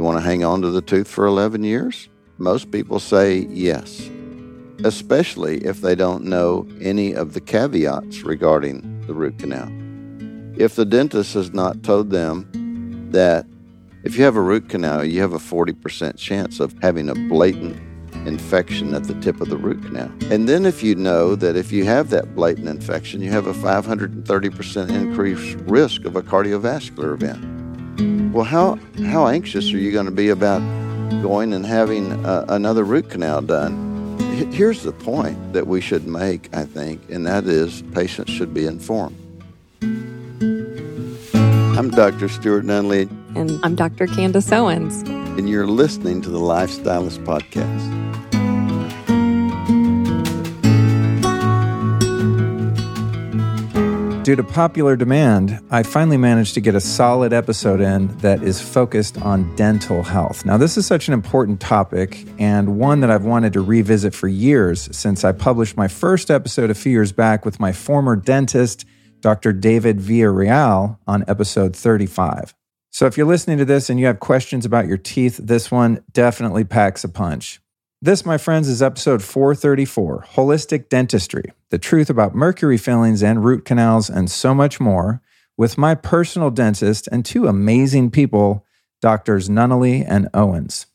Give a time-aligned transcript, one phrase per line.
[0.00, 2.08] You want to hang on to the tooth for 11 years?
[2.38, 4.08] Most people say yes,
[4.82, 9.68] especially if they don't know any of the caveats regarding the root canal.
[10.58, 13.44] If the dentist has not told them that
[14.02, 17.76] if you have a root canal, you have a 40% chance of having a blatant
[18.26, 20.10] infection at the tip of the root canal.
[20.32, 23.52] And then if you know that if you have that blatant infection, you have a
[23.52, 27.49] 530% increased risk of a cardiovascular event.
[28.32, 30.60] Well, how, how anxious are you going to be about
[31.22, 34.18] going and having uh, another root canal done.
[34.52, 38.64] Here's the point that we should make, I think, and that is patients should be
[38.64, 39.16] informed.
[41.76, 42.28] I'm Dr.
[42.28, 43.10] Stuart Nunnally.
[43.36, 44.06] And I'm Dr.
[44.06, 45.02] Candice Owens.
[45.38, 48.29] And you're listening to the Lifestylist Podcast.
[54.30, 58.60] Due to popular demand, I finally managed to get a solid episode in that is
[58.60, 60.44] focused on dental health.
[60.44, 64.28] Now, this is such an important topic and one that I've wanted to revisit for
[64.28, 68.84] years since I published my first episode a few years back with my former dentist,
[69.20, 69.52] Dr.
[69.52, 72.54] David Villarreal, on episode 35.
[72.92, 76.04] So, if you're listening to this and you have questions about your teeth, this one
[76.12, 77.59] definitely packs a punch.
[78.02, 83.66] This, my friends, is episode 434 Holistic Dentistry The Truth About Mercury Fillings and Root
[83.66, 85.20] Canals, and so much more,
[85.58, 88.64] with my personal dentist and two amazing people,
[89.02, 90.86] Doctors Nunnally and Owens.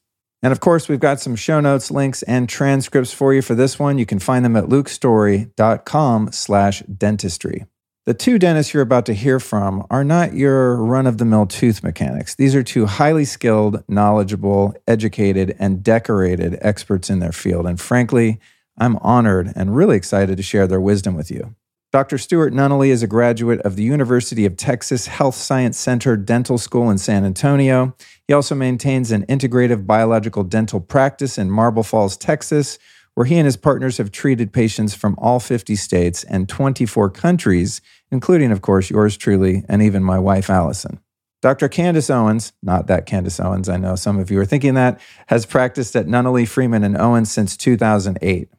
[0.41, 3.77] And of course, we've got some show notes, links, and transcripts for you for this
[3.77, 3.99] one.
[3.99, 7.65] You can find them at lukestorey.com slash dentistry.
[8.05, 11.47] The two dentists you're about to hear from are not your run of the mill
[11.47, 12.35] tooth mechanics.
[12.35, 17.65] These are two highly skilled, knowledgeable, educated, and decorated experts in their field.
[17.65, 18.39] And frankly,
[18.77, 21.55] I'm honored and really excited to share their wisdom with you.
[21.91, 22.19] Dr.
[22.19, 26.91] Stuart Nunnally is a graduate of the University of Texas Health Science Center Dental School
[26.91, 27.95] in San Antonio.
[28.27, 32.77] He also maintains an integrative biological dental practice in Marble Falls, Texas,
[33.15, 37.81] where he and his partners have treated patients from all 50 states and 24 countries,
[38.11, 40.99] including, of course, yours truly and even my wife, Allison.
[41.41, 41.69] Dr.
[41.69, 45.45] Candice Owens, not that Candace Owens, I know some of you are thinking that, has
[45.45, 48.49] practiced at Nunnally, Freeman, and Owens since 2008.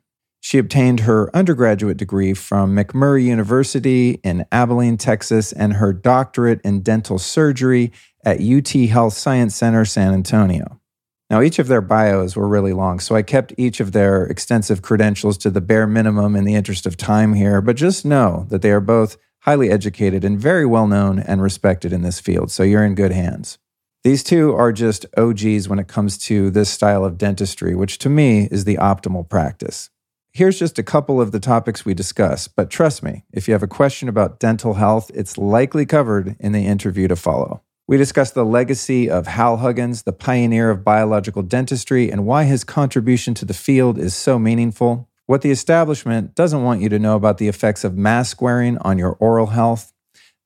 [0.40, 6.82] She obtained her undergraduate degree from McMurry University in Abilene, Texas, and her doctorate in
[6.82, 7.90] dental surgery
[8.24, 10.80] at UT Health Science Center, San Antonio.
[11.28, 14.82] Now, each of their bios were really long, so I kept each of their extensive
[14.82, 18.62] credentials to the bare minimum in the interest of time here, but just know that
[18.62, 22.64] they are both highly educated and very well known and respected in this field, so
[22.64, 23.58] you're in good hands.
[24.02, 28.08] These two are just OGs when it comes to this style of dentistry, which to
[28.08, 29.90] me is the optimal practice.
[30.32, 33.62] Here's just a couple of the topics we discuss, but trust me, if you have
[33.62, 37.62] a question about dental health, it's likely covered in the interview to follow.
[37.88, 42.64] We discuss the legacy of Hal Huggins, the pioneer of biological dentistry, and why his
[42.64, 45.08] contribution to the field is so meaningful.
[45.26, 48.97] What the establishment doesn't want you to know about the effects of mask wearing on
[48.97, 49.92] your oral health.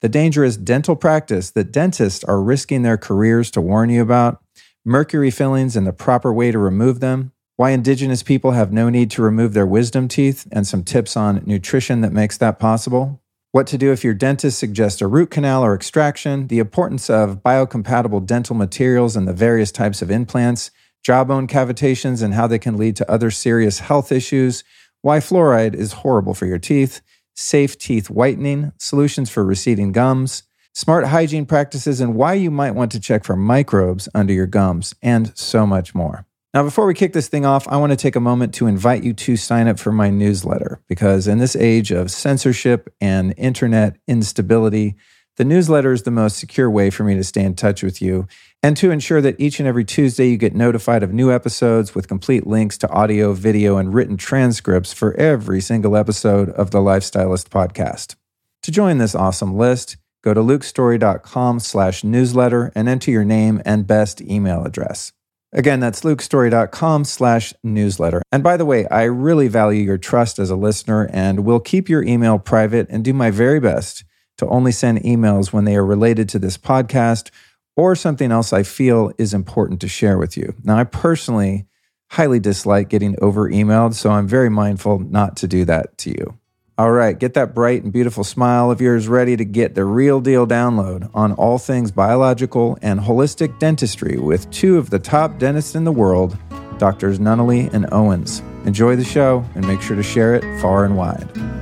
[0.00, 4.42] The dangerous dental practice that dentists are risking their careers to warn you about.
[4.84, 7.32] Mercury fillings and the proper way to remove them.
[7.56, 11.42] Why indigenous people have no need to remove their wisdom teeth, and some tips on
[11.44, 13.20] nutrition that makes that possible
[13.52, 17.42] what to do if your dentist suggests a root canal or extraction, the importance of
[17.42, 20.70] biocompatible dental materials and the various types of implants,
[21.02, 24.64] jawbone cavitations and how they can lead to other serious health issues,
[25.02, 27.00] why fluoride is horrible for your teeth,
[27.34, 30.42] safe teeth whitening, solutions for receding gums,
[30.74, 34.94] smart hygiene practices, and why you might want to check for microbes under your gums,
[35.02, 36.26] and so much more.
[36.52, 39.04] Now, before we kick this thing off, I want to take a moment to invite
[39.04, 43.98] you to sign up for my newsletter because in this age of censorship and internet
[44.08, 44.96] instability,
[45.40, 48.28] the newsletter is the most secure way for me to stay in touch with you
[48.62, 52.08] and to ensure that each and every Tuesday you get notified of new episodes with
[52.08, 57.48] complete links to audio, video, and written transcripts for every single episode of the Lifestylist
[57.48, 58.16] podcast.
[58.64, 63.86] To join this awesome list, go to lukestorey.com slash newsletter and enter your name and
[63.86, 65.10] best email address.
[65.54, 68.20] Again, that's lukestorey.com slash newsletter.
[68.30, 71.88] And by the way, I really value your trust as a listener and will keep
[71.88, 74.04] your email private and do my very best
[74.40, 77.30] to only send emails when they are related to this podcast
[77.76, 80.54] or something else I feel is important to share with you.
[80.64, 81.66] Now, I personally
[82.10, 86.38] highly dislike getting over emailed, so I'm very mindful not to do that to you.
[86.76, 90.20] All right, get that bright and beautiful smile of yours ready to get the real
[90.22, 95.74] deal download on all things biological and holistic dentistry with two of the top dentists
[95.74, 96.38] in the world,
[96.78, 98.42] Doctors Nunnally and Owens.
[98.64, 101.59] Enjoy the show and make sure to share it far and wide.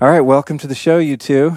[0.00, 1.56] All right, welcome to the show, you two.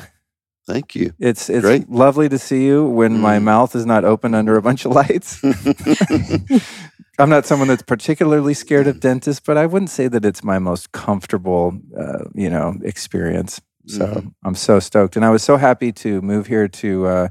[0.66, 1.12] Thank you.
[1.20, 1.90] It's it's Great.
[1.90, 3.44] lovely to see you when my Mm.
[3.44, 5.42] mouth is not open under a bunch of lights.
[7.20, 10.58] I'm not someone that's particularly scared of dentists, but I wouldn't say that it's my
[10.60, 13.60] most comfortable, uh, you know, experience.
[13.88, 14.34] So Mhm.
[14.46, 17.28] I'm so stoked, and I was so happy to move here to uh,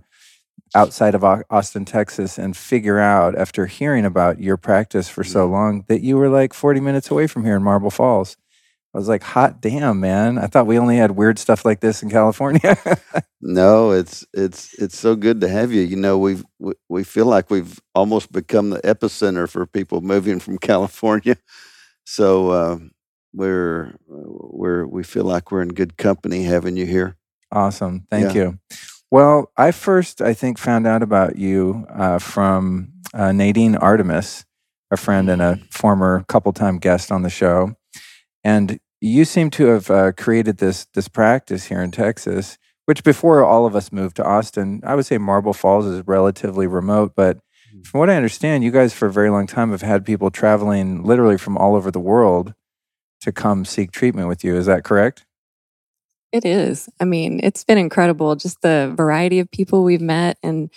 [0.74, 5.52] outside of Austin, Texas, and figure out after hearing about your practice for so Mhm.
[5.52, 8.36] long that you were like 40 minutes away from here in Marble Falls.
[8.94, 10.38] I was like, hot damn, man!
[10.38, 12.76] I thought we only had weird stuff like this in California.
[13.40, 15.82] No, it's it's it's so good to have you.
[15.82, 20.40] You know, we've we, we feel like we've almost become the epicenter for people moving
[20.40, 21.36] from California.
[22.04, 22.78] So uh,
[23.32, 27.16] we're we're we feel like we're in good company having you here.
[27.52, 28.06] Awesome.
[28.10, 28.42] Thank Yeah.
[28.42, 28.58] you.
[29.12, 34.44] Well, I first, I think, found out about you uh, from uh, Nadine Artemis,
[34.90, 37.74] a friend and a former couple time guest on the show.
[38.44, 43.44] And you seem to have uh, created this, this practice here in Texas, which before
[43.44, 47.12] all of us moved to Austin, I would say Marble Falls is relatively remote.
[47.14, 47.38] But
[47.84, 51.04] from what I understand, you guys for a very long time have had people traveling
[51.04, 52.54] literally from all over the world
[53.20, 54.56] to come seek treatment with you.
[54.56, 55.26] Is that correct?
[56.32, 56.88] It is.
[57.00, 60.70] I mean, it's been incredible just the variety of people we've met and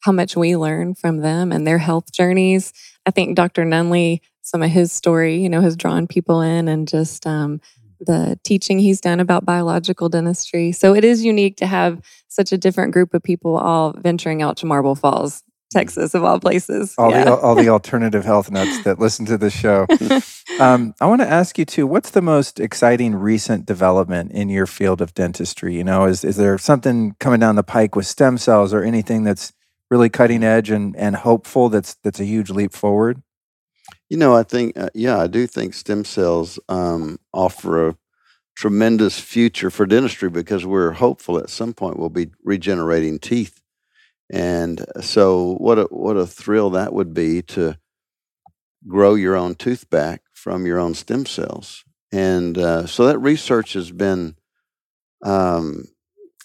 [0.00, 2.72] how much we learn from them and their health journeys.
[3.06, 3.64] I think Dr.
[3.64, 7.60] Nunnally, some of his story, you know, has drawn people in and just um,
[8.00, 10.72] the teaching he's done about biological dentistry.
[10.72, 14.56] So it is unique to have such a different group of people all venturing out
[14.58, 16.94] to Marble Falls, Texas, of all places.
[16.98, 17.24] all Yeah.
[17.24, 19.86] the all the alternative health nuts that listen to the show.
[20.60, 21.86] Um, I want to ask you too.
[21.86, 25.74] What's the most exciting recent development in your field of dentistry?
[25.76, 29.24] You know, is is there something coming down the pike with stem cells or anything
[29.24, 29.54] that's
[29.90, 31.70] really cutting edge and and hopeful?
[31.70, 33.22] That's that's a huge leap forward.
[34.10, 37.96] You know, I think uh, yeah, I do think stem cells um, offer a
[38.56, 43.60] tremendous future for dentistry because we're hopeful at some point we'll be regenerating teeth.
[44.30, 47.78] And so, what a what a thrill that would be to
[48.88, 51.84] grow your own tooth back from your own stem cells.
[52.12, 54.36] And uh, so that research has been
[55.24, 55.86] um,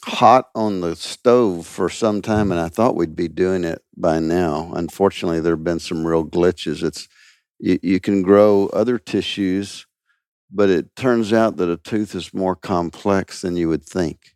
[0.05, 4.19] hot on the stove for some time, and I thought we'd be doing it by
[4.19, 4.71] now.
[4.75, 6.83] Unfortunately, there have been some real glitches.
[6.83, 7.07] It's
[7.59, 9.85] you, you can grow other tissues,
[10.51, 14.35] but it turns out that a tooth is more complex than you would think.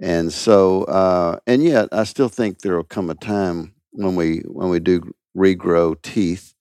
[0.00, 4.40] And so, uh, and yet, I still think there will come a time when we
[4.40, 6.54] when we do regrow teeth,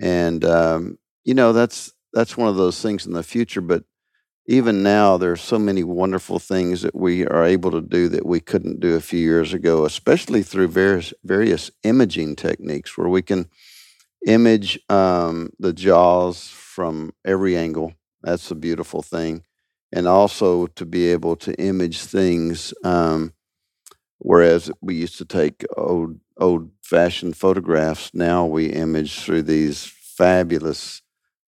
[0.00, 3.60] and um, you know that's that's one of those things in the future.
[3.60, 3.84] But
[4.48, 8.40] even now, there's so many wonderful things that we are able to do that we
[8.40, 13.48] couldn't do a few years ago, especially through various various imaging techniques, where we can
[14.26, 17.94] image um, the jaws from every angle.
[18.22, 19.44] That's a beautiful thing,
[19.92, 22.74] and also to be able to image things.
[22.84, 23.32] Um,
[24.18, 29.84] whereas we used to take old old fashioned photographs, now we image through these
[30.16, 31.02] fabulous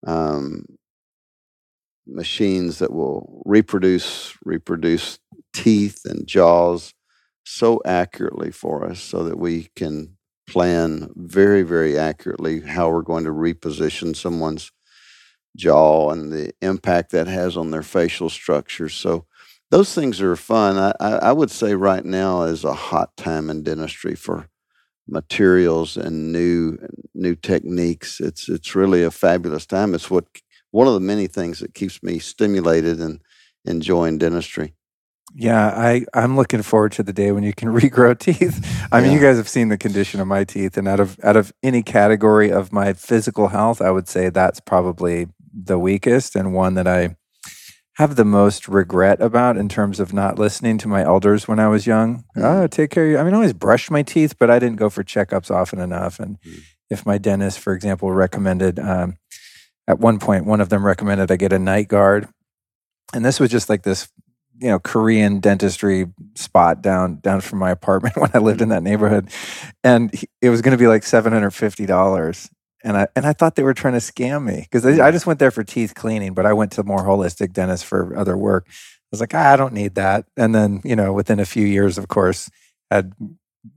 [0.06, 0.64] um,
[2.06, 5.18] machines that will reproduce reproduce
[5.54, 6.94] teeth and jaws
[7.44, 10.17] so accurately for us so that we can
[10.48, 14.72] plan very very accurately how we're going to reposition someone's
[15.56, 18.88] jaw and the impact that has on their facial structure.
[18.88, 19.26] So
[19.70, 20.78] those things are fun.
[21.00, 24.49] I, I would say right now is a hot time in dentistry for
[25.06, 26.78] materials and new
[27.14, 28.20] new techniques.
[28.20, 29.94] It's it's really a fabulous time.
[29.94, 30.26] It's what
[30.70, 33.20] one of the many things that keeps me stimulated and
[33.64, 34.75] enjoying dentistry.
[35.35, 38.64] Yeah, I I'm looking forward to the day when you can regrow teeth.
[38.92, 41.37] I mean, you guys have seen the condition of my teeth, and out of out
[41.37, 46.54] of any category of my physical health, I would say that's probably the weakest and
[46.54, 47.16] one that I
[47.94, 51.66] have the most regret about in terms of not listening to my elders when I
[51.68, 52.25] was young.
[52.37, 52.44] Mhm.
[52.44, 53.04] Oh, take care.
[53.04, 55.50] Of your, I mean, I always brushed my teeth, but I didn't go for checkups
[55.50, 56.20] often enough.
[56.20, 56.61] And Mhm.
[56.90, 59.16] if my dentist, for example, recommended, um,
[59.88, 62.28] at one point, one of them recommended I get a night guard,
[63.12, 64.08] and this was just like this,
[64.60, 68.82] you know, Korean dentistry spot down down from my apartment when I lived in that
[68.82, 69.30] neighborhood,
[69.84, 72.50] and he- it was going to be like seven hundred fifty dollars.
[72.84, 75.26] And I and I thought they were trying to scam me because I, I just
[75.26, 78.66] went there for teeth cleaning, but I went to more holistic dentist for other work.
[78.68, 78.74] I
[79.10, 80.26] was like, ah, I don't need that.
[80.36, 82.50] And then you know, within a few years, of course,
[82.90, 83.12] had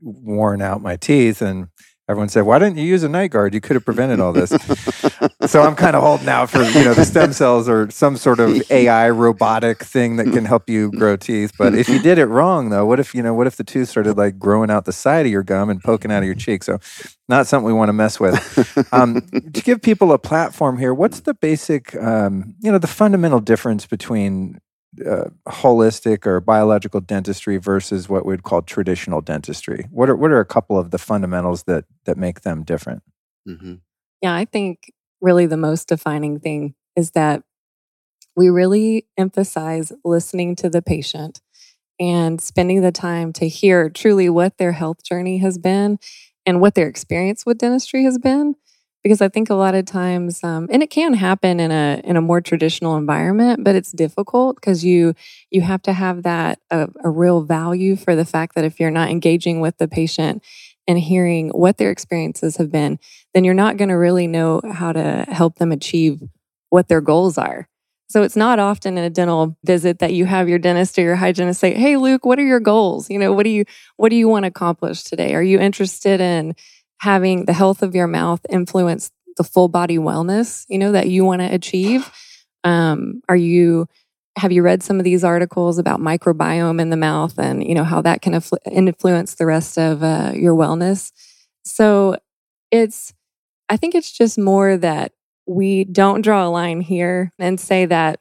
[0.02, 1.68] worn out my teeth, and
[2.12, 3.54] everyone said, "Why didn't you use a night guard?
[3.54, 4.50] You could have prevented all this."
[5.48, 8.40] so I'm kind of holding out for you know the stem cells or some sort
[8.40, 11.54] of AI robotic thing that can help you grow teeth.
[11.58, 13.90] But if you did it wrong, though, what if you know what if the tooth
[13.90, 16.64] started like growing out the side of your gum and poking out of your cheek?
[16.64, 16.78] So
[17.28, 18.38] not something we want to mess with.
[18.94, 23.40] Um, to give people a platform here, what's the basic um, you know the fundamental
[23.40, 24.60] difference between
[25.06, 29.88] uh, holistic or biological dentistry versus what we'd call traditional dentistry?
[29.92, 33.04] What are what are a couple of the fundamentals that that make them different?
[33.48, 33.76] Mm-hmm.
[34.22, 37.44] Yeah, I think really the most defining thing is that
[38.36, 41.42] we really emphasize listening to the patient
[42.00, 46.00] and spending the time to hear truly what their health journey has been
[46.46, 48.56] and what their experience with dentistry has been
[49.04, 52.18] because I think a lot of times, um, and it can happen in a in
[52.18, 55.16] a more traditional environment, but it's difficult because you
[55.50, 58.92] you have to have that a, a real value for the fact that if you're
[58.92, 60.44] not engaging with the patient
[60.88, 63.00] and hearing what their experiences have been,
[63.34, 66.22] then you're not going to really know how to help them achieve
[66.70, 67.68] what their goals are.
[68.10, 71.16] So it's not often in a dental visit that you have your dentist or your
[71.16, 73.10] hygienist say, "Hey, Luke, what are your goals?
[73.10, 73.66] You know, what do you
[73.98, 75.34] what do you want to accomplish today?
[75.34, 76.54] Are you interested in?"
[77.02, 81.26] Having the health of your mouth influence the full body wellness, you know, that you
[81.26, 82.10] want to achieve?
[82.64, 83.88] Um, are you,
[84.38, 87.84] have you read some of these articles about microbiome in the mouth and, you know,
[87.84, 88.40] how that can
[88.72, 91.12] influence the rest of uh, your wellness?
[91.66, 92.18] So
[92.70, 93.14] it's,
[93.68, 95.12] I think it's just more that
[95.48, 98.20] we don't draw a line here and say that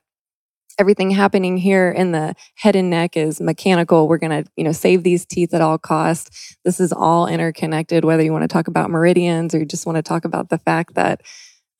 [0.80, 4.08] everything happening here in the head and neck is mechanical.
[4.08, 6.56] We're going to, you know, save these teeth at all costs.
[6.64, 9.96] This is all interconnected, whether you want to talk about meridians or you just want
[9.96, 11.20] to talk about the fact that,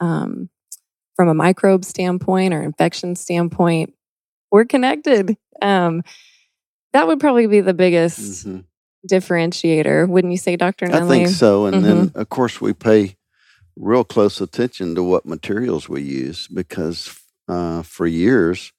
[0.01, 0.51] um,
[1.17, 3.95] from a microbe standpoint or infection standpoint,
[4.53, 5.35] we're connected.
[5.63, 6.03] Um,
[6.93, 8.61] that would probably be the biggest mm-hmm.
[9.11, 10.87] differentiator, wouldn't you say, Dr.
[10.87, 11.05] Nunnally?
[11.05, 11.65] I think so.
[11.65, 11.85] And mm-hmm.
[11.85, 13.17] then, of course, we pay
[13.77, 18.73] real close attention to what materials we use because uh, for years,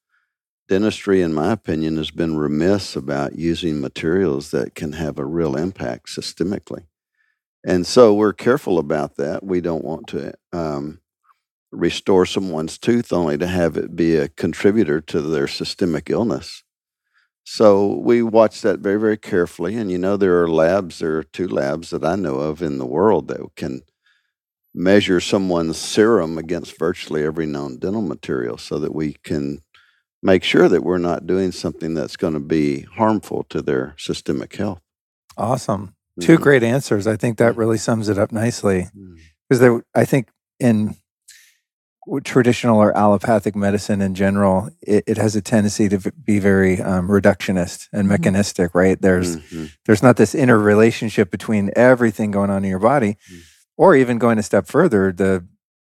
[0.72, 5.58] dentistry, in my opinion, has been remiss about using materials that can have a real
[5.58, 6.86] impact systemically.
[7.62, 9.44] And so we're careful about that.
[9.44, 11.02] We don't want to um,
[11.74, 16.64] restore someone's tooth only to have it be a contributor to their systemic illness.
[17.44, 19.76] So we watch that very, very carefully.
[19.76, 22.78] And you know, there are labs, there are two labs that I know of in
[22.78, 23.82] the world that can
[24.74, 29.60] measure someone's serum against virtually every known dental material so that we can
[30.22, 34.56] make sure that we're not doing something that's going to be harmful to their systemic
[34.56, 34.82] health.
[35.38, 35.96] Awesome.
[36.20, 36.26] Mm-hmm.
[36.26, 37.08] Two great answers.
[37.08, 38.88] I think that really sums it up nicely.
[39.50, 39.80] Because mm-hmm.
[40.00, 40.96] I think in
[42.24, 47.08] traditional or allopathic medicine in general, it, it has a tendency to be very um,
[47.08, 48.10] reductionist and mm-hmm.
[48.10, 48.78] mechanistic, mm-hmm.
[48.78, 49.02] right?
[49.02, 49.66] There's mm-hmm.
[49.86, 53.42] there's not this inner relationship between everything going on in your body, mm.
[53.78, 55.46] or even going a step further, the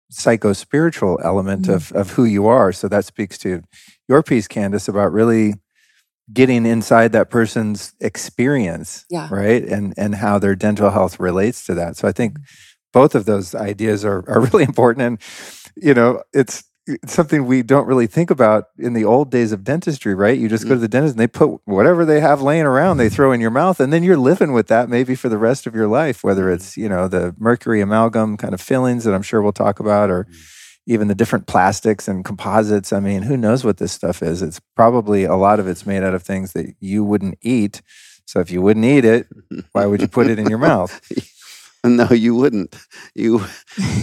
[0.10, 1.74] psycho spiritual element mm-hmm.
[1.74, 2.72] of of who you are.
[2.72, 3.62] So that speaks to
[4.08, 5.56] your piece, Candice, about really
[6.34, 9.28] getting inside that person's experience, yeah.
[9.32, 11.98] right, and and how their dental health relates to that.
[11.98, 12.38] So I think
[12.94, 15.22] both of those ideas are are really important, and
[15.76, 16.75] you know, it's it's
[17.06, 20.38] something we don't really think about in the old days of dentistry, right?
[20.38, 20.82] You just go to mm.
[20.82, 23.80] the dentist and they put whatever they have laying around, they throw in your mouth,
[23.80, 26.54] and then you're living with that maybe for the rest of your life, whether mm.
[26.54, 30.10] it's, you know, the mercury amalgam kind of fillings that I'm sure we'll talk about,
[30.10, 30.52] or mm
[30.88, 32.94] even the different plastics and composites.
[32.94, 34.42] I mean, who knows what this stuff is?
[34.42, 37.82] It's probably a lot of it's made out of things that you wouldn't eat.
[38.26, 39.28] So if you wouldn't eat it,
[39.72, 41.00] why would you put it in your mouth?
[41.84, 42.76] no, you wouldn't.
[43.14, 43.46] You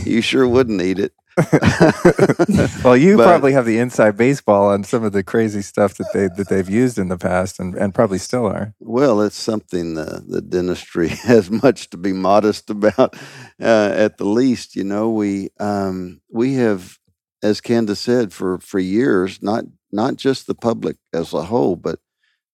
[0.04, 1.12] you sure wouldn't eat it.
[2.84, 6.12] well, you but, probably have the inside baseball on some of the crazy stuff that
[6.12, 8.74] they that they've used in the past, and, and probably still are.
[8.80, 13.16] Well, it's something uh, the dentistry has much to be modest about.
[13.60, 16.98] Uh, at the least, you know, we um, we have,
[17.42, 22.00] as Candice said, for for years, not not just the public as a whole, but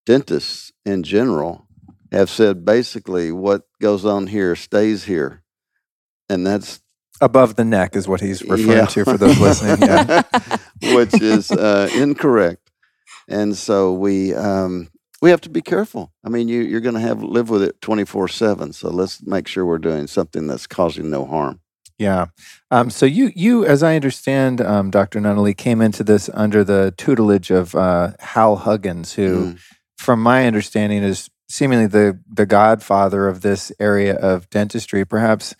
[0.06, 1.66] dentists in general
[2.12, 5.42] have said basically what goes on here stays here,
[6.28, 6.80] and that's
[7.20, 8.86] above the neck is what he's referring yeah.
[8.86, 9.88] to for those listening.
[9.88, 10.22] Yeah.
[10.94, 12.70] Which is uh, incorrect.
[13.28, 14.88] And so we um,
[15.20, 16.12] we have to be careful.
[16.24, 18.72] I mean, you, you're going to have live with it 24 seven.
[18.72, 21.60] So let's make sure we're doing something that's causing no harm.
[21.98, 22.26] Yeah.
[22.70, 25.20] Um, so you, you, as I understand, um, Dr.
[25.20, 29.60] Nunnally came into this under the tutelage of uh, Hal Huggins, who, mm.
[29.96, 35.04] from my understanding, is seemingly the the godfather of this area of dentistry.
[35.04, 35.56] Perhaps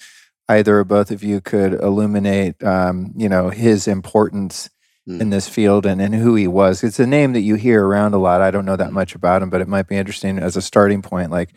[0.48, 4.70] either or both of you could illuminate, um, you know, his importance
[5.08, 5.20] mm.
[5.20, 6.82] in this field and, and who he was.
[6.82, 8.40] It's a name that you hear around a lot.
[8.40, 8.94] I don't know that hmm.
[8.94, 11.50] much about him, but it might be interesting as a starting point, like,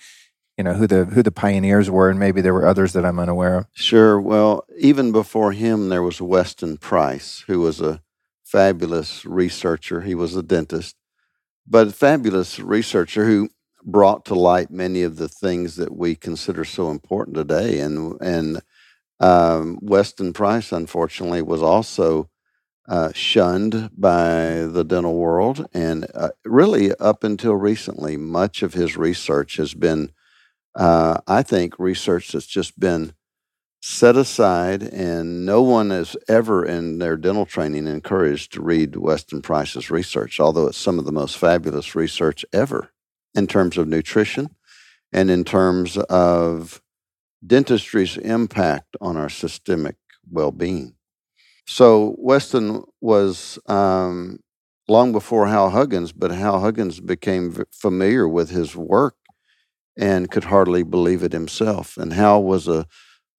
[0.58, 3.20] you know, who the who the pioneers were, and maybe there were others that I'm
[3.20, 3.68] unaware of.
[3.74, 4.20] Sure.
[4.20, 8.02] Well, even before him, there was Weston Price, who was a
[8.44, 10.02] fabulous researcher.
[10.02, 10.96] He was a dentist,
[11.66, 13.50] but a fabulous researcher who
[13.84, 17.80] brought to light many of the things that we consider so important today.
[17.80, 18.62] And and
[19.22, 22.30] um, Weston Price, unfortunately, was also
[22.88, 25.66] uh, shunned by the dental world.
[25.74, 30.12] And uh, really, up until recently, much of his research has been,
[30.76, 33.14] uh, I think, research that's just been
[33.84, 39.42] set aside, and no one is ever in their dental training encouraged to read Weston
[39.42, 42.92] Price's research, although it's some of the most fabulous research ever
[43.34, 44.56] in terms of nutrition
[45.12, 46.82] and in terms of
[47.46, 49.96] dentistry's impact on our systemic
[50.30, 50.94] well being.
[51.68, 54.40] So, Weston was um,
[54.88, 59.16] long before Hal Huggins, but Hal Huggins became familiar with his work
[59.98, 61.98] and could hardly believe it himself.
[61.98, 62.88] And Hal was a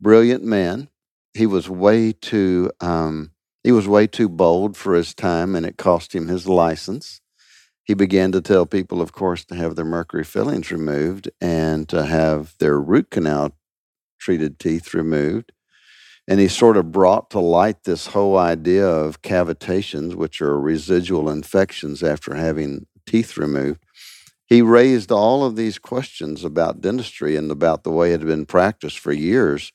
[0.00, 0.88] brilliant man.
[1.34, 3.32] He was way too um,
[3.64, 7.20] he was way too bold for his time, and it cost him his license.
[7.84, 12.06] He began to tell people, of course, to have their mercury fillings removed and to
[12.06, 13.52] have their root canal
[14.22, 15.52] treated teeth removed.
[16.28, 21.28] And he sort of brought to light this whole idea of cavitations, which are residual
[21.28, 23.84] infections after having teeth removed.
[24.46, 28.46] He raised all of these questions about dentistry and about the way it had been
[28.46, 29.72] practiced for years.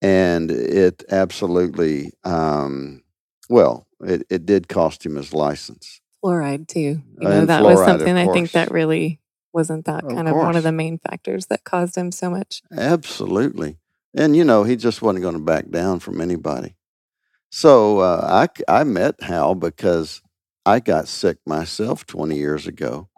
[0.00, 3.04] And it absolutely, um,
[3.48, 6.00] well, it, it did cost him his license.
[6.24, 6.80] Fluoride, too.
[6.80, 9.20] You know, and that was something I think that really
[9.52, 12.62] wasn't that kind of, of one of the main factors that caused him so much.
[12.76, 13.78] Absolutely.
[14.14, 16.76] And, you know, he just wasn't going to back down from anybody.
[17.50, 20.22] So uh, I, I met Hal because
[20.64, 23.08] I got sick myself 20 years ago.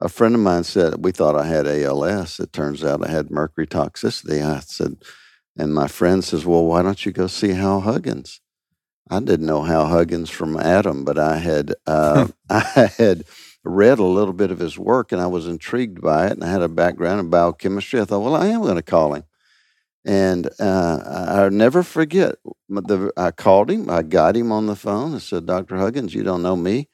[0.00, 2.38] A friend of mine said, We thought I had ALS.
[2.38, 4.44] It turns out I had mercury toxicity.
[4.44, 4.96] I said,
[5.56, 8.40] and my friend says, Well, why don't you go see Hal Huggins?
[9.08, 13.24] I didn't know Hal Huggins from Adam, but I had uh, I had
[13.66, 16.50] read a little bit of his work and I was intrigued by it and I
[16.50, 18.00] had a background in biochemistry.
[18.00, 19.24] I thought, well, I am going to call him.
[20.04, 22.36] And uh, I'll never forget.
[22.68, 23.90] The, I called him.
[23.90, 25.16] I got him on the phone.
[25.16, 25.76] I said, Dr.
[25.76, 26.88] Huggins, you don't know me,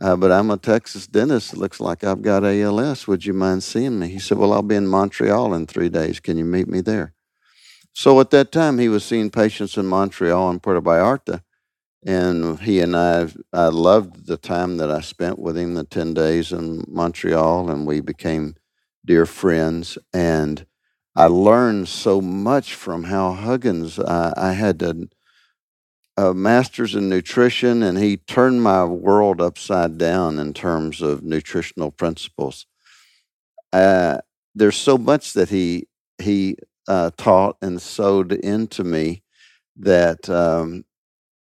[0.00, 1.52] uh, but I'm a Texas dentist.
[1.52, 3.06] It looks like I've got ALS.
[3.06, 4.08] Would you mind seeing me?
[4.08, 6.18] He said, Well, I'll be in Montreal in three days.
[6.18, 7.12] Can you meet me there?
[7.92, 11.42] So at that time, he was seeing patients in Montreal and Puerto Vallarta.
[12.04, 16.14] And he and I, I loved the time that I spent with him, the 10
[16.14, 18.56] days in Montreal, and we became
[19.04, 19.98] dear friends.
[20.12, 20.64] And
[21.14, 23.98] I learned so much from Hal Huggins.
[23.98, 25.08] I, I had a,
[26.16, 31.90] a master's in nutrition, and he turned my world upside down in terms of nutritional
[31.90, 32.64] principles.
[33.72, 34.18] Uh,
[34.54, 35.86] there's so much that he
[36.18, 36.56] he
[36.88, 39.22] uh, taught and sowed into me
[39.76, 40.84] that um,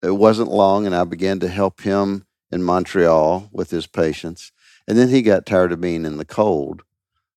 [0.06, 4.52] it wasn't long, and I began to help him in Montreal with his patients.
[4.88, 6.82] And then he got tired of being in the cold.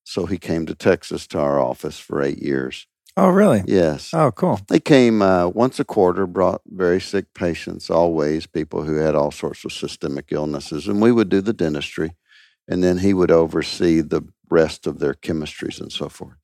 [0.04, 2.86] So he came to Texas to our office for eight years.
[3.16, 3.62] Oh, really?
[3.66, 4.10] Yes.
[4.14, 4.60] Oh, cool.
[4.68, 9.30] They came uh, once a quarter, brought very sick patients, always people who had all
[9.30, 10.86] sorts of systemic illnesses.
[10.86, 12.14] And we would do the dentistry,
[12.68, 16.36] and then he would oversee the rest of their chemistries and so forth.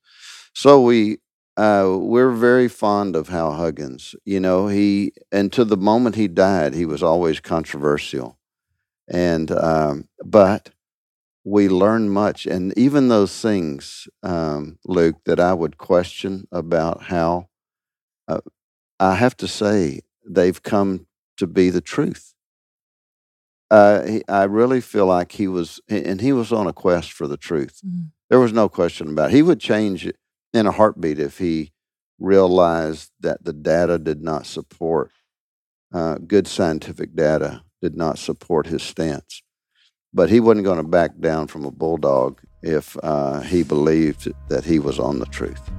[0.53, 1.19] So we
[1.57, 4.15] uh, we're very fond of Hal Huggins.
[4.25, 8.37] You know, he and to the moment he died, he was always controversial,
[9.07, 10.69] and um, but
[11.43, 17.49] we learned much, and even those things, um, Luke, that I would question about Hal,
[18.27, 18.41] uh,
[18.99, 22.35] I have to say they've come to be the truth.
[23.71, 27.27] Uh, he, I really feel like he was, and he was on a quest for
[27.27, 27.81] the truth.
[27.85, 28.07] Mm-hmm.
[28.29, 29.35] There was no question about it.
[29.35, 30.17] He would change it
[30.57, 31.71] in a heartbeat if he
[32.19, 35.11] realized that the data did not support,
[35.93, 39.43] uh, good scientific data did not support his stance.
[40.13, 44.65] But he wasn't going to back down from a bulldog if uh, he believed that
[44.65, 45.69] he was on the truth.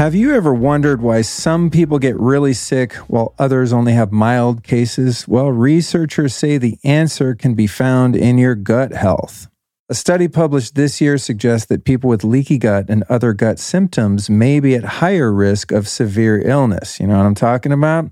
[0.00, 4.62] Have you ever wondered why some people get really sick while others only have mild
[4.62, 5.28] cases?
[5.28, 9.48] Well, researchers say the answer can be found in your gut health.
[9.90, 14.30] A study published this year suggests that people with leaky gut and other gut symptoms
[14.30, 16.98] may be at higher risk of severe illness.
[16.98, 18.10] You know what I'm talking about?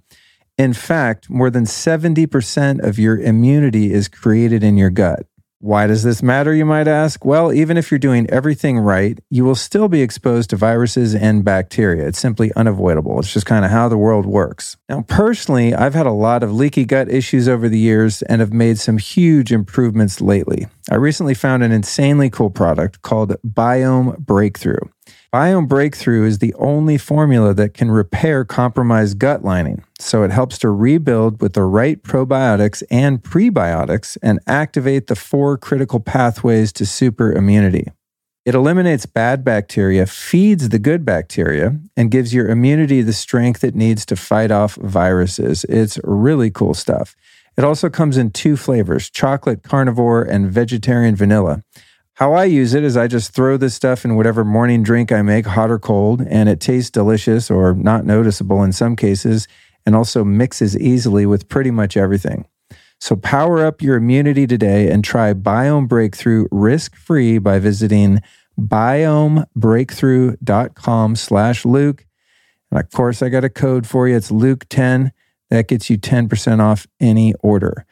[0.59, 5.25] In fact, more than 70% of your immunity is created in your gut.
[5.61, 7.25] Why does this matter, you might ask?
[7.25, 11.45] Well, even if you're doing everything right, you will still be exposed to viruses and
[11.45, 12.07] bacteria.
[12.07, 13.19] It's simply unavoidable.
[13.19, 14.77] It's just kind of how the world works.
[14.89, 18.53] Now, personally, I've had a lot of leaky gut issues over the years and have
[18.53, 20.69] made some huge improvements lately.
[20.93, 24.79] I recently found an insanely cool product called Biome Breakthrough.
[25.31, 29.85] Biome Breakthrough is the only formula that can repair compromised gut lining.
[29.99, 35.59] So it helps to rebuild with the right probiotics and prebiotics and activate the four
[35.59, 37.89] critical pathways to super immunity.
[38.47, 43.75] It eliminates bad bacteria, feeds the good bacteria, and gives your immunity the strength it
[43.75, 45.65] needs to fight off viruses.
[45.65, 47.15] It's really cool stuff.
[47.59, 51.65] It also comes in two flavors chocolate carnivore and vegetarian vanilla.
[52.19, 55.23] How I use it is I just throw this stuff in whatever morning drink I
[55.23, 59.47] make, hot or cold, and it tastes delicious or not noticeable in some cases,
[59.87, 62.49] and also mixes easily with pretty much everything.
[62.99, 68.21] So power up your immunity today and try Biome Breakthrough risk-free by visiting
[68.61, 72.05] biomebreakthrough.com slash Luke.
[72.73, 74.17] And of course, I got a code for you.
[74.17, 75.13] It's Luke10.
[75.51, 77.87] That gets you 10% off any order.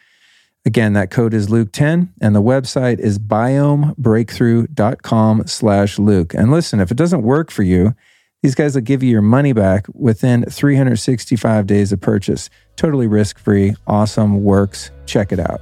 [0.67, 6.35] Again, that code is Luke10 and the website is biomebreakthrough.com slash Luke.
[6.35, 7.95] And listen, if it doesn't work for you,
[8.43, 12.51] these guys will give you your money back within 365 days of purchase.
[12.75, 14.91] Totally risk free, awesome, works.
[15.07, 15.61] Check it out.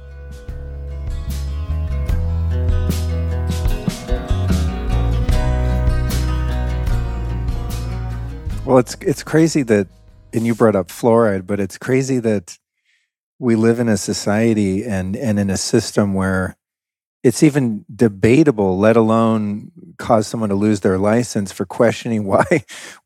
[8.65, 9.87] Well, it's it's crazy that,
[10.33, 12.57] and you brought up fluoride, but it's crazy that
[13.39, 16.55] we live in a society and and in a system where
[17.25, 22.45] it's even debatable, let alone cause someone to lose their license for questioning why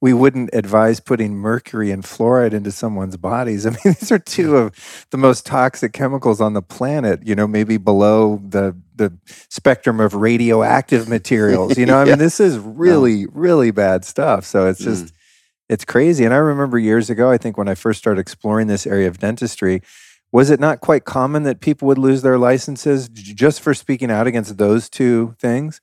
[0.02, 3.66] we wouldn't advise putting mercury and fluoride into someone's bodies.
[3.66, 7.48] I mean, these are two of the most toxic chemicals on the planet, you know,
[7.48, 9.18] maybe below the the
[9.50, 11.78] spectrum of radioactive materials.
[11.78, 14.44] You know, I mean, this is really, really bad stuff.
[14.44, 15.12] So it's just mm.
[15.70, 16.26] it's crazy.
[16.26, 19.20] And I remember years ago, I think when I first started exploring this area of
[19.20, 19.82] dentistry,
[20.32, 24.28] was it not quite common that people would lose their licenses just for speaking out
[24.28, 25.82] against those two things?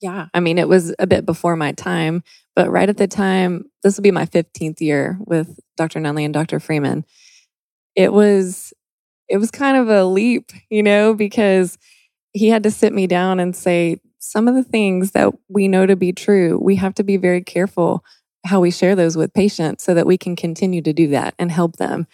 [0.00, 2.22] Yeah, I mean, it was a bit before my time,
[2.56, 6.00] but right at the time, this will be my 15th year with Dr.
[6.00, 6.58] Nunnally and Dr.
[6.58, 7.04] Freeman.
[7.94, 8.72] It was
[9.28, 11.78] it was kind of a leap, you know, because
[12.32, 15.86] he had to sit me down and say some of the things that we know
[15.86, 18.04] to be true, we have to be very careful
[18.44, 21.50] how we share those with patients so that we can continue to do that and
[21.50, 22.06] help them.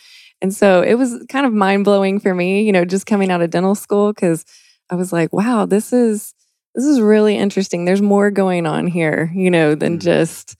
[0.42, 3.42] And so it was kind of mind blowing for me, you know, just coming out
[3.42, 4.44] of dental school because
[4.90, 6.35] I was like, wow, this is
[6.75, 7.85] this is really interesting.
[7.85, 10.05] There's more going on here, you know, than mm-hmm.
[10.05, 10.57] just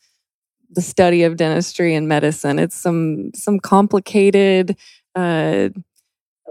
[0.70, 2.58] the study of dentistry and medicine.
[2.58, 4.76] It's some some complicated
[5.14, 5.68] uh,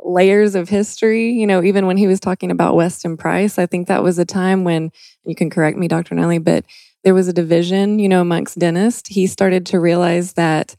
[0.04, 1.32] layers of history.
[1.32, 4.26] You know, even when he was talking about Weston Price, I think that was a
[4.26, 4.92] time when
[5.26, 6.14] you can correct me, Dr.
[6.16, 6.64] Nelly, but
[7.04, 9.10] there was a division, you know, amongst dentists.
[9.10, 10.76] He started to realize that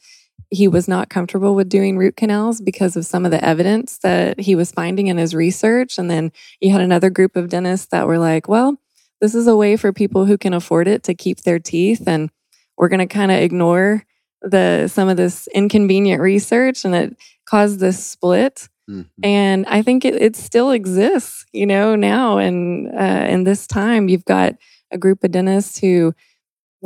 [0.50, 4.38] he was not comfortable with doing root canals because of some of the evidence that
[4.40, 5.98] he was finding in his research.
[5.98, 8.78] And then you had another group of dentists that were like, well,
[9.20, 12.06] this is a way for people who can afford it to keep their teeth.
[12.06, 12.30] And
[12.76, 14.04] we're going to kind of ignore
[14.42, 18.68] the some of this inconvenient research and it caused this split.
[18.88, 19.24] Mm-hmm.
[19.24, 24.08] And I think it, it still exists, you know, now and uh, in this time,
[24.08, 24.54] you've got
[24.92, 26.14] a group of dentists who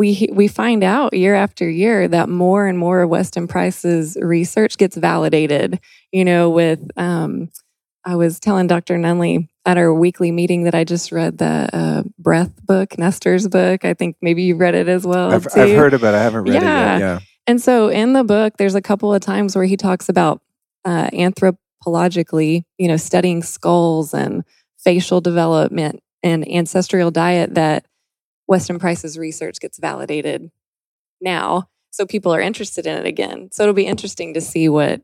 [0.00, 4.78] we we find out year after year that more and more of Weston Price's research
[4.78, 5.78] gets validated.
[6.10, 7.50] You know, with um,
[8.02, 8.96] I was telling Dr.
[8.96, 13.84] Nunnally at our weekly meeting that I just read the uh, Breath book, Nestor's book.
[13.84, 15.32] I think maybe you read it as well.
[15.32, 16.16] I've, I've heard about it.
[16.16, 16.96] I haven't read yeah.
[16.96, 17.00] it yet.
[17.00, 17.18] Yeah.
[17.46, 20.40] And so in the book, there's a couple of times where he talks about
[20.86, 24.44] uh, anthropologically, you know, studying skulls and
[24.78, 27.84] facial development and ancestral diet that
[28.50, 30.50] Weston Price's research gets validated
[31.20, 31.68] now.
[31.92, 33.48] So people are interested in it again.
[33.52, 35.02] So it'll be interesting to see what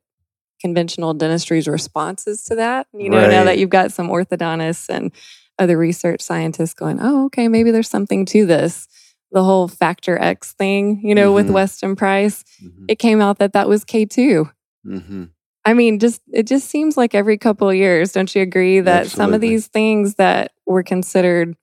[0.61, 2.89] conventional dentistry's responses to that.
[2.93, 3.31] You know, right.
[3.31, 5.13] now that you've got some orthodontists and
[5.61, 8.89] other research scientists going, oh, okay, maybe there's something to this.
[9.31, 11.35] The whole factor X thing, you know, mm-hmm.
[11.35, 12.87] with Weston Price, mm-hmm.
[12.89, 14.51] it came out that that was K2.
[14.85, 15.25] Mm-hmm.
[15.65, 19.07] I mean, just it just seems like every couple of years, don't you agree that
[19.07, 19.17] Absolutely.
[19.17, 21.57] some of these things that were considered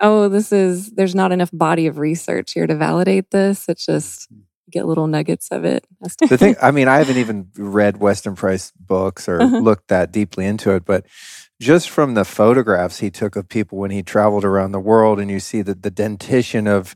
[0.00, 3.68] oh, this is, there's not enough body of research here to validate this.
[3.68, 4.28] It's just,
[4.70, 5.86] get little nuggets of it.
[6.00, 9.58] the thing, I mean, I haven't even read Weston Price books or uh-huh.
[9.58, 11.06] looked that deeply into it, but
[11.60, 15.30] just from the photographs he took of people when he traveled around the world, and
[15.30, 16.94] you see that the dentition of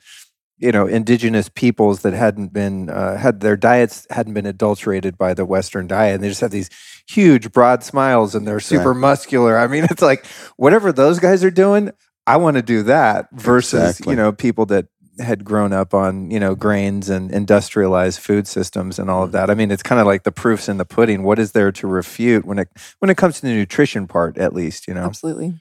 [0.59, 5.33] you know indigenous peoples that hadn't been uh, had their diets hadn't been adulterated by
[5.33, 6.69] the Western diet, and they just have these
[7.09, 9.59] huge broad smiles and they're super muscular.
[9.59, 11.91] I mean, it's like whatever those guys are doing,
[12.27, 14.13] I want to do that versus, exactly.
[14.13, 14.87] you know, people that
[15.19, 19.37] had grown up on, you know, grains and industrialized food systems and all of mm-hmm.
[19.37, 19.51] that.
[19.51, 21.23] I mean, it's kind of like the proofs in the pudding.
[21.23, 24.55] What is there to refute when it when it comes to the nutrition part at
[24.55, 25.05] least, you know?
[25.05, 25.55] Absolutely.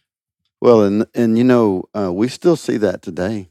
[0.61, 3.49] Well, and and you know, uh, we still see that today.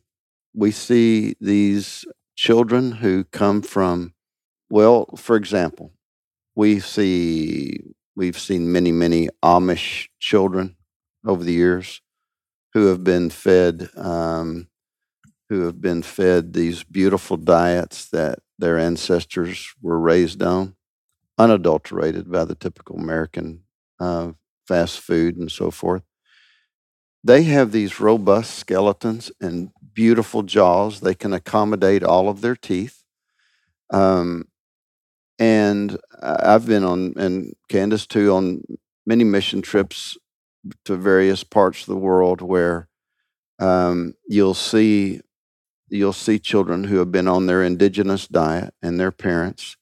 [0.55, 2.05] We see these
[2.37, 4.15] children who come from
[4.71, 5.93] well, for example,
[6.55, 7.81] we see
[8.17, 10.77] we've seen many many Amish children
[11.27, 12.01] over the years
[12.75, 14.69] who have been fed um,
[15.49, 20.75] who have been fed these beautiful diets that their ancestors were raised on,
[21.39, 23.63] unadulterated by the typical American
[24.01, 24.33] uh,
[24.67, 26.03] fast food and so forth.
[27.25, 31.01] They have these robust skeletons and beautiful jaws.
[31.01, 33.03] They can accommodate all of their teeth.
[33.91, 34.47] Um,
[35.39, 38.63] and I've been on, and Candice too, on
[39.07, 40.17] many mission trips
[40.85, 42.89] to various parts of the world where
[43.59, 45.21] um, you'll see
[45.91, 49.77] you'll see children who have been on their indigenous diet and their parents.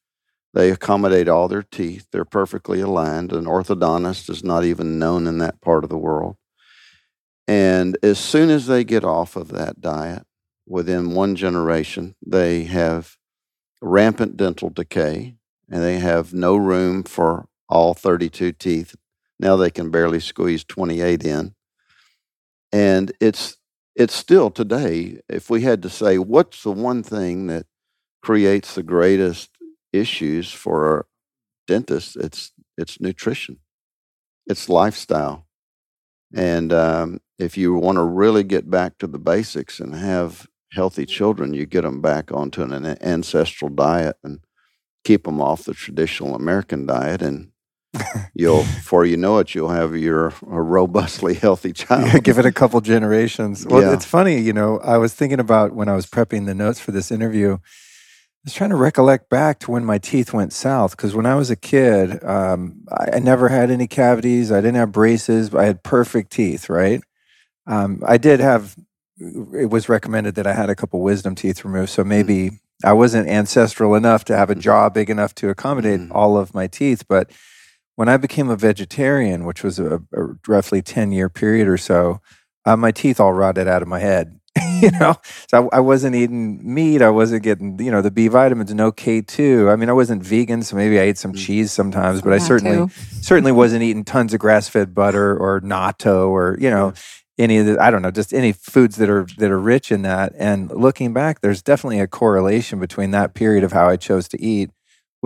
[0.55, 2.07] They accommodate all their teeth.
[2.12, 3.33] They're perfectly aligned.
[3.33, 6.37] An orthodontist is not even known in that part of the world.
[7.49, 10.27] And as soon as they get off of that diet
[10.66, 13.16] within one generation they have
[13.81, 15.37] rampant dental decay
[15.70, 18.96] and they have no room for all 32 teeth
[19.38, 21.55] now they can barely squeeze 28 in.
[22.72, 23.57] And it's
[23.94, 27.64] it's still today, if we had to say, what's the one thing that
[28.22, 29.51] creates the greatest
[29.92, 31.07] issues for our
[31.66, 32.14] dentists?
[32.16, 33.59] It's it's nutrition,
[34.46, 35.46] it's lifestyle,
[36.35, 41.07] and um, if you want to really get back to the basics and have healthy
[41.07, 44.40] children, you get them back onto an ancestral diet and
[45.05, 47.53] keep them off the traditional American diet, and
[48.35, 52.47] you'll before you know it you'll have your a robustly healthy child yeah, give it
[52.47, 53.93] a couple generations well yeah.
[53.93, 56.93] it's funny you know i was thinking about when i was prepping the notes for
[56.93, 57.59] this interview i
[58.45, 61.51] was trying to recollect back to when my teeth went south because when i was
[61.51, 65.83] a kid um, I, I, never had any cavities i didn't have braces i had
[65.83, 67.01] perfect teeth right
[67.67, 68.77] um, i did have
[69.19, 72.59] it was recommended that i had a couple wisdom teeth removed so maybe mm.
[72.85, 76.11] i wasn't ancestral enough to have a jaw big enough to accommodate mm.
[76.13, 77.31] all of my teeth but
[77.97, 82.21] when I became a vegetarian, which was a, a roughly 10 year period or so,
[82.65, 84.39] uh, my teeth all rotted out of my head.
[84.81, 85.15] you know,
[85.51, 87.03] so I, I, wasn't eating meat.
[87.03, 89.71] I wasn't getting, you know, the B vitamins, no K2.
[89.71, 91.39] I mean, I wasn't vegan, so maybe I ate some mm.
[91.39, 96.31] cheese sometimes, but I certainly, certainly wasn't eating tons of grass fed butter or natto
[96.31, 96.95] or, you know,
[97.39, 100.03] any of the, I don't know, just any foods that are, that are rich in
[100.03, 100.33] that.
[100.39, 104.43] And looking back, there's definitely a correlation between that period of how I chose to
[104.43, 104.71] eat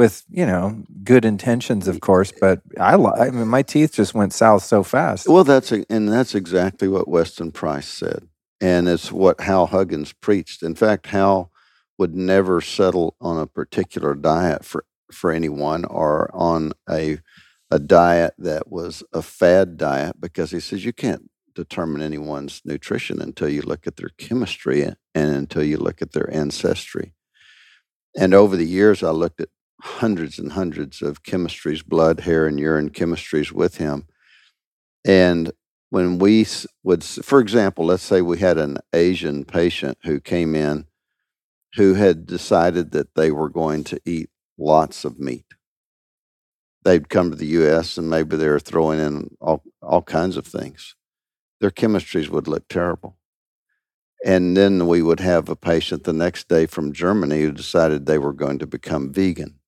[0.01, 2.33] with you know good intentions, of course.
[2.33, 5.29] But I, I mean, my teeth just went south so fast.
[5.29, 8.27] Well, that's a, and that's exactly what Weston Price said,
[8.63, 10.63] and it's what Hal Huggins preached.
[10.63, 11.53] In fact, Hal
[11.99, 17.19] would never settle on a particular diet for for anyone or on a
[17.71, 23.21] a diet that was a fad diet because he says you can't determine anyone's nutrition
[23.21, 24.83] until you look at their chemistry
[25.15, 27.13] and until you look at their ancestry.
[28.17, 29.51] And over the years, I looked at
[29.83, 34.07] hundreds and hundreds of chemistries, blood, hair, and urine chemistries with him.
[35.05, 35.53] And
[35.91, 36.47] when we
[36.83, 40.87] would, for example, let's say we had an Asian patient who came in
[41.77, 45.45] who had decided that they were going to eat lots of meat.
[46.85, 50.47] They'd come to the US and maybe they were throwing in all, all kinds of
[50.47, 50.97] things.
[51.61, 53.17] Their chemistries would look terrible.
[54.25, 58.19] And then we would have a patient the next day from Germany who decided they
[58.19, 59.60] were going to become vegan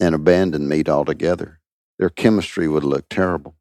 [0.00, 1.60] and abandon meat altogether.
[1.98, 3.56] Their chemistry would look terrible.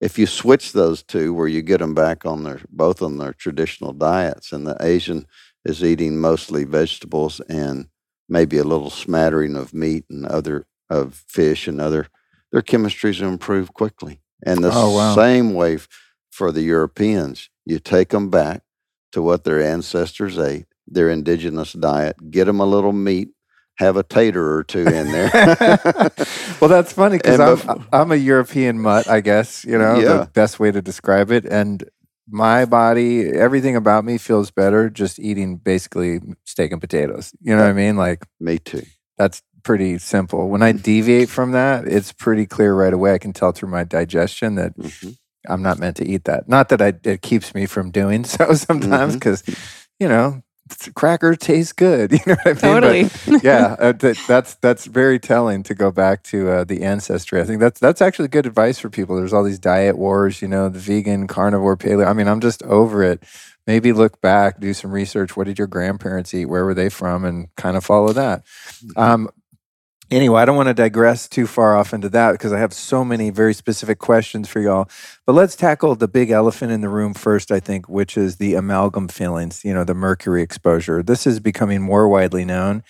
[0.00, 3.32] If you switch those two, where you get them back on their both on their
[3.32, 5.26] traditional diets, and the Asian
[5.64, 7.88] is eating mostly vegetables and
[8.28, 12.08] maybe a little smattering of meat and other of fish and other,
[12.52, 14.20] their chemistries improve quickly.
[14.44, 15.14] And the oh, wow.
[15.14, 15.78] same way
[16.30, 18.62] for the Europeans, you take them back
[19.12, 23.30] to what their ancestors ate, their indigenous diet, get them a little meat
[23.78, 25.30] have a tater or two in there.
[26.60, 30.16] well, that's funny because I'm, bef- I'm a European mutt, I guess, you know, yeah.
[30.18, 31.44] the best way to describe it.
[31.44, 31.84] And
[32.28, 37.32] my body, everything about me feels better just eating basically steak and potatoes.
[37.40, 37.64] You know yeah.
[37.64, 37.96] what I mean?
[37.96, 38.82] Like, me too.
[39.18, 40.48] That's pretty simple.
[40.48, 43.12] When I deviate from that, it's pretty clear right away.
[43.12, 45.10] I can tell through my digestion that mm-hmm.
[45.48, 46.48] I'm not meant to eat that.
[46.48, 49.62] Not that I, it keeps me from doing so sometimes because, mm-hmm.
[50.00, 50.42] you know,
[50.94, 52.12] cracker tastes good.
[52.16, 52.82] You know what I mean?
[52.82, 53.10] Totally.
[53.26, 57.40] But, yeah, uh, that, that's that's very telling to go back to uh, the ancestry.
[57.40, 59.16] I think that's that's actually good advice for people.
[59.16, 62.06] There's all these diet wars, you know, the vegan, carnivore, paleo.
[62.06, 63.22] I mean, I'm just over it.
[63.66, 65.36] Maybe look back, do some research.
[65.36, 66.46] What did your grandparents eat?
[66.46, 67.24] Where were they from?
[67.24, 68.44] And kind of follow that.
[68.46, 69.00] Mm-hmm.
[69.00, 69.28] Um,
[70.10, 73.04] anyway, I don't want to digress too far off into that because I have so
[73.04, 74.88] many very specific questions for y'all.
[75.26, 78.54] But let's tackle the big elephant in the room first, I think, which is the
[78.54, 81.02] amalgam fillings, you know, the mercury exposure.
[81.02, 82.82] This is becoming more widely known.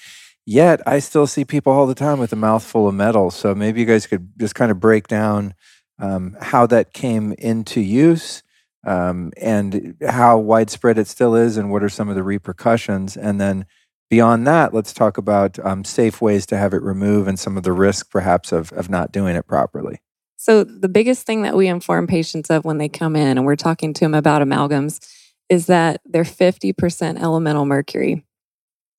[0.46, 3.30] Yet I still see people all the time with a mouthful of metal.
[3.30, 5.54] So maybe you guys could just kind of break down
[5.98, 8.42] um, how that came into use.
[8.86, 13.16] um, and how widespread it still is, and what are some of the repercussions.
[13.16, 13.66] And then
[14.10, 17.62] beyond that, let's talk about um, safe ways to have it removed and some of
[17.62, 20.00] the risk, perhaps, of, of not doing it properly.
[20.36, 23.56] So, the biggest thing that we inform patients of when they come in and we're
[23.56, 25.00] talking to them about amalgams
[25.48, 28.24] is that they're 50% elemental mercury.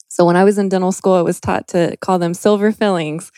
[0.07, 3.31] So, when I was in dental school, I was taught to call them silver fillings.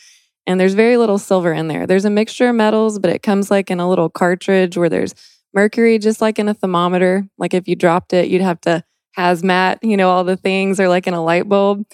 [0.46, 1.86] And there's very little silver in there.
[1.86, 5.14] There's a mixture of metals, but it comes like in a little cartridge where there's
[5.52, 7.28] mercury, just like in a thermometer.
[7.38, 8.82] Like if you dropped it, you'd have to
[9.16, 11.84] hazmat, you know, all the things, are like in a light bulb.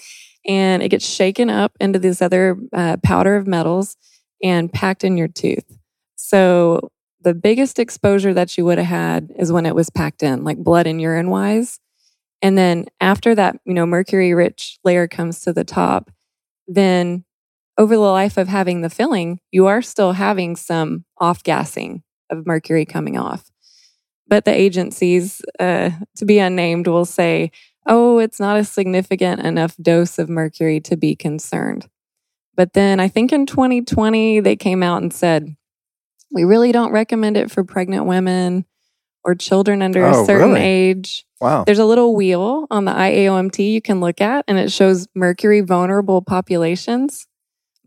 [0.46, 3.96] And it gets shaken up into this other uh, powder of metals
[4.42, 5.64] and packed in your tooth.
[6.16, 10.44] So the biggest exposure that you would have had is when it was packed in,
[10.44, 11.80] like blood and urine wise.
[12.42, 16.10] And then after that, you know, mercury rich layer comes to the top,
[16.68, 17.24] then
[17.78, 22.46] over the life of having the filling, you are still having some off gassing of
[22.46, 23.50] mercury coming off.
[24.28, 27.52] But the agencies, uh, to be unnamed, will say,
[27.86, 31.88] oh, it's not a significant enough dose of mercury to be concerned.
[32.56, 35.54] But then I think in 2020, they came out and said,
[36.32, 38.64] we really don't recommend it for pregnant women
[39.22, 40.62] or children under oh, a certain really?
[40.62, 41.24] age.
[41.40, 41.64] Wow.
[41.64, 45.60] There's a little wheel on the IAOMT you can look at, and it shows mercury
[45.60, 47.26] vulnerable populations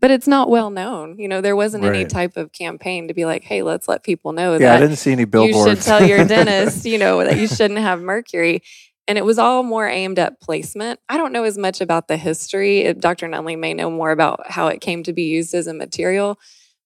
[0.00, 1.18] but it's not well known.
[1.18, 1.94] You know, there wasn't right.
[1.94, 4.76] any type of campaign to be like, hey, let's let people know yeah, that.
[4.76, 5.56] I didn't see any billboards.
[5.56, 8.62] You should tell your dentist, you know, that you shouldn't have mercury.
[9.06, 11.00] And it was all more aimed at placement.
[11.08, 12.92] I don't know as much about the history.
[12.94, 13.28] Dr.
[13.28, 16.38] Nunnally may know more about how it came to be used as a material.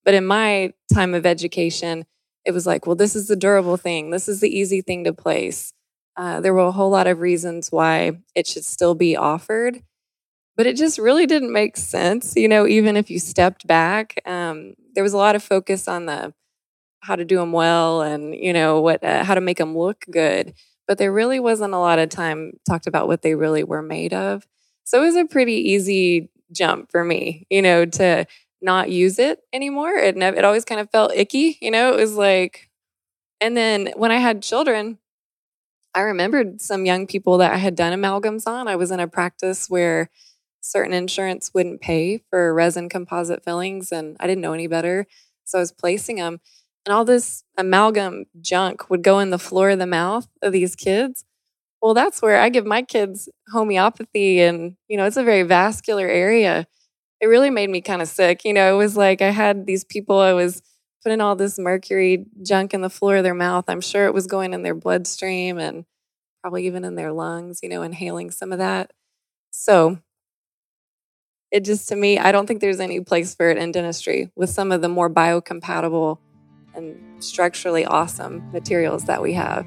[0.03, 2.05] But in my time of education,
[2.43, 4.09] it was like, well, this is the durable thing.
[4.09, 5.73] This is the easy thing to place.
[6.17, 9.83] Uh, there were a whole lot of reasons why it should still be offered
[10.57, 12.35] but it just really didn't make sense.
[12.35, 16.05] You know, even if you stepped back, um, there was a lot of focus on
[16.05, 16.33] the
[17.01, 20.05] how to do them well and you know what uh, how to make them look
[20.11, 20.53] good,
[20.87, 24.13] but there really wasn't a lot of time talked about what they really were made
[24.13, 24.47] of.
[24.85, 28.25] So it was a pretty easy jump for me, you know, to
[28.61, 29.93] not use it anymore.
[29.93, 31.93] It never, it always kind of felt icky, you know.
[31.93, 32.69] It was like,
[33.41, 34.99] and then when I had children,
[35.93, 38.67] I remembered some young people that I had done amalgams on.
[38.67, 40.09] I was in a practice where
[40.65, 45.05] certain insurance wouldn't pay for resin composite fillings, and I didn't know any better.
[45.45, 46.39] So I was placing them,
[46.85, 50.75] and all this amalgam junk would go in the floor of the mouth of these
[50.75, 51.25] kids.
[51.81, 56.07] Well, that's where I give my kids homeopathy, and you know, it's a very vascular
[56.07, 56.67] area.
[57.21, 58.45] It really made me kind of sick.
[58.45, 60.61] You know, it was like I had these people, I was
[61.03, 63.65] putting all this mercury junk in the floor of their mouth.
[63.67, 65.85] I'm sure it was going in their bloodstream and
[66.41, 68.93] probably even in their lungs, you know, inhaling some of that.
[69.51, 69.99] So
[71.55, 74.49] it just to me, I don't think there's any place for it in dentistry with
[74.49, 76.17] some of the more biocompatible
[76.75, 79.65] and structurally awesome materials that we have.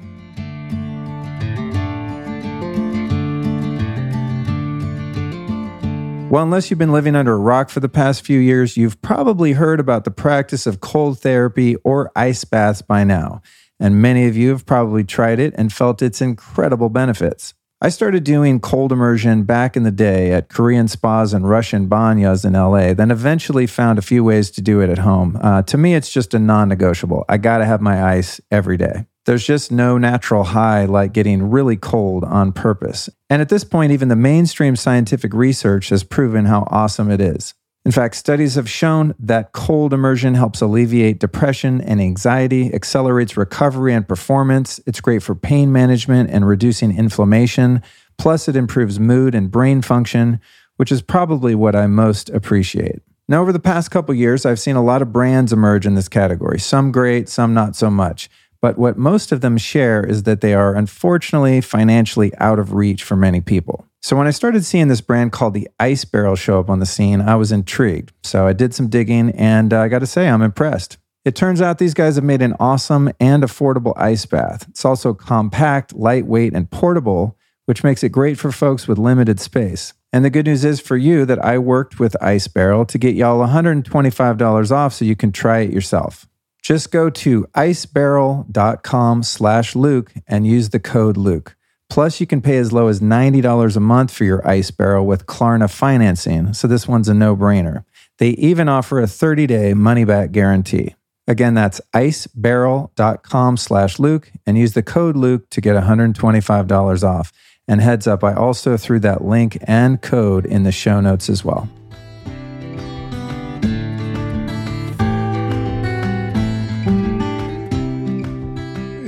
[6.29, 9.53] Well, unless you've been living under a rock for the past few years, you've probably
[9.53, 13.41] heard about the practice of cold therapy or ice baths by now.
[13.79, 17.55] And many of you have probably tried it and felt its incredible benefits.
[17.81, 22.43] I started doing cold immersion back in the day at Korean spas and Russian banyas
[22.43, 25.39] in LA, then eventually found a few ways to do it at home.
[25.41, 27.23] Uh, to me, it's just a non negotiable.
[27.29, 29.05] I got to have my ice every day.
[29.25, 33.09] There's just no natural high like getting really cold on purpose.
[33.29, 37.53] And at this point, even the mainstream scientific research has proven how awesome it is.
[37.85, 43.93] In fact, studies have shown that cold immersion helps alleviate depression and anxiety, accelerates recovery
[43.93, 44.79] and performance.
[44.85, 47.81] It's great for pain management and reducing inflammation.
[48.17, 50.41] Plus, it improves mood and brain function,
[50.75, 53.01] which is probably what I most appreciate.
[53.29, 56.09] Now, over the past couple years, I've seen a lot of brands emerge in this
[56.09, 58.29] category, some great, some not so much.
[58.61, 63.03] But what most of them share is that they are unfortunately financially out of reach
[63.03, 63.85] for many people.
[64.01, 66.85] So when I started seeing this brand called the Ice Barrel show up on the
[66.85, 68.13] scene, I was intrigued.
[68.23, 70.97] So I did some digging and uh, I got to say, I'm impressed.
[71.25, 74.67] It turns out these guys have made an awesome and affordable ice bath.
[74.69, 79.93] It's also compact, lightweight, and portable, which makes it great for folks with limited space.
[80.11, 83.15] And the good news is for you that I worked with Ice Barrel to get
[83.15, 86.25] y'all $125 off so you can try it yourself.
[86.61, 91.55] Just go to icebarrel.com slash Luke and use the code Luke.
[91.89, 95.25] Plus, you can pay as low as $90 a month for your ice barrel with
[95.25, 97.83] Klarna financing, so this one's a no brainer.
[98.19, 100.95] They even offer a 30 day money back guarantee.
[101.27, 107.31] Again, that's icebarrel.com slash Luke and use the code Luke to get $125 off.
[107.67, 111.45] And heads up, I also threw that link and code in the show notes as
[111.45, 111.69] well.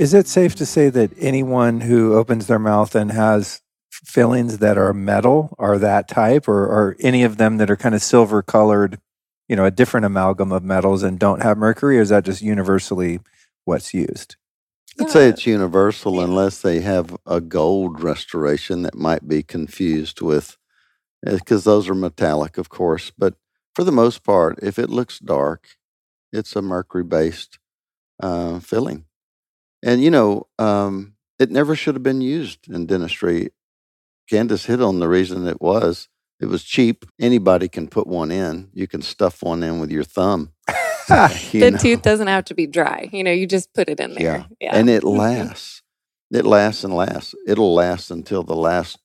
[0.02, 4.76] Is it safe to say that anyone who opens their mouth and has fillings that
[4.76, 8.42] are metal are that type, or, or any of them that are kind of silver
[8.42, 8.98] colored,
[9.48, 12.42] you know, a different amalgam of metals and don't have mercury, or is that just
[12.42, 13.20] universally
[13.64, 14.34] what's used?
[14.98, 20.58] I'd say it's universal unless they have a gold restoration that might be confused with,
[21.24, 23.12] because those are metallic, of course.
[23.16, 23.34] But
[23.76, 25.68] for the most part, if it looks dark,
[26.32, 27.60] it's a mercury based
[28.20, 29.04] uh, filling.
[29.82, 33.50] And, you know, um, it never should have been used in dentistry.
[34.30, 36.08] Candice hit on the reason it was.
[36.40, 37.04] It was cheap.
[37.20, 38.70] Anybody can put one in.
[38.72, 40.52] You can stuff one in with your thumb.
[41.52, 41.78] you the know.
[41.78, 43.08] tooth doesn't have to be dry.
[43.12, 44.46] You know, you just put it in there.
[44.60, 44.76] Yeah.
[44.76, 45.82] and it lasts.
[46.30, 47.34] It lasts and lasts.
[47.46, 48.98] It'll last until the last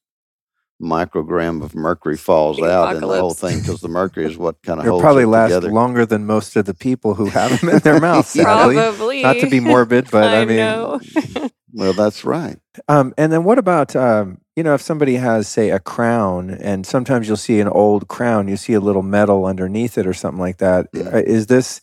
[0.82, 4.62] microgram of mercury falls The out in the whole thing because the mercury is what
[4.62, 5.72] kind of It'll holds probably it last together.
[5.72, 8.76] longer than most of the people who have them in their mouth, sadly.
[8.76, 9.24] Probably.
[9.24, 11.50] Not to be morbid, but I, I mean.
[11.74, 12.58] Well, that's right.
[12.88, 16.88] Um, and then what about um, you know if somebody has say a crown, and
[16.88, 20.40] sometimes you'll see an old crown, you see a little metal underneath it or something
[20.40, 20.92] like that.
[20.94, 21.14] Mm.
[21.14, 21.82] Uh, Is this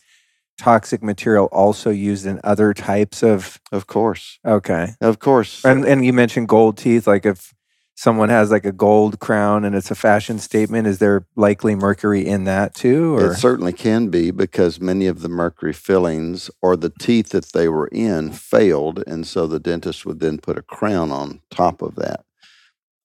[0.57, 3.61] toxic material also used in other types of?
[3.71, 4.39] Of course.
[4.43, 5.63] Okay, Of course.
[5.63, 7.07] and and you mentioned gold teeth.
[7.07, 7.53] Like if
[7.95, 12.25] someone has like a gold crown and it's a fashion statement, is there likely mercury
[12.25, 13.15] in that too?
[13.15, 17.53] Or It certainly can be because many of the mercury fillings or the teeth that
[17.53, 19.03] they were in failed.
[19.07, 22.25] And so the dentist would then put a crown on top of that.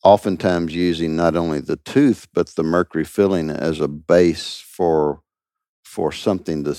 [0.03, 5.23] Oftentimes using not only the tooth, but the mercury filling as a base for
[5.91, 6.73] for something to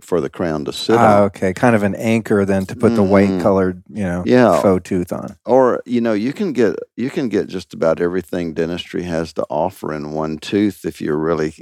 [0.00, 1.22] for the crown to sit Ah, on.
[1.26, 3.40] okay, kind of an anchor then to put the white Mhm.
[3.40, 4.60] colored, you know, Yeah.
[4.60, 5.36] faux tooth on.
[5.46, 9.44] Or you know, you can get you can get just about everything dentistry has to
[9.48, 11.54] offer in one tooth if you're really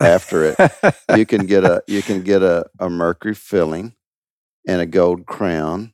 [0.00, 0.56] after it.
[1.16, 3.94] you can get a you can get a, a mercury filling
[4.66, 5.92] and a gold crown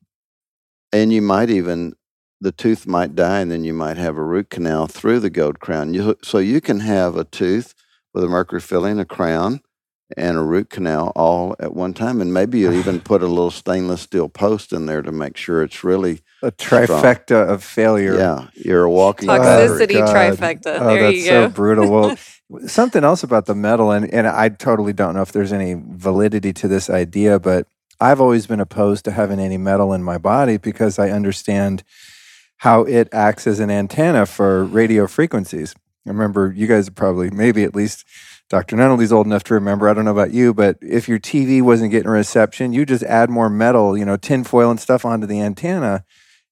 [0.92, 1.92] and you might even
[2.40, 5.60] the tooth might die and then you might have a root canal through the gold
[5.60, 7.72] crown you, so you can have a tooth
[8.12, 9.60] with a mercury filling a crown
[10.16, 13.50] and a root canal all at one time and maybe you even put a little
[13.50, 18.16] stainless steel post in there to make sure it's really a trifecta of failure.
[18.16, 20.00] yeah you're a walking Toxicity battery.
[20.00, 20.38] Oh, God.
[20.38, 20.80] trifecta.
[20.80, 21.54] Oh, there that's you so go.
[21.54, 21.90] brutal.
[21.90, 22.16] Well,
[22.66, 26.52] something else about the metal, and, and I totally don't know if there's any validity
[26.54, 27.66] to this idea, but
[28.00, 31.82] I've always been opposed to having any metal in my body because I understand
[32.58, 35.74] how it acts as an antenna for radio frequencies.
[36.06, 38.04] I remember you guys probably, maybe at least
[38.50, 38.76] Dr.
[38.76, 39.88] Nunnally's old enough to remember.
[39.88, 43.30] I don't know about you, but if your TV wasn't getting reception, you just add
[43.30, 46.04] more metal, you know, tinfoil and stuff onto the antenna.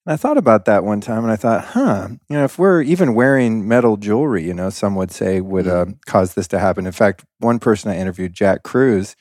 [0.04, 2.82] And I thought about that one time and I thought, huh, you know, if we're
[2.82, 6.86] even wearing metal jewelry, you know, some would say would uh, cause this to happen.
[6.86, 9.14] In fact, one person I interviewed, Jack Kruse,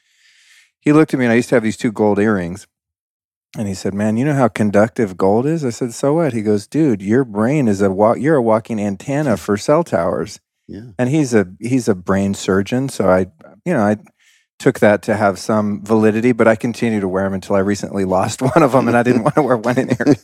[0.79, 2.67] he looked at me and I used to have these two gold earrings.
[3.57, 6.41] And he said, "Man, you know how conductive gold is?" I said, "So what?" He
[6.41, 10.91] goes, "Dude, your brain is a wa- you're a walking antenna for cell towers." Yeah.
[10.97, 13.27] And he's a he's a brain surgeon, so I
[13.65, 13.97] you know I
[14.59, 18.05] took that to have some validity, but I continue to wear them until I recently
[18.17, 20.15] lost one of them, and I didn't want to wear one in here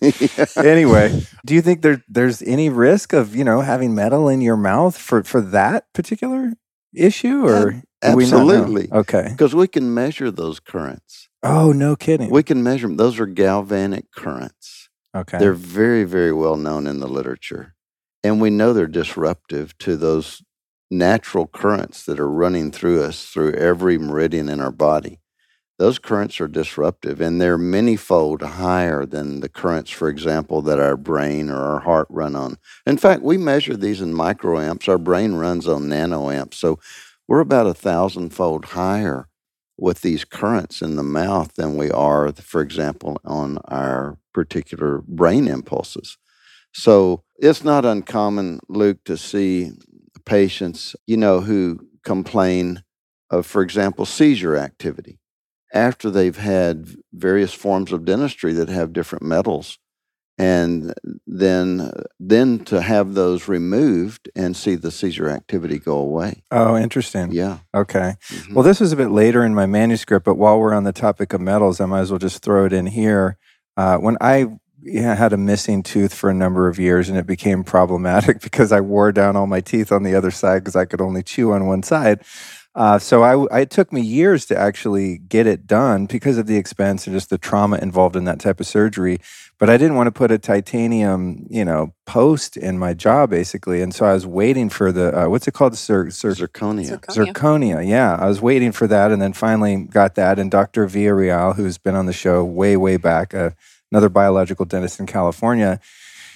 [0.63, 4.57] anyway, do you think there there's any risk of you know having metal in your
[4.57, 6.53] mouth for for that particular
[6.93, 7.83] issue, or
[8.15, 8.91] we absolutely.
[8.91, 9.27] Okay.
[9.31, 12.29] because we can measure those currents Oh, no kidding.
[12.29, 15.37] we can measure them those are galvanic currents okay.
[15.39, 17.73] They're very, very well known in the literature.
[18.27, 20.43] And we know they're disruptive to those
[20.91, 25.19] natural currents that are running through us through every meridian in our body.
[25.79, 30.97] Those currents are disruptive and they're many-fold higher than the currents, for example, that our
[30.97, 32.57] brain or our heart run on.
[32.85, 34.89] In fact, we measure these in microamps.
[34.89, 36.55] Our brain runs on nanoamps.
[36.55, 36.79] So
[37.29, 39.29] we're about a thousand-fold higher
[39.77, 45.47] with these currents in the mouth than we are, for example, on our particular brain
[45.47, 46.17] impulses.
[46.77, 49.71] So it's not uncommon, Luke, to see
[50.25, 52.83] patients, you know, who complain
[53.31, 55.19] of, for example, seizure activity
[55.73, 59.79] after they've had various forms of dentistry that have different metals.
[60.37, 60.93] And
[61.25, 66.43] then, then to have those removed and see the seizure activity go away.
[66.51, 67.31] oh, interesting.
[67.31, 67.57] Yeah.
[67.73, 68.17] Okay.
[68.29, 68.53] Mhm.
[68.53, 71.33] Well, this was a bit later in my manuscript, but while we're on the topic
[71.33, 73.37] of metals, I might as well just throw it in here.
[73.75, 77.27] Uh, when I yeah, had a missing tooth for a number of years, and it
[77.27, 80.85] became problematic because I wore down all my teeth on the other side because I
[80.85, 82.23] could only chew on one side.
[82.77, 86.57] Uh, so I, it took me years to actually get it done because of the
[86.57, 89.17] expense and just the trauma involved in that type of surgery.
[89.57, 93.81] But I didn't want to put a titanium, you know, post in my jaw basically,
[93.81, 96.99] and so I was waiting for the uh, what's it called, Sir, Sir, Zirconia.
[96.99, 97.33] Zirconia.
[97.33, 98.15] Zirconia, yeah.
[98.15, 100.37] I was waiting for that and then finally got that.
[100.37, 100.85] And Dr.
[100.85, 103.55] Villarreal, who's been on the show way, way back, a
[103.91, 105.79] another biological dentist in California.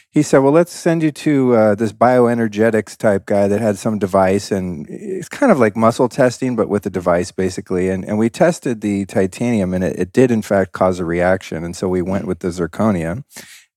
[0.10, 3.98] He said, "Well, let's send you to uh, this bioenergetics type guy that had some
[3.98, 8.18] device, and it's kind of like muscle testing, but with a device, basically." And and
[8.18, 11.88] we tested the titanium, and it, it did in fact cause a reaction, and so
[11.88, 13.24] we went with the zirconia.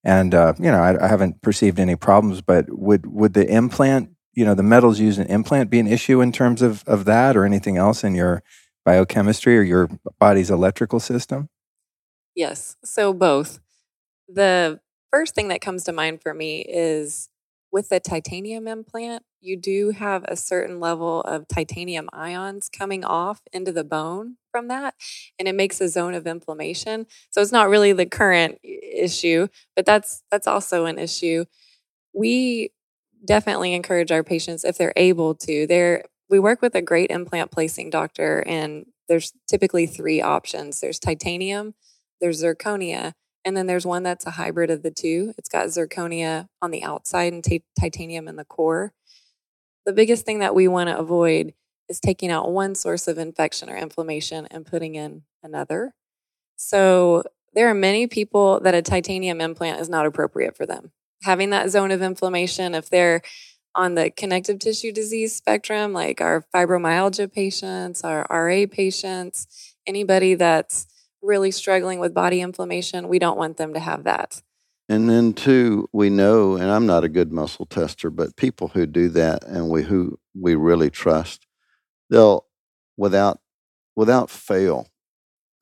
[0.03, 4.11] And uh, you know, I, I haven't perceived any problems, but would would the implant,
[4.35, 7.37] you know, the metals used in implant be an issue in terms of of that,
[7.37, 8.43] or anything else in your
[8.85, 11.49] biochemistry or your body's electrical system?
[12.35, 12.77] Yes.
[12.85, 13.61] So both.
[14.29, 17.29] The first thing that comes to mind for me is
[17.71, 23.43] with the titanium implant, you do have a certain level of titanium ions coming off
[23.53, 24.95] into the bone from that,
[25.39, 27.07] and it makes a zone of inflammation.
[27.31, 31.45] So it's not really the current issue, but that's that's also an issue.
[32.15, 32.71] We
[33.25, 35.67] definitely encourage our patients if they're able to.
[35.67, 40.99] They're we work with a great implant placing doctor, and there's typically three options there's
[40.99, 41.75] titanium,
[42.21, 43.15] there's zirconia,
[43.45, 45.35] and then there's one that's a hybrid of the two.
[45.37, 48.93] It's got zirconia on the outside and t- titanium in the core.
[49.87, 51.53] The biggest thing that we want to avoid
[51.89, 55.95] is taking out one source of infection or inflammation and putting in another.
[56.57, 60.93] So there are many people that a titanium implant is not appropriate for them.
[61.23, 63.23] Having that zone of inflammation, if they're
[63.75, 70.87] on the connective tissue disease spectrum, like our fibromyalgia patients, our RA patients, anybody that's
[71.25, 74.43] really struggling with body inflammation, we don't want them to have that.
[74.89, 78.87] And then two, we know, and I'm not a good muscle tester, but people who
[78.87, 81.47] do that and we who we really trust,
[82.11, 82.47] they'll
[82.97, 83.41] without
[83.97, 84.89] without fail,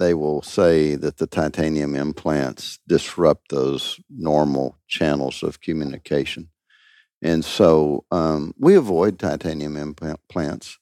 [0.00, 6.48] they will say that the titanium implants disrupt those normal channels of communication.
[7.22, 10.78] And so um, we avoid titanium implants.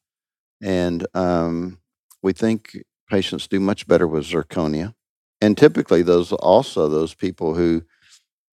[0.62, 1.78] And um,
[2.22, 4.95] we think patients do much better with zirconia.
[5.41, 7.83] And typically, those also those people who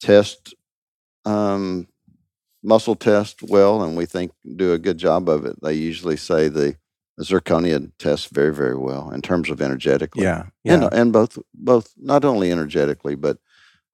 [0.02, 0.56] test
[1.26, 1.88] um,
[2.64, 5.62] muscle test well, and we think do a good job of it.
[5.62, 6.76] They usually say the,
[7.20, 10.24] zirconia tests very, very well in terms of energetically.
[10.24, 10.74] Yeah, yeah.
[10.74, 13.40] And, and both, both not only energetically, but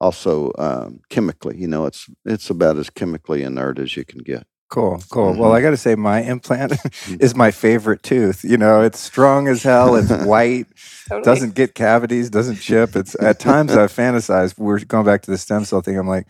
[0.02, 1.58] also um, chemically.
[1.58, 4.46] You know, it's it's about as chemically inert as you can get.
[4.74, 5.34] Cool, cool.
[5.34, 5.40] Mm-hmm.
[5.40, 6.74] Well, I got to say, my implant
[7.20, 8.44] is my favorite tooth.
[8.44, 9.96] You know, it's strong as hell.
[9.96, 10.66] It's white,
[11.08, 11.24] totally.
[11.24, 12.96] doesn't get cavities, doesn't chip.
[12.96, 14.58] It's at times I fantasize.
[14.58, 15.96] We're going back to the stem cell thing.
[15.96, 16.26] I'm like,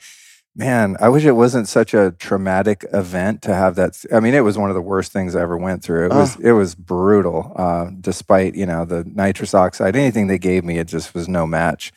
[0.58, 4.04] man, I wish it wasn't such a traumatic event to have that.
[4.12, 6.08] I mean, it was one of the worst things I ever went through.
[6.08, 7.54] It was it was brutal.
[7.56, 11.48] Uh, despite you know the nitrous oxide, anything they gave me, it just was no
[11.48, 11.94] match.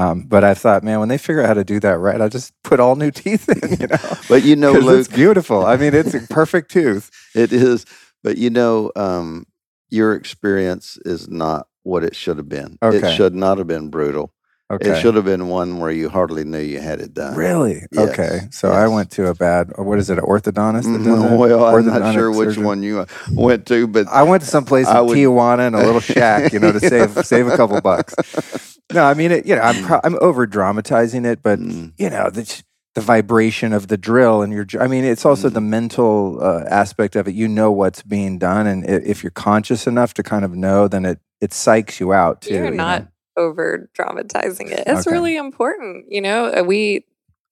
[0.00, 2.30] Um, but I thought, man, when they figure out how to do that right, I'll
[2.30, 4.16] just put all new teeth in, you know.
[4.30, 5.66] but you know, Luke, it's beautiful.
[5.66, 7.10] I mean, it's a perfect tooth.
[7.34, 7.84] It is.
[8.22, 9.46] But you know, um,
[9.90, 12.78] your experience is not what it should have been.
[12.82, 13.12] Okay.
[13.12, 14.32] It should not have been brutal.
[14.70, 14.90] Okay.
[14.90, 17.34] It should have been one where you hardly knew you had it done.
[17.34, 17.82] Really?
[17.90, 18.10] Yes.
[18.10, 18.40] Okay.
[18.52, 18.76] So yes.
[18.76, 20.84] I went to a bad, what is it, an orthodontist?
[20.84, 21.36] That mm-hmm.
[21.36, 24.64] Well, I'm not sure which one you uh, went to, but I went to some
[24.64, 25.18] place in would...
[25.18, 28.78] Tijuana in a little shack, you know, to save save a couple bucks.
[28.92, 31.92] No, I mean, it, you know, I'm pro- I'm over dramatizing it, but mm.
[31.98, 32.62] you know, the
[32.94, 34.66] the vibration of the drill and your.
[34.80, 35.54] I mean, it's also mm.
[35.54, 37.34] the mental uh, aspect of it.
[37.34, 41.04] You know what's being done, and if you're conscious enough to kind of know, then
[41.04, 42.54] it it psychs you out too.
[42.54, 43.08] You're you not know?
[43.44, 44.84] over dramatizing it.
[44.86, 45.14] It's okay.
[45.14, 46.06] really important.
[46.08, 47.04] You know, uh, we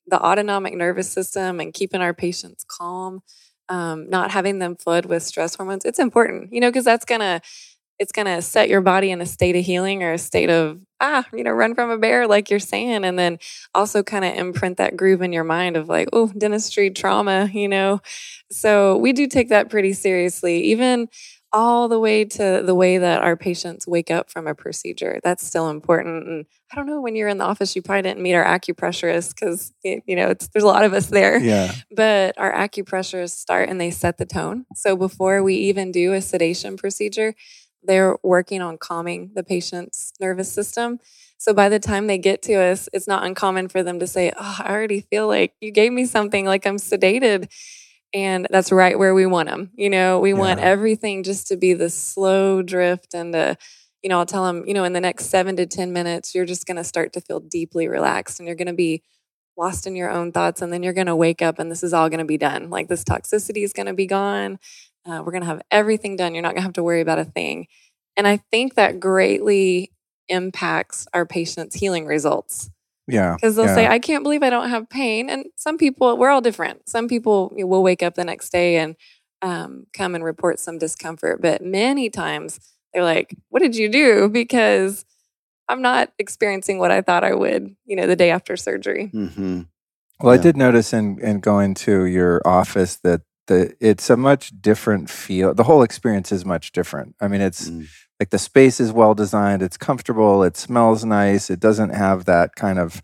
[0.06, 3.22] the autonomic nervous system and keeping our patients calm.
[3.70, 7.42] Um, not having them flood with stress hormones, it's important, you know, because that's gonna
[7.98, 10.80] it's going to set your body in a state of healing or a state of
[11.00, 13.38] ah you know run from a bear like you're saying and then
[13.74, 17.68] also kind of imprint that groove in your mind of like oh dentistry trauma you
[17.68, 18.00] know?
[18.50, 21.08] So we do take that pretty seriously even
[21.52, 25.46] all the way to the way that our patients wake up from a procedure that's
[25.46, 28.34] still important and i don't know when you're in the office you probably didn't meet
[28.34, 31.72] our acupressurist because you know there's a lot of us there yeah.
[31.90, 34.66] but our acupressurists start and they set the tone.
[34.74, 37.34] So before we even do a sedation procedure
[37.82, 40.98] they're working on calming the patient's nervous system.
[41.38, 44.32] So by the time they get to us, it's not uncommon for them to say,
[44.38, 47.48] Oh, I already feel like you gave me something like I'm sedated.
[48.12, 49.70] And that's right where we want them.
[49.74, 50.38] You know, we yeah.
[50.38, 53.56] want everything just to be the slow drift and the,
[54.02, 56.46] you know, I'll tell them, you know, in the next seven to 10 minutes, you're
[56.46, 59.02] just going to start to feel deeply relaxed and you're going to be
[59.56, 60.62] lost in your own thoughts.
[60.62, 62.70] And then you're going to wake up and this is all going to be done.
[62.70, 64.58] Like this toxicity is going to be gone.
[65.08, 66.34] Uh, we're going to have everything done.
[66.34, 67.66] You're not going to have to worry about a thing.
[68.16, 69.92] And I think that greatly
[70.28, 72.70] impacts our patients' healing results.
[73.06, 73.34] Yeah.
[73.34, 73.74] Because they'll yeah.
[73.74, 75.30] say, I can't believe I don't have pain.
[75.30, 76.88] And some people, we're all different.
[76.88, 78.96] Some people will wake up the next day and
[79.40, 81.40] um, come and report some discomfort.
[81.40, 82.60] But many times
[82.92, 84.28] they're like, What did you do?
[84.28, 85.04] Because
[85.68, 89.10] I'm not experiencing what I thought I would, you know, the day after surgery.
[89.14, 89.62] Mm-hmm.
[90.20, 90.40] Well, Yeah.
[90.40, 95.10] I did notice in, in going to your office that the it's a much different
[95.10, 95.52] feel.
[95.54, 97.16] The whole experience is much different.
[97.20, 97.86] I mean, it's Mm.
[98.20, 99.62] like the space is well designed.
[99.62, 100.42] It's comfortable.
[100.44, 101.50] It smells nice.
[101.50, 103.02] It doesn't have that kind of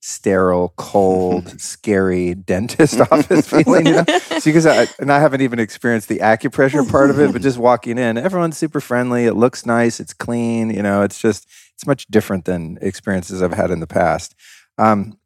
[0.00, 3.86] sterile, cold, scary dentist office feeling.
[3.86, 4.04] You know?
[4.36, 7.58] So because I and I haven't even experienced the acupressure part of it, but just
[7.58, 9.24] walking in, everyone's super friendly.
[9.24, 9.98] It looks nice.
[9.98, 10.70] It's clean.
[10.70, 14.34] You know, it's just it's much different than experiences I've had in the past.
[14.78, 15.18] Um,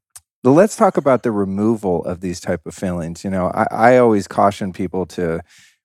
[0.44, 4.26] let's talk about the removal of these type of feelings You know, I, I always
[4.26, 5.40] caution people to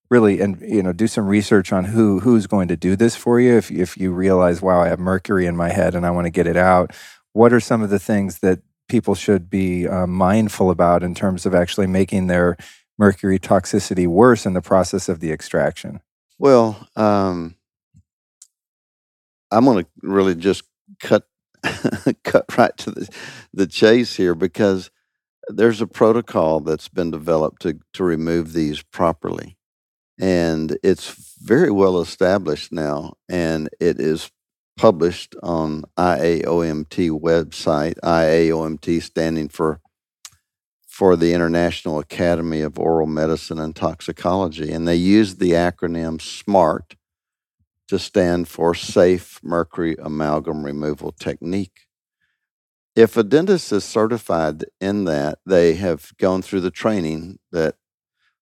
[0.09, 3.39] really and you know do some research on who who's going to do this for
[3.39, 3.57] you.
[3.57, 6.31] If if you realize, wow, I have mercury in my head and I want to
[6.31, 6.91] get it out,
[7.33, 11.45] what are some of the things that people should be uh, mindful about in terms
[11.45, 12.55] of actually making their
[12.97, 16.01] mercury toxicity worse in the process of the extraction?
[16.37, 17.55] Well, um,
[19.51, 20.63] I'm going to really just
[20.99, 21.27] cut
[22.23, 23.09] cut right to the
[23.53, 24.91] the chase here because
[25.47, 29.57] there's a protocol that's been developed to to remove these properly,
[30.19, 34.31] and it's very well established now, and it is
[34.77, 37.99] published on IAOMT website.
[38.03, 39.79] IAOMT standing for
[40.87, 46.95] for the International Academy of Oral Medicine and Toxicology, and they use the acronym SMART
[47.87, 51.87] to stand for Safe Mercury Amalgam Removal Technique.
[52.95, 57.75] If a dentist is certified in that, they have gone through the training that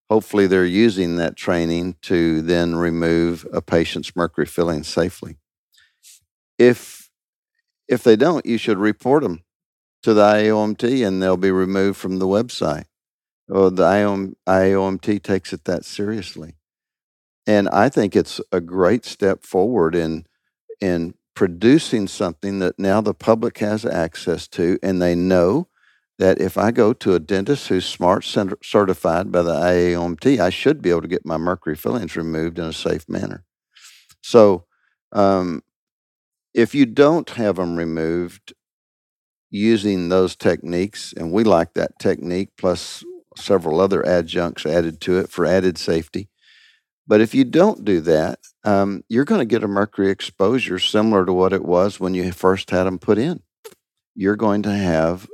[0.10, 5.38] hopefully they're using that training to then remove a patient's mercury filling safely.
[6.60, 7.10] If
[7.88, 9.44] if they don't, you should report them
[10.04, 12.86] to the IOMT and they'll be removed from the website.
[13.48, 16.56] Well, the IOM, IOMT takes it that seriously.
[17.46, 20.26] And I think it's a great step forward in
[20.82, 25.68] in producing something that now the public has access to and they know
[26.20, 30.50] that if I go to a dentist who's smart cert- certified by the IAOMT, I
[30.50, 33.44] should be able to get my mercury fillings removed in a safe manner.
[34.22, 34.66] So,
[35.14, 35.64] um,
[36.54, 38.54] if you don't have them removed
[39.52, 43.04] using those techniques, and we like that technique plus
[43.38, 46.30] several other adjuncts added to it for added safety.
[47.06, 51.26] But if you don't do that, um, you're going to get a mercury exposure similar
[51.26, 53.41] to what it was when you first had them put in.
[54.16, 55.28] You're going to have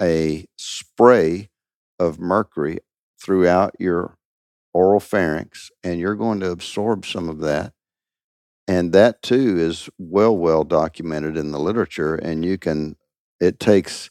[0.00, 1.50] a spray
[1.98, 2.78] of mercury
[3.20, 4.16] throughout your
[4.72, 7.72] oral pharynx, and you're going to absorb some of that.
[8.66, 12.14] And that too is well, well documented in the literature.
[12.14, 12.96] And you can,
[13.40, 14.10] it takes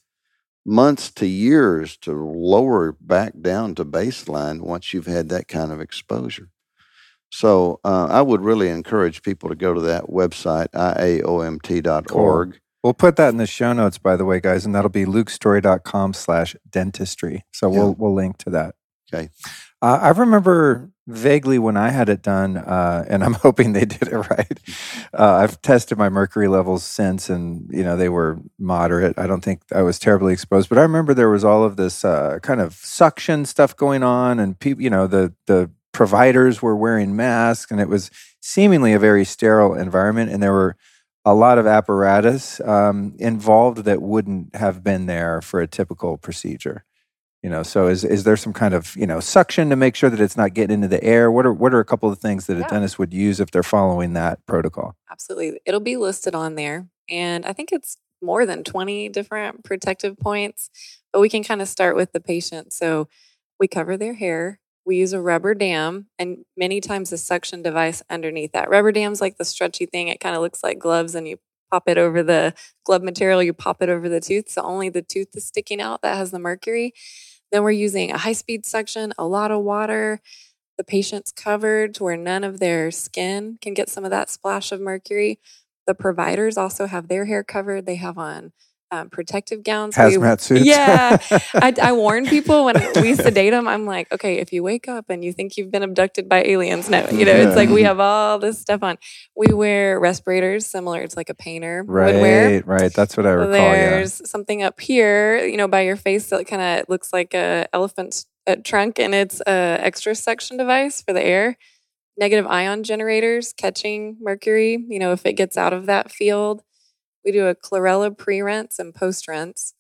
[0.66, 5.82] months to years to lower back down to baseline once you've had that kind of
[5.82, 6.50] exposure.
[7.32, 12.60] So uh, I would really encourage people to go to that website, iaomt.org.
[12.84, 16.14] We'll put that in the show notes, by the way, guys, and that'll be lukestorey.com
[16.14, 17.46] slash dentistry.
[17.54, 17.96] So we'll Yeah.
[17.98, 18.76] we'll link to that.
[19.14, 19.30] Okay.
[19.84, 24.08] Uh, I remember vaguely when I had it done, uh, and I'm hoping they did
[24.08, 24.60] it right.
[25.14, 29.18] Uh, I've tested my mercury levels since, and you know they were moderate.
[29.20, 32.04] I don't think I was terribly exposed, but I remember there was all of this
[32.04, 36.76] uh, kind of suction stuff going on, and people, you know, the the providers were
[36.76, 38.12] wearing masks, and it was
[38.42, 40.76] seemingly a very sterile environment, and there were
[41.26, 46.84] a lot of apparatus um, involved that wouldn't have been there for a typical procedure.
[47.44, 50.12] You know, so is is there some kind of you know suction to make sure
[50.12, 51.32] that it's not getting into the air?
[51.32, 53.64] What are what are a couple of things that a dentist would use if they're
[53.64, 54.96] following that protocol?
[55.10, 55.60] Absolutely.
[55.66, 56.88] It'll be listed on there.
[57.10, 60.70] And I think it's more than 20 different protective points,
[61.12, 62.74] but we can kind of start with the patient.
[62.74, 63.08] So
[63.60, 64.60] we cover their hair.
[64.86, 68.70] We use a rubber dam and many times a suction device underneath that.
[68.70, 70.08] Rubber dam's like the stretchy thing.
[70.08, 71.38] It kind of looks like gloves and you
[71.72, 72.54] pop it over the
[72.86, 74.50] glove material, you pop it over the tooth.
[74.50, 76.94] So only the tooth is sticking out that has the mercury.
[77.52, 80.20] Then we're using a high speed suction, a lot of water.
[80.78, 84.72] The patient's covered to where none of their skin can get some of that splash
[84.72, 85.40] of mercury.
[85.86, 87.86] The providers also have their hair covered.
[87.86, 88.52] They have on
[88.92, 89.98] um, protective gowns.
[89.98, 90.66] We- Hazmat suits.
[90.66, 91.18] Yeah.
[91.56, 93.68] I, I warn people when we sedate them.
[93.68, 96.90] I'm like, okay, if you wake up and you think you've been abducted by aliens,
[96.90, 98.98] no, you know, it's like we have all this stuff on.
[99.36, 101.02] We wear respirators similar.
[101.02, 102.50] It's like a painter would wear.
[102.52, 102.94] right, right.
[102.94, 103.54] That's what I recall.
[103.56, 103.90] Yeah.
[103.92, 107.68] There's something up here, you know, by your face that kind of looks like a
[107.74, 111.58] elephant's uh, trunk, and it's a extra suction device for the air.
[112.18, 114.84] Negative ion generators catching mercury.
[114.90, 116.62] You know, if it gets out of that field,
[117.26, 119.74] we do a chlorella pre-rinse and post-rinse,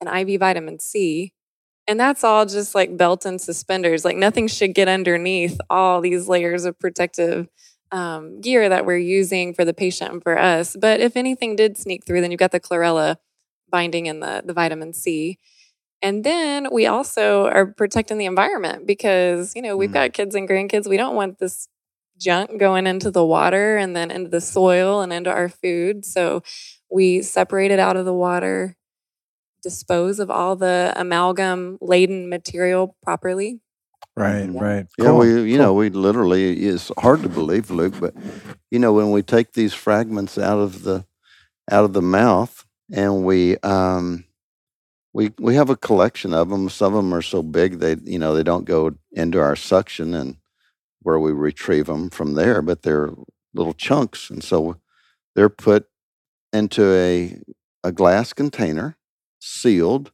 [0.00, 1.32] and IV vitamin C,
[1.86, 4.04] and that's all just like belt and suspenders.
[4.04, 7.48] Like nothing should get underneath all these layers of protective
[7.92, 10.76] um, gear that we're using for the patient and for us.
[10.78, 13.16] But if anything did sneak through, then you've got the chlorella
[13.70, 15.38] binding in the, the vitamin C.
[16.02, 19.94] And then we also are protecting the environment because, you know, we've Mm.
[19.94, 20.88] got kids and grandkids.
[20.88, 21.68] We don't want this
[22.24, 26.06] junk going into the water and then into the soil and into our food.
[26.06, 26.42] So
[26.90, 28.76] we separate it out of the water,
[29.62, 33.60] dispose of all the amalgam laden material properly.
[34.16, 34.60] Right, Yeah.
[34.60, 34.86] right.
[34.98, 38.14] Yeah, Cool, we you know we literally it's hard to believe, Luke, but
[38.70, 41.06] you know when we take these fragments out of the
[41.70, 44.24] out of the mouth and we um
[45.14, 46.68] we we have a collection of them.
[46.70, 50.14] Some of them are so big they you know they don't go into our suction
[50.14, 50.36] and
[51.04, 53.10] where we retrieve them from there, but they're
[53.54, 54.76] little chunks, and so
[55.36, 55.86] they're put
[56.52, 57.38] into a
[57.84, 58.96] a glass container,
[59.38, 60.10] sealed,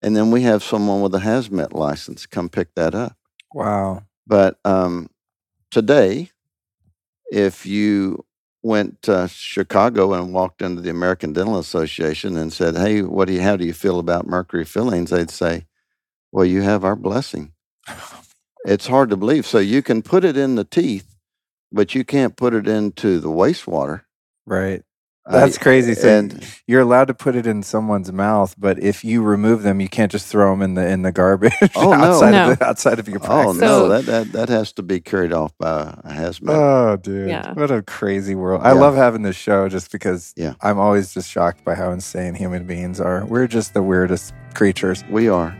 [0.00, 3.16] and then we have someone with a hazmat license come pick that up.
[3.52, 4.04] Wow.
[4.26, 5.10] But um,
[5.70, 6.30] today,
[7.30, 8.24] if you
[8.62, 13.34] went to Chicago and walked into the American Dental Association and said, "Hey, what do
[13.34, 13.42] you?
[13.42, 15.66] How do you feel about mercury fillings?" They'd say,
[16.30, 17.52] "Well, you have our blessing."
[18.64, 19.46] It's hard to believe.
[19.46, 21.16] So you can put it in the teeth,
[21.72, 24.02] but you can't put it into the wastewater.
[24.46, 24.82] Right.
[25.24, 25.94] That's crazy.
[25.94, 29.80] So and you're allowed to put it in someone's mouth, but if you remove them,
[29.80, 31.94] you can't just throw them in the in the garbage Oh, no.
[31.94, 32.50] outside No.
[32.50, 35.32] of the, outside of your oh no, So- that, that that has to be carried
[35.32, 36.48] off by a hazmat.
[36.50, 37.28] Oh, dude.
[37.28, 37.52] Yeah.
[37.52, 38.62] What a crazy world.
[38.64, 38.80] I Yeah.
[38.80, 40.54] love having this show just because Yeah.
[40.60, 43.24] I'm always just shocked by how insane human beings are.
[43.24, 45.04] We're just the weirdest creatures.
[45.08, 45.56] we are.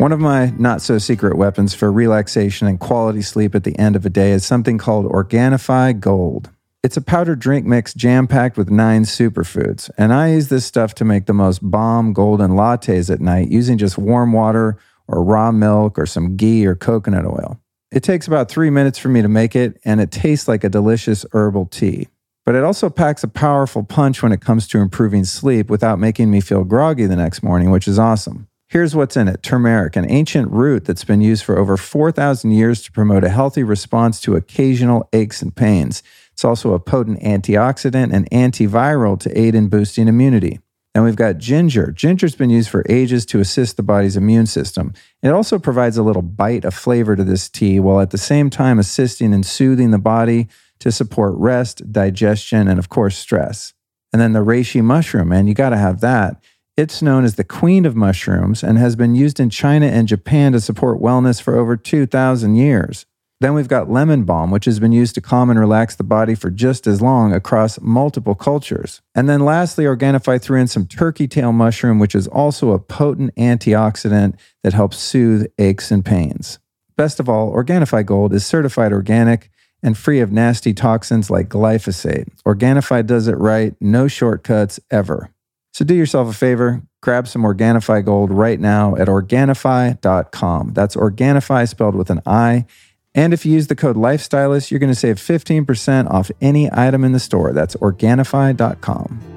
[0.00, 3.96] One of my not so secret weapons for relaxation and quality sleep at the end
[3.96, 6.48] of a day is something called Organifi Gold.
[6.82, 10.94] It's a powdered drink mix jam packed with nine superfoods, and I use this stuff
[10.94, 15.52] to make the most bomb golden lattes at night using just warm water or raw
[15.52, 17.60] milk or some ghee or coconut oil.
[17.92, 20.70] It takes about three minutes for me to make it, and it tastes like a
[20.70, 22.08] delicious herbal tea.
[22.46, 26.30] But it also packs a powerful punch when it comes to improving sleep without making
[26.30, 28.46] me feel groggy the next morning, which is awesome.
[28.70, 32.82] Here's what's in it turmeric, an ancient root that's been used for over 4,000 years
[32.82, 36.04] to promote a healthy response to occasional aches and pains.
[36.30, 40.60] It's also a potent antioxidant and antiviral to aid in boosting immunity.
[40.94, 41.90] And we've got ginger.
[41.90, 44.94] Ginger's been used for ages to assist the body's immune system.
[45.20, 48.50] It also provides a little bite of flavor to this tea while at the same
[48.50, 50.46] time assisting in soothing the body
[50.78, 53.74] to support rest, digestion, and of course, stress.
[54.12, 56.40] And then the reishi mushroom, man, you got to have that.
[56.80, 60.52] It's known as the queen of mushrooms and has been used in China and Japan
[60.52, 63.04] to support wellness for over 2,000 years.
[63.38, 66.34] Then we've got lemon balm, which has been used to calm and relax the body
[66.34, 69.02] for just as long across multiple cultures.
[69.14, 73.34] And then lastly, Organifi threw in some turkey tail mushroom, which is also a potent
[73.34, 76.60] antioxidant that helps soothe aches and pains.
[76.96, 79.50] Best of all, Organifi Gold is certified organic
[79.82, 82.30] and free of nasty toxins like glyphosate.
[82.46, 85.28] Organifi does it right, no shortcuts ever.
[85.72, 90.72] So do yourself a favor, grab some Organifi Gold right now at Organifi.com.
[90.74, 92.66] That's Organifi spelled with an I.
[93.14, 97.04] And if you use the code LifeStylist, you're going to save 15% off any item
[97.04, 97.52] in the store.
[97.52, 99.29] That's Organifi.com.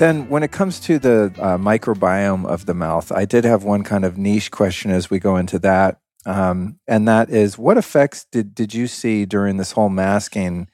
[0.00, 3.84] Then, when it comes to the uh, microbiome of the mouth, I did have one
[3.84, 6.00] kind of niche question as we go into that.
[6.24, 10.68] Um, and that is what effects did, did you see during this whole masking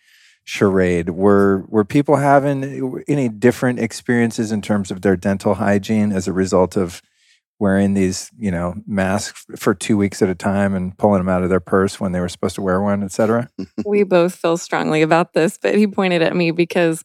[0.45, 1.11] charade?
[1.11, 6.33] Were, were people having any different experiences in terms of their dental hygiene as a
[6.33, 7.03] result of
[7.59, 11.43] wearing these, you know, masks for two weeks at a time and pulling them out
[11.43, 13.51] of their purse when they were supposed to wear one, et cetera?
[13.85, 17.03] we both feel strongly about this, but he pointed at me because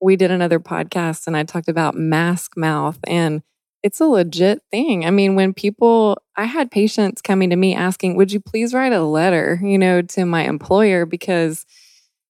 [0.00, 3.42] we did another podcast and I talked about mask mouth and
[3.82, 5.06] it's a legit thing.
[5.06, 8.92] I mean, when people, I had patients coming to me asking, would you please write
[8.92, 11.64] a letter, you know, to my employer because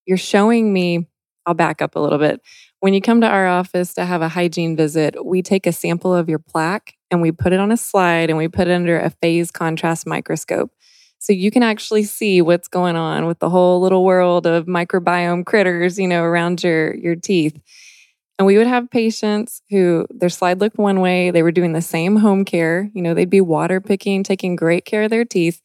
[0.06, 1.08] you're showing me,
[1.46, 2.40] I'll back up a little bit.
[2.80, 6.14] When you come to our office to have a hygiene visit, we take a sample
[6.14, 8.98] of your plaque and we put it on a slide and we put it under
[8.98, 10.72] a phase contrast microscope.
[11.26, 15.44] So you can actually see what's going on with the whole little world of microbiome
[15.44, 17.60] critters, you know, around your your teeth.
[18.38, 21.82] And we would have patients who their slide looked one way, they were doing the
[21.82, 25.60] same home care, you know, they'd be water picking, taking great care of their teeth.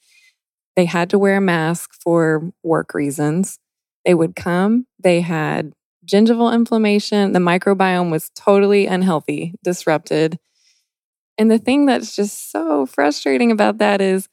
[0.76, 3.59] They had to wear a mask for work reasons.
[4.03, 5.74] They would come, they had
[6.07, 10.39] gingival inflammation, the microbiome was totally unhealthy, disrupted.
[11.38, 14.28] And the thing that's just so frustrating about that is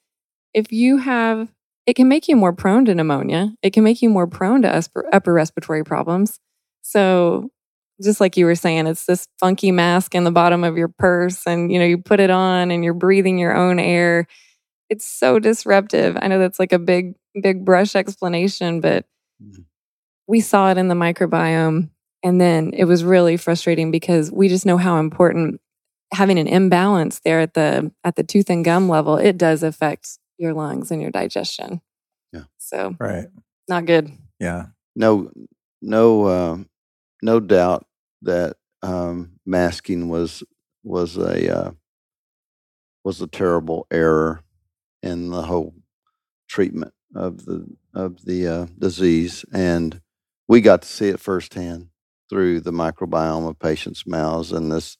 [0.54, 1.48] if you have
[1.88, 3.54] it can make you more prone to pneumonia.
[3.62, 6.38] It can make you more prone to upper respiratory problems.
[6.82, 7.50] So,
[8.02, 11.46] just like you were saying, it's this funky mask in the bottom of your purse,
[11.46, 14.26] and you know, you put it on and you're breathing your own air.
[14.90, 16.18] It's so disruptive.
[16.20, 19.06] I know that's like a big, big brush explanation, but
[19.42, 19.62] mm-hmm.
[20.26, 21.88] we saw it in the microbiome.
[22.22, 25.62] And then it was really frustrating because we just know how important
[26.12, 30.18] having an imbalance there at the at the tooth and gum level, it does affect
[30.38, 31.80] your lungs and your digestion.
[32.32, 32.44] Yeah.
[32.58, 33.26] So right,
[33.68, 34.10] not good.
[34.38, 34.66] Yeah.
[34.96, 35.30] No,
[35.82, 36.58] no, uh,
[37.22, 37.86] no doubt
[38.22, 40.42] that um, masking was
[40.82, 41.70] was a uh,
[43.04, 44.42] was a terrible error
[45.02, 45.74] in the whole
[46.48, 50.00] treatment of the of the uh, disease, and
[50.46, 51.88] we got to see it firsthand
[52.30, 54.96] through the microbiome of patients' mouths and this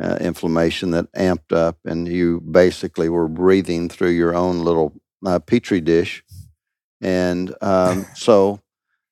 [0.00, 4.92] uh, inflammation that amped up, and you basically were breathing through your own little
[5.24, 6.24] uh, petri dish.
[7.00, 8.60] And um, so,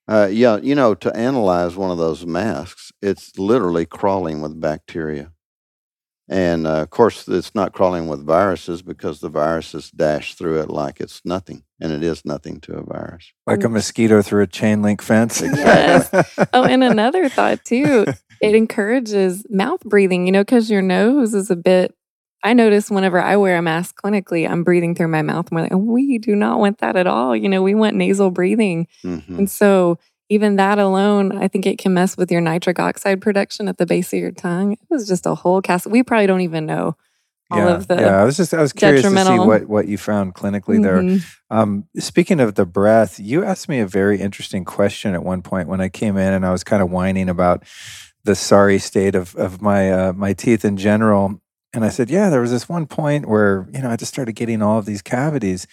[0.09, 5.33] uh, yeah, you know, to analyze one of those masks, it's literally crawling with bacteria.
[6.28, 10.70] And uh, of course, it's not crawling with viruses because the viruses dash through it
[10.70, 13.33] like it's nothing, and it is nothing to a virus.
[13.47, 15.43] Like a mosquito through a chain link fence.
[15.43, 16.20] Exactly.
[16.20, 16.49] Yes.
[16.55, 18.07] oh, and another thought too
[18.43, 21.95] it encourages mouth breathing, you know, because your nose is a bit.
[22.43, 25.62] I notice whenever I wear a mask clinically, I'm breathing through my mouth more.
[25.62, 27.36] Like, we do not want that at all.
[27.36, 28.88] You know, we want nasal breathing.
[29.05, 29.38] Mm-hmm.
[29.38, 33.68] And so, even that alone, I think it can mess with your nitric oxide production
[33.68, 34.72] at the base of your tongue.
[34.72, 35.86] It was just a whole cast.
[35.86, 36.97] We probably don't even know
[37.53, 37.97] all yeah, of the.
[37.97, 41.09] Yeah, I was just I was curious to see what what you found clinically mm-hmm.
[41.09, 41.20] there.
[41.51, 45.68] Um, speaking of the breath, you asked me a very interesting question at one point
[45.68, 47.64] when I came in, and I was kind of whining about
[48.25, 51.41] the sorry state of of my uh, my teeth in general.
[51.75, 54.33] And I said, yeah, there was this one point where you know I just started
[54.33, 55.66] getting all of these cavities.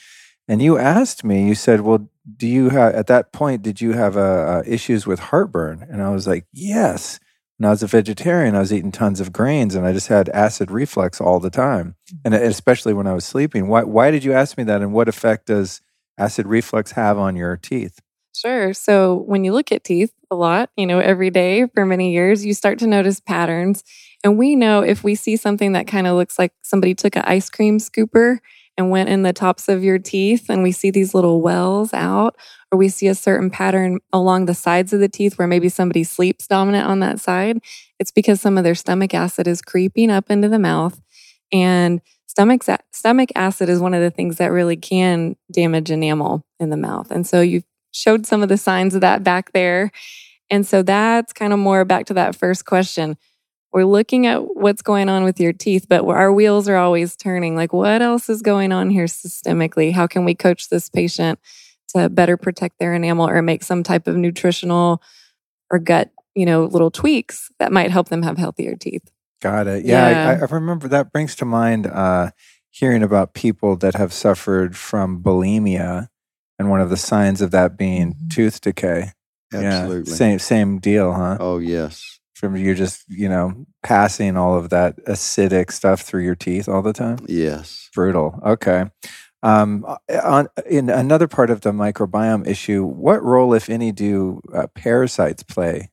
[0.47, 3.91] And you asked me, you said, well, do you have at that point did you
[3.93, 5.85] have uh, uh, issues with heartburn?
[5.89, 7.19] And I was like, yes.
[7.57, 10.29] When I was a vegetarian, I was eating tons of grains, and I just had
[10.29, 13.67] acid reflux all the time, and especially when I was sleeping.
[13.67, 13.83] Why?
[13.83, 14.81] Why did you ask me that?
[14.81, 15.81] And what effect does
[16.17, 17.99] acid reflux have on your teeth?
[18.35, 18.73] Sure.
[18.73, 22.45] So when you look at teeth a lot, you know, every day for many years,
[22.45, 23.83] you start to notice patterns.
[24.23, 27.23] And we know if we see something that kind of looks like somebody took an
[27.25, 28.37] ice cream scooper
[28.77, 32.37] and went in the tops of your teeth, and we see these little wells out,
[32.71, 36.03] or we see a certain pattern along the sides of the teeth where maybe somebody
[36.05, 37.59] sleeps dominant on that side,
[37.99, 41.01] it's because some of their stomach acid is creeping up into the mouth.
[41.51, 42.63] And stomach,
[42.93, 47.11] stomach acid is one of the things that really can damage enamel in the mouth.
[47.11, 49.91] And so you showed some of the signs of that back there.
[50.49, 53.17] And so that's kind of more back to that first question.
[53.71, 57.55] We're looking at what's going on with your teeth, but our wheels are always turning.
[57.55, 59.93] Like, what else is going on here systemically?
[59.93, 61.39] How can we coach this patient
[61.89, 65.03] to better protect their enamel or make some type of nutritional
[65.71, 69.07] or gut, you know, little tweaks that might help them have healthier teeth?
[69.39, 69.85] Got it.
[69.85, 70.29] Yeah, yeah.
[70.29, 72.31] I, I, remember that brings to mind uh,
[72.71, 76.07] hearing about people that have suffered from bulimia
[76.59, 78.27] and one of the signs of that being mm-hmm.
[78.27, 79.13] tooth decay.
[79.51, 80.11] Absolutely.
[80.11, 81.37] Yeah, same same deal, huh?
[81.39, 82.19] Oh yes.
[82.35, 86.81] From you're just you know passing all of that acidic stuff through your teeth all
[86.81, 87.17] the time.
[87.27, 87.89] Yes.
[87.95, 88.39] Brutal.
[88.45, 88.85] Okay.
[89.41, 89.85] Um,
[90.23, 95.43] on in another part of the microbiome issue, what role, if any, do uh, parasites
[95.43, 95.89] play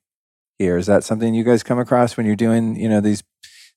[0.59, 0.77] here?
[0.77, 3.23] Is that something you guys come across when you're doing you know these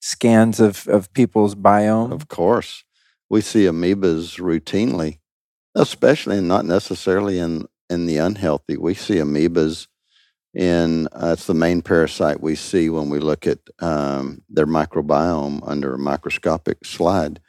[0.01, 2.11] scans of of people's biome?
[2.11, 2.83] Of course,
[3.29, 5.19] we see amoebas routinely
[5.75, 8.77] especially and not necessarily in in the unhealthy.
[8.77, 9.87] We see amoebas
[10.53, 15.93] in uh, the main parasite we see when we look at um, their microbiome under
[15.93, 17.39] a microscopic slide.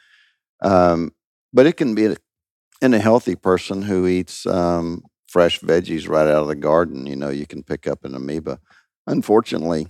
[0.61, 1.13] Um,
[1.53, 2.15] but it can be
[2.81, 7.05] in a healthy person who eats um, fresh veggies right out of the garden.
[7.05, 8.59] You know, you can pick up an amoeba.
[9.07, 9.87] Unfortunately,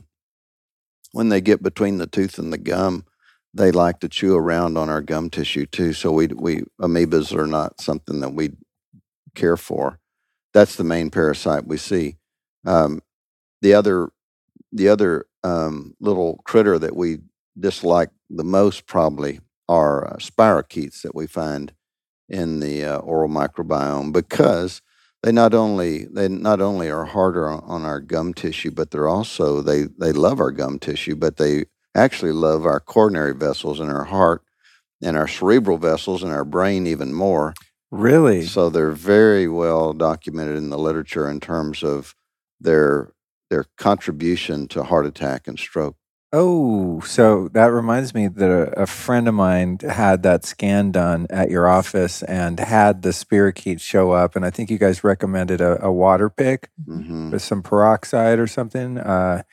[1.11, 3.05] when they get between the tooth and the gum,
[3.53, 5.93] they like to chew around on our gum tissue too.
[5.93, 8.51] So we we amoebas are not something that we
[9.35, 9.99] care for.
[10.53, 12.17] That's the main parasite we see.
[12.65, 13.01] Um,
[13.61, 14.09] the other
[14.71, 17.19] the other um, little critter that we
[17.59, 21.73] dislike the most probably are uh, spirochetes that we find
[22.29, 24.81] in the uh, oral microbiome because
[25.23, 29.09] they not only they not only are harder on, on our gum tissue, but they're
[29.09, 31.65] also they they love our gum tissue, but they
[31.95, 34.43] actually love our coronary vessels in our heart
[35.01, 37.53] and our cerebral vessels and our brain even more.
[37.89, 38.45] Really?
[38.45, 42.15] So they're very well documented in the literature in terms of
[42.59, 43.11] their
[43.49, 45.97] their contribution to heart attack and stroke.
[46.33, 51.27] Oh, so that reminds me that a, a, friend of mine had that scan done
[51.29, 54.37] at your office and had the spirochete show up.
[54.37, 57.31] And I think you guys recommended a, a water pick mm-hmm.
[57.31, 58.97] with some peroxide or something.
[58.97, 59.43] Uh,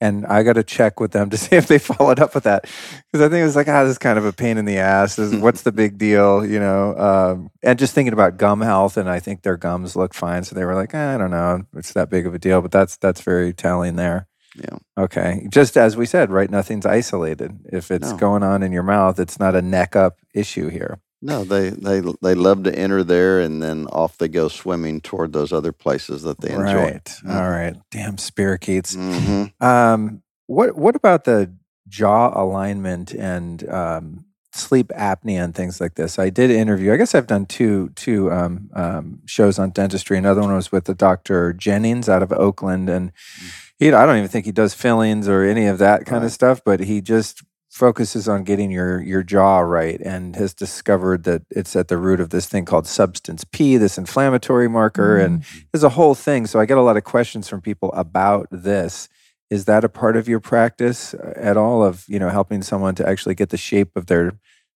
[0.00, 2.62] and I got to check with them to see if they followed up with that
[2.62, 4.78] because I think it was like, ah, this is kind of a pain in the
[4.78, 5.16] ass.
[5.16, 6.96] This, what's the big deal, you know?
[6.96, 10.54] Um, and just thinking about gum health, and I think their gums look fine, so
[10.54, 12.60] they were like, eh, I don't know, it's that big of a deal.
[12.60, 14.26] But that's that's very telling there.
[14.56, 14.78] Yeah.
[14.96, 15.46] Okay.
[15.50, 16.50] Just as we said, right?
[16.50, 17.58] Nothing's isolated.
[17.72, 18.16] If it's no.
[18.16, 20.98] going on in your mouth, it's not a neck up issue here.
[21.26, 25.32] No, they they they love to enter there, and then off they go swimming toward
[25.32, 26.62] those other places that they enjoy.
[26.62, 27.04] Right.
[27.04, 27.30] Mm-hmm.
[27.32, 27.76] All right.
[27.90, 28.96] Damn spirochetes.
[28.96, 29.64] Mm-hmm.
[29.64, 31.52] Um, what what about the
[31.88, 36.16] jaw alignment and um, sleep apnea and things like this?
[36.16, 36.92] I did interview.
[36.92, 40.16] I guess I've done two two um, um shows on dentistry.
[40.16, 41.52] Another one was with the Dr.
[41.52, 43.12] Jennings out of Oakland, and.
[43.12, 46.26] Mm-hmm he I don't even think he does fillings or any of that kind right.
[46.26, 47.42] of stuff, but he just
[47.76, 52.20] focuses on getting your your jaw right and has discovered that it's at the root
[52.20, 55.34] of this thing called substance P, this inflammatory marker, mm-hmm.
[55.34, 56.46] and there's a whole thing.
[56.46, 59.08] So I get a lot of questions from people about this.
[59.50, 62.94] Is that a part of your practice uh, at all of you know helping someone
[62.94, 64.32] to actually get the shape of their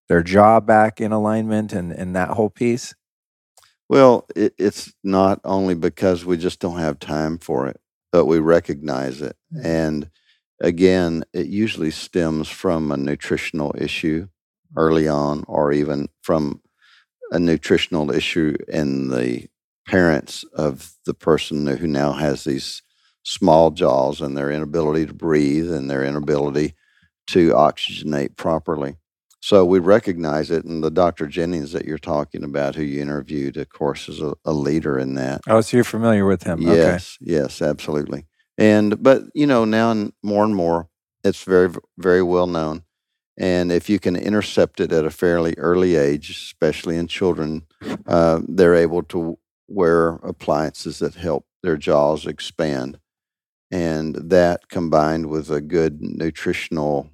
[0.09, 2.95] their jaw back in alignment and and that whole piece?
[3.89, 7.81] Well, it, it's not only because we just don't have time for it
[8.13, 9.37] but we recognize it.
[9.55, 9.67] Mm-hmm.
[9.67, 10.11] And
[10.61, 14.29] again, it usually stems from a nutritional issue
[14.77, 16.61] early on, or even from
[17.33, 19.47] a nutritional issue in the
[19.87, 22.83] parents of the person who now has these
[23.23, 26.75] small jaws and their inability to breathe and their inability
[27.27, 28.97] to oxygenate properly.
[29.43, 31.27] So we recognize it, and the Dr.
[31.27, 35.15] Jennings that you're talking about, who you interviewed, of course, is a, a leader in
[35.15, 35.41] that.
[35.49, 36.61] Oh, so you're familiar with him?
[36.61, 37.33] Yes, okay.
[37.33, 38.27] yes, absolutely.
[38.61, 40.89] And but you know now more and more,
[41.25, 42.85] it's very very well known,
[43.39, 47.67] and if you can intercept it at a fairly early age, especially in children,
[48.07, 53.01] uh, they're able to wear appliances that help their jaws expand,
[53.71, 57.09] and that combined with a good nutritional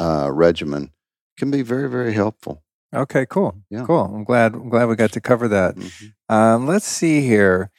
[0.00, 0.90] uh, regimen
[1.38, 2.64] can be very, very helpful.
[2.92, 3.54] Okay, cool.
[3.70, 3.84] Yeah.
[3.86, 4.12] Cool.
[4.12, 5.76] I'm glad I'm glad we got to cover that.
[5.76, 6.34] Mm-hmm.
[6.34, 7.70] Um, let's see here.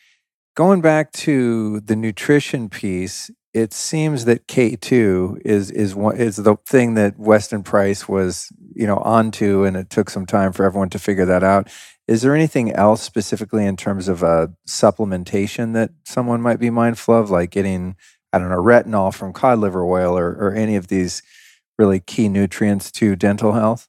[0.55, 6.57] Going back to the nutrition piece, it seems that K2 is is one, is the
[6.65, 10.89] thing that Weston Price was, you know, onto and it took some time for everyone
[10.89, 11.69] to figure that out.
[12.07, 17.15] Is there anything else specifically in terms of a supplementation that someone might be mindful
[17.17, 17.95] of, like getting,
[18.33, 21.23] I don't know, retinol from cod liver oil or, or any of these
[21.79, 23.87] really key nutrients to dental health?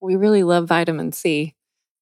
[0.00, 1.54] We really love vitamin C.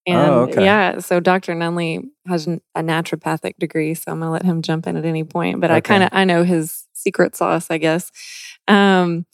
[0.07, 0.63] And oh, okay.
[0.63, 1.53] yeah, so Dr.
[1.53, 5.25] Nunnally has a naturopathic degree, so I'm going to let him jump in at any
[5.25, 5.77] point, but okay.
[5.77, 8.09] I kind of I know his secret sauce, I guess.
[8.69, 9.25] Um,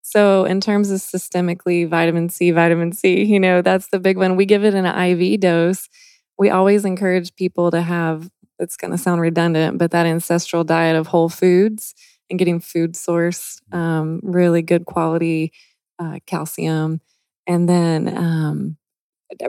[0.00, 4.36] so in terms of systemically vitamin C, vitamin C, you know, that's the big one.
[4.36, 5.90] We give it an IV dose.
[6.38, 10.96] We always encourage people to have it's going to sound redundant, but that ancestral diet
[10.96, 11.94] of whole foods
[12.30, 15.52] and getting food source, um, really good quality
[15.98, 17.00] uh, calcium.
[17.46, 18.76] And then um,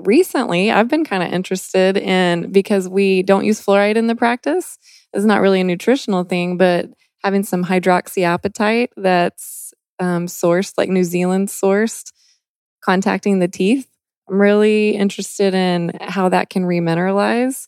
[0.02, 4.78] recently, I've been kind of interested in because we don't use fluoride in the practice.
[5.14, 6.90] It's not really a nutritional thing, but
[7.24, 12.12] having some hydroxyapatite that's um, sourced, like New Zealand sourced,
[12.84, 13.88] contacting the teeth.
[14.30, 17.68] I'm really interested in how that can remineralize.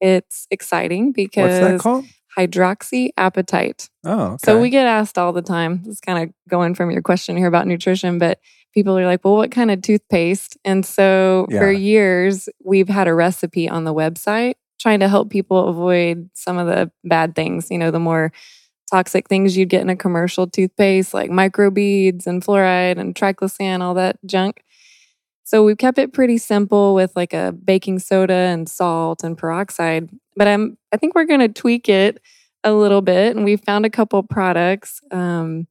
[0.00, 2.04] It's exciting because what's that called?
[2.36, 3.88] hydroxyapatite.
[4.04, 4.36] Oh, okay.
[4.44, 5.82] so we get asked all the time.
[5.86, 8.38] It's kind of going from your question here about nutrition, but
[8.74, 11.60] people are like, "Well, what kind of toothpaste?" And so yeah.
[11.60, 16.58] for years, we've had a recipe on the website trying to help people avoid some
[16.58, 17.70] of the bad things.
[17.70, 18.32] You know, the more
[18.90, 23.94] toxic things you'd get in a commercial toothpaste, like microbeads and fluoride and triclosan, all
[23.94, 24.62] that junk.
[25.44, 30.10] So we've kept it pretty simple with like a baking soda and salt and peroxide.
[30.36, 32.20] But I'm I think we're gonna tweak it
[32.62, 35.00] a little bit, and we found a couple products.
[35.10, 35.66] Um,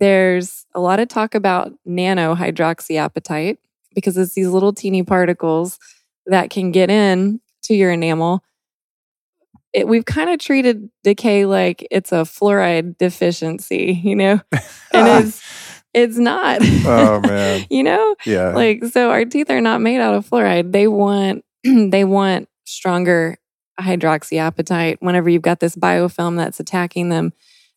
[0.00, 3.58] there's a lot of talk about nano hydroxyapatite
[3.94, 5.78] because it's these little teeny particles
[6.26, 8.42] that can get in to your enamel.
[9.72, 14.40] It, we've kind of treated decay like it's a fluoride deficiency, you know,
[14.92, 15.42] and it's
[15.94, 16.60] it's not.
[16.84, 17.66] Oh man.
[17.70, 18.16] you know?
[18.24, 18.48] Yeah.
[18.48, 20.72] Like so our teeth are not made out of fluoride.
[20.72, 23.36] They want they want stronger
[23.80, 27.32] hydroxyapatite whenever you've got this biofilm that's attacking them.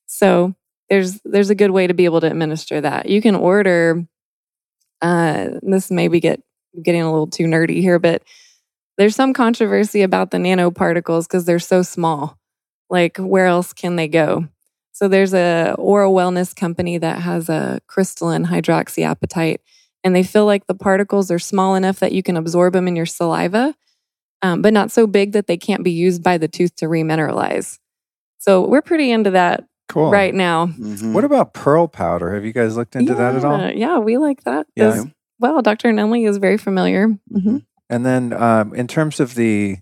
[0.05, 0.55] So
[0.93, 3.09] there's there's a good way to be able to administer that.
[3.09, 4.05] You can order
[5.01, 6.41] uh this maybe get
[6.83, 8.21] getting a little too nerdy here, but
[8.97, 12.37] there's some controversy about the nanoparticles because they're so small.
[12.91, 14.47] Like where else can they go?
[14.91, 19.57] So there's a oral wellness company that has a crystalline hydroxyapatite,
[20.03, 22.95] and they feel like the particles are small enough that you can absorb them in
[22.95, 23.73] your saliva,
[24.43, 27.79] um, but not so big that they can't be used by the tooth to remineralize.
[28.37, 29.63] So we're pretty into that
[29.93, 30.09] Cool.
[30.11, 30.67] right now.
[30.67, 31.13] Mhm.
[31.13, 32.33] What about pearl powder?
[32.33, 33.59] Have you guys looked into that at all?
[33.59, 34.65] Yeah, Yeah, we like that.
[34.75, 34.87] Yeah.
[34.89, 35.07] as
[35.39, 35.91] Well, Dr.
[35.91, 37.09] Nunnally is very familiar.
[37.31, 37.63] Mhm.
[37.89, 39.77] And then um, in terms of the,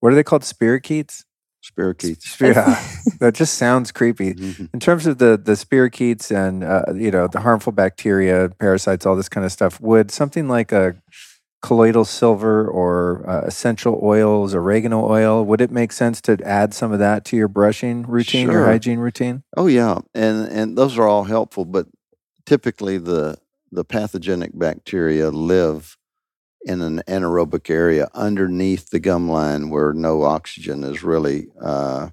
[0.00, 0.42] what are they called?
[0.42, 1.24] Spirochetes?
[1.62, 2.22] Spirochetes.
[2.22, 2.54] Spir-
[3.20, 4.34] that just sounds creepy.
[4.34, 4.70] Mhm.
[4.72, 9.16] In terms of the the spirochetes and uh, you know the harmful bacteria, parasites, all
[9.16, 10.96] this kind of stuff, would something like a
[11.62, 16.92] colloidal silver or uh, essential oils, oregano oil, would it make sense to add some
[16.92, 19.44] of that to your brushing routine, your hygiene routine?
[19.56, 21.86] Oh yeah, and and those are all helpful, but
[22.44, 23.38] typically the
[23.70, 25.96] the pathogenic bacteria live
[26.64, 32.08] in an anaerobic area underneath the gum line where no oxygen is really uh,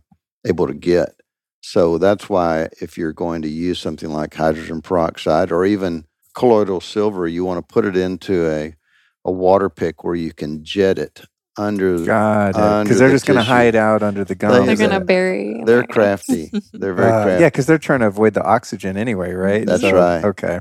[0.46, 1.16] able to get.
[1.62, 6.82] So that's why if you're going to use something like hydrogen peroxide or even colloidal
[6.82, 8.76] silver, you want to put it into a
[9.30, 11.22] a water pick where you can jet it
[11.58, 12.04] under.
[12.06, 12.84] Got it.
[12.84, 14.52] Because they're the just going to hide out under the gum.
[14.52, 15.54] They- They're going to bury.
[15.66, 15.84] They're there.
[15.88, 16.52] crafty.
[16.74, 17.42] They're very Uh, crafty.
[17.44, 19.66] yeah, because they're trying to avoid the oxygen anyway, right?
[19.66, 20.24] That's right.
[20.24, 20.60] Okay.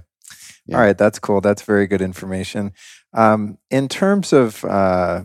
[0.67, 0.77] Yeah.
[0.77, 1.41] All right, that's cool.
[1.41, 2.73] That's very good information.
[3.15, 5.23] Um, in terms of, uh,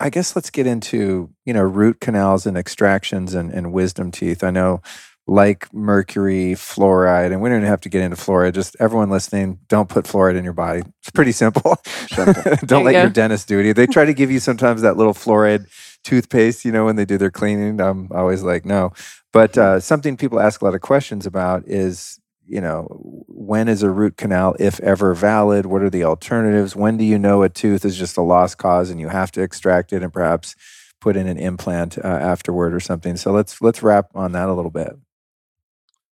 [0.00, 4.44] I guess let's get into you know root canals and extractions and, and wisdom teeth.
[4.44, 4.80] I know,
[5.28, 8.54] like mercury, fluoride, and we don't even have to get into fluoride.
[8.54, 10.82] Just everyone listening, don't put fluoride in your body.
[11.00, 11.76] It's pretty simple.
[12.08, 12.42] Simple.
[12.64, 13.74] don't you let your dentist do it.
[13.74, 15.66] They try to give you sometimes that little fluoride
[16.02, 17.78] toothpaste, you know, when they do their cleaning.
[17.78, 18.92] I'm always like, no.
[19.30, 22.86] But uh, something people ask a lot of questions about is, you know,
[23.28, 25.66] when is a root canal, if ever, valid?
[25.66, 26.74] What are the alternatives?
[26.74, 29.42] When do you know a tooth is just a lost cause and you have to
[29.42, 30.56] extract it and perhaps
[31.02, 33.18] put in an implant uh, afterward or something?
[33.18, 34.96] So let's let's wrap on that a little bit.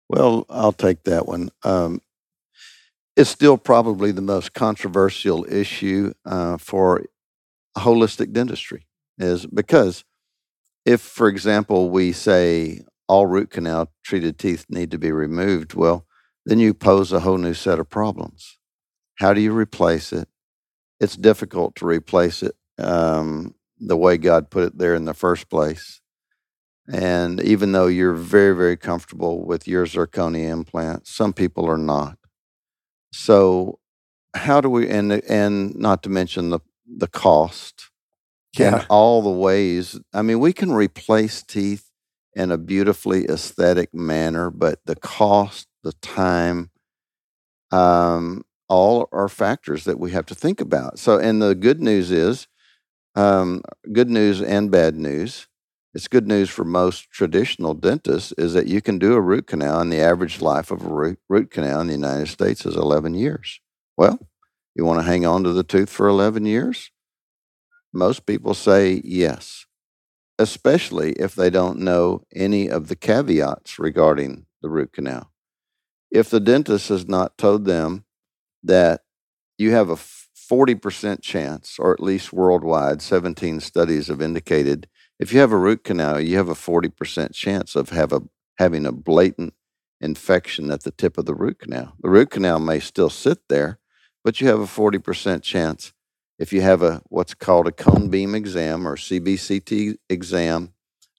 [0.08, 1.50] Well, I'll take that one.
[1.64, 2.00] Um,
[3.16, 7.04] it's still probably the most controversial issue uh, for
[7.76, 8.86] holistic dentistry,
[9.18, 10.04] is because
[10.86, 16.06] if, for example, we say all root canal treated teeth need to be removed, well,
[16.46, 18.58] then you pose a whole new set of problems.
[19.16, 20.28] How do you replace it?
[21.00, 25.48] It's difficult to replace it um, the way God put it there in the first
[25.48, 26.00] place.
[26.90, 32.18] And even though you're very, very comfortable with your zirconia implant, some people are not.
[33.12, 33.78] So,
[34.34, 37.90] how do we and and not to mention the the cost
[38.58, 39.98] and all the ways.
[40.12, 41.90] I mean, we can replace teeth
[42.34, 46.70] in a beautifully aesthetic manner, but the cost, the time,
[47.70, 50.98] um, all are factors that we have to think about.
[50.98, 52.46] So, and the good news is,
[53.14, 53.62] um,
[53.92, 55.48] good news and bad news.
[55.94, 59.80] It's good news for most traditional dentists is that you can do a root canal,
[59.80, 63.14] and the average life of a root, root canal in the United States is 11
[63.14, 63.60] years.
[63.96, 64.18] Well,
[64.74, 66.90] you want to hang on to the tooth for 11 years?
[67.92, 69.64] Most people say yes,
[70.38, 75.32] especially if they don't know any of the caveats regarding the root canal.
[76.10, 78.04] If the dentist has not told them
[78.62, 79.00] that
[79.56, 84.86] you have a 40% chance, or at least worldwide, 17 studies have indicated
[85.18, 88.22] if you have a root canal, you have a 40% chance of have a,
[88.58, 89.54] having a blatant
[90.00, 91.94] infection at the tip of the root canal.
[92.00, 93.78] The root canal may still sit there,
[94.22, 95.92] but you have a 40% chance
[96.38, 100.72] if you have a what's called a cone beam exam or CBCT exam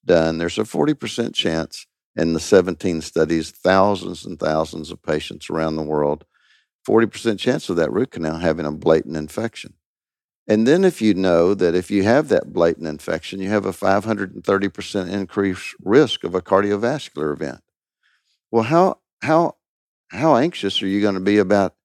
[0.06, 5.76] done, there's a 40% chance in the 17 studies, thousands and thousands of patients around
[5.76, 6.26] the world,
[6.88, 9.74] 40% chance of that root canal having a blatant infection.
[10.50, 13.72] And then if you know that if you have that blatant infection, you have a
[13.72, 17.62] 530% increased risk of a cardiovascular event.
[18.52, 19.58] Well, how how
[20.10, 21.76] how anxious are you going to be about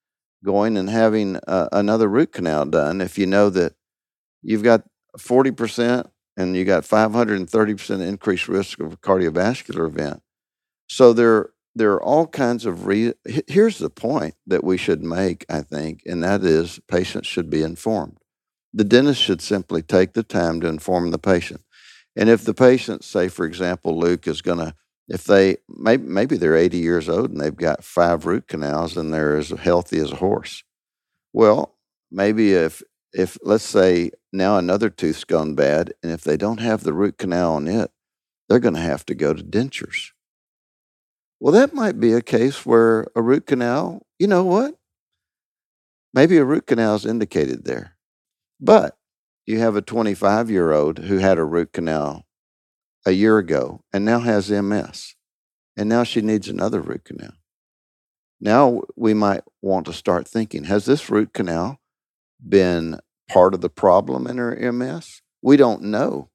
[0.43, 3.75] going and having uh, another root canal done if you know that
[4.43, 4.85] you've got
[5.19, 10.23] 40% and you got 530% increased risk of a cardiovascular event?
[10.89, 15.03] So there there are all kinds of re- he- here's the point that we should
[15.03, 18.19] make, I think, and that is patients should be informed.
[18.77, 21.63] The dentist should simply take the time to inform the patient.
[22.17, 24.75] And if the patient, say for example, Luke is going to
[25.07, 29.13] if they maybe maybe they're 80 years old and they've got five root canals and
[29.13, 30.65] they're as healthy as a horse.
[31.33, 31.77] Well,
[32.11, 32.83] maybe if
[33.13, 37.19] if let's say now another tooth's gone bad and if they don't have the root
[37.19, 37.91] canal on it,
[38.49, 40.11] they're going to have to go to dentures.
[41.39, 44.77] Well, that might be a case where a root canal, you know what?
[46.13, 47.94] Maybe a root canal is indicated there.
[48.65, 48.97] But
[49.45, 52.25] you have a 25 year old who had a root canal
[53.05, 55.17] a year ago and now has MS.
[55.77, 57.35] and now she needs another root canal.
[58.41, 61.79] Now we might want to start thinking has this root canal
[62.47, 65.21] been part of the problem in her MS?
[65.43, 66.31] We don't know.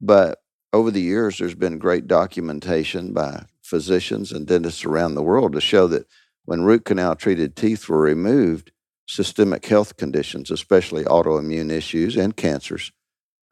[0.00, 0.40] But
[0.72, 5.60] over the years, there's been great documentation by physicians and dentists around the world to
[5.60, 6.08] show that
[6.44, 8.72] when root canal treated teeth were removed,
[9.06, 12.92] systemic health conditions, especially autoimmune issues and cancers,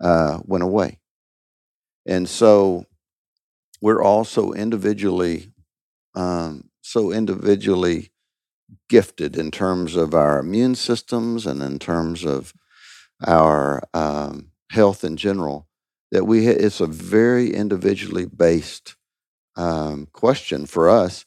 [0.01, 0.99] uh, went away.
[2.07, 2.87] And so
[3.81, 5.53] we're also individually,
[6.15, 8.11] um, so individually
[8.89, 12.55] gifted in terms of our immune systems and in terms of
[13.27, 15.67] our um, health in general
[16.13, 18.97] that we ha- it's a very individually based
[19.57, 21.27] um, question for us.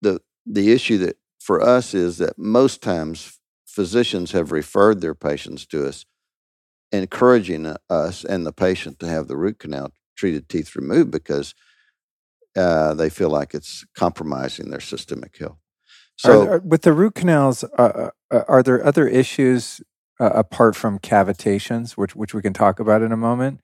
[0.00, 5.66] the The issue that for us is that most times physicians have referred their patients
[5.66, 6.04] to us,
[6.92, 11.54] encouraging us and the patient to have the root canal treated teeth removed because
[12.56, 15.58] uh, they feel like it's compromising their systemic health.
[16.16, 19.80] So, there, with the root canals, uh, uh, are there other issues
[20.20, 23.60] uh, apart from cavitations, which which we can talk about in a moment?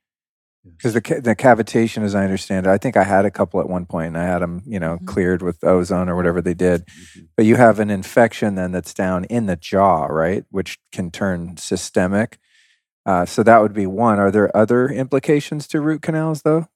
[0.76, 3.68] Because the the cavitation, as I understand it, I think I had a couple at
[3.68, 5.06] one point, and I had them, you know, mm-hmm.
[5.06, 6.86] cleared with ozone or whatever they did.
[6.86, 7.20] Mm-hmm.
[7.36, 11.56] But you have an infection then that's down in the jaw, right, which can turn
[11.56, 12.38] systemic.
[13.06, 14.18] Uh, so that would be one.
[14.18, 16.68] Are there other implications to root canals, though?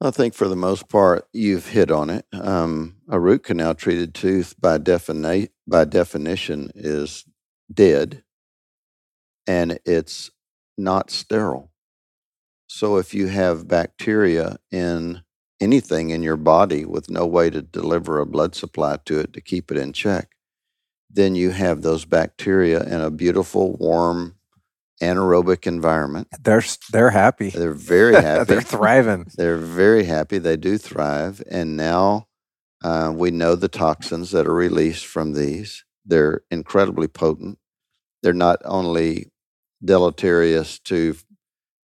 [0.00, 2.24] I think for the most part, you've hit on it.
[2.32, 7.24] Um, a root canal treated tooth, by, defini- by definition, is
[7.72, 8.22] dead
[9.48, 10.30] and it's
[10.76, 11.72] not sterile.
[12.68, 15.22] So if you have bacteria in
[15.60, 19.40] anything in your body with no way to deliver a blood supply to it to
[19.40, 20.30] keep it in check,
[21.10, 24.36] then you have those bacteria in a beautiful, warm,
[25.02, 26.28] anaerobic environment.
[26.40, 26.62] They're
[26.92, 27.50] they're happy.
[27.50, 28.44] They're very happy.
[28.44, 29.26] they're thriving.
[29.36, 30.38] They're very happy.
[30.38, 32.28] They do thrive, and now
[32.84, 35.84] uh, we know the toxins that are released from these.
[36.04, 37.58] They're incredibly potent.
[38.22, 39.30] They're not only
[39.82, 41.16] deleterious to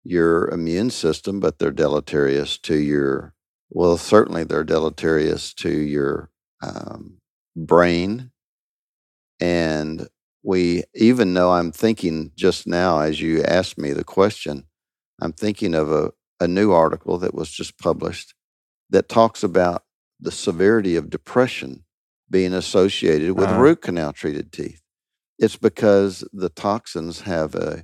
[0.07, 3.33] your immune system, but they're deleterious to your,
[3.69, 6.29] well, certainly they're deleterious to your
[6.63, 7.17] um,
[7.55, 8.31] brain.
[9.41, 10.07] And
[10.43, 14.63] we, even though I'm thinking just now, as you asked me the question,
[15.21, 18.33] I'm thinking of a, a new article that was just published
[18.89, 19.83] that talks about
[20.21, 21.83] the severity of depression
[22.29, 23.59] being associated with uh-huh.
[23.59, 24.81] root canal treated teeth.
[25.37, 27.83] It's because the toxins have a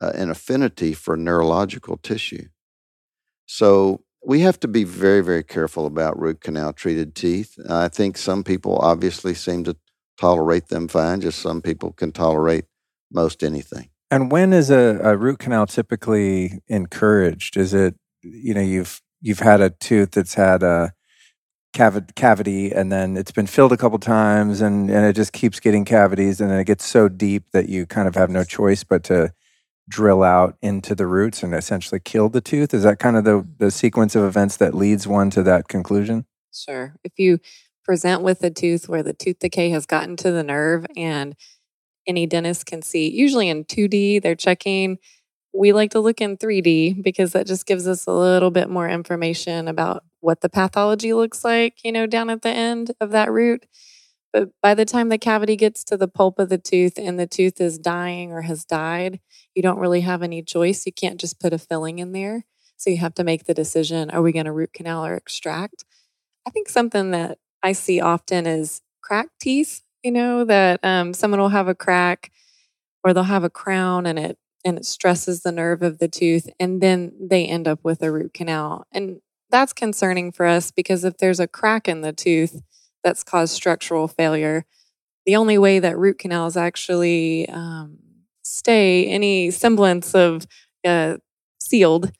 [0.00, 2.48] uh, an affinity for neurological tissue.
[3.46, 7.58] So we have to be very, very careful about root canal treated teeth.
[7.68, 9.76] I think some people obviously seem to
[10.20, 12.64] tolerate them fine, just some people can tolerate
[13.12, 13.88] most anything.
[14.10, 17.56] And when is a, a root canal typically encouraged?
[17.56, 20.92] Is it, you know, you've you've had a tooth that's had a
[21.72, 25.84] cavity and then it's been filled a couple times and, and it just keeps getting
[25.84, 29.04] cavities and then it gets so deep that you kind of have no choice but
[29.04, 29.32] to
[29.88, 32.74] drill out into the roots and essentially kill the tooth?
[32.74, 33.50] Is that kind of the, mm-hmm.
[33.58, 36.26] the sequence of events that leads one to that conclusion?
[36.52, 36.94] Sure.
[37.04, 37.38] If you
[37.84, 41.34] present with a tooth where the tooth decay has gotten to the nerve and
[42.06, 44.98] any dentist can see, usually in 2D, they're checking.
[45.54, 48.88] We like to look in 3D because that just gives us a little bit more
[48.88, 53.30] information about what the pathology looks like, you know, down at the end of that
[53.30, 53.66] root.
[54.32, 57.26] But by the time the cavity gets to the pulp of the tooth and the
[57.26, 59.20] tooth is dying or has died,
[59.54, 60.84] you don't really have any choice.
[60.84, 62.44] You can't just put a filling in there.
[62.76, 65.84] So you have to make the decision are we going to root canal or extract?
[66.46, 71.40] I think something that I see often is cracked teeth, you know, that um, someone
[71.40, 72.30] will have a crack
[73.02, 76.48] or they'll have a crown and it and it stresses the nerve of the tooth
[76.58, 78.86] and then they end up with a root canal.
[78.92, 82.60] And that's concerning for us because if there's a crack in the tooth,
[83.08, 84.66] that's caused structural failure.
[85.24, 87.96] The only way that root canals actually um,
[88.42, 90.46] stay any semblance of
[90.84, 91.16] uh,
[91.58, 92.12] sealed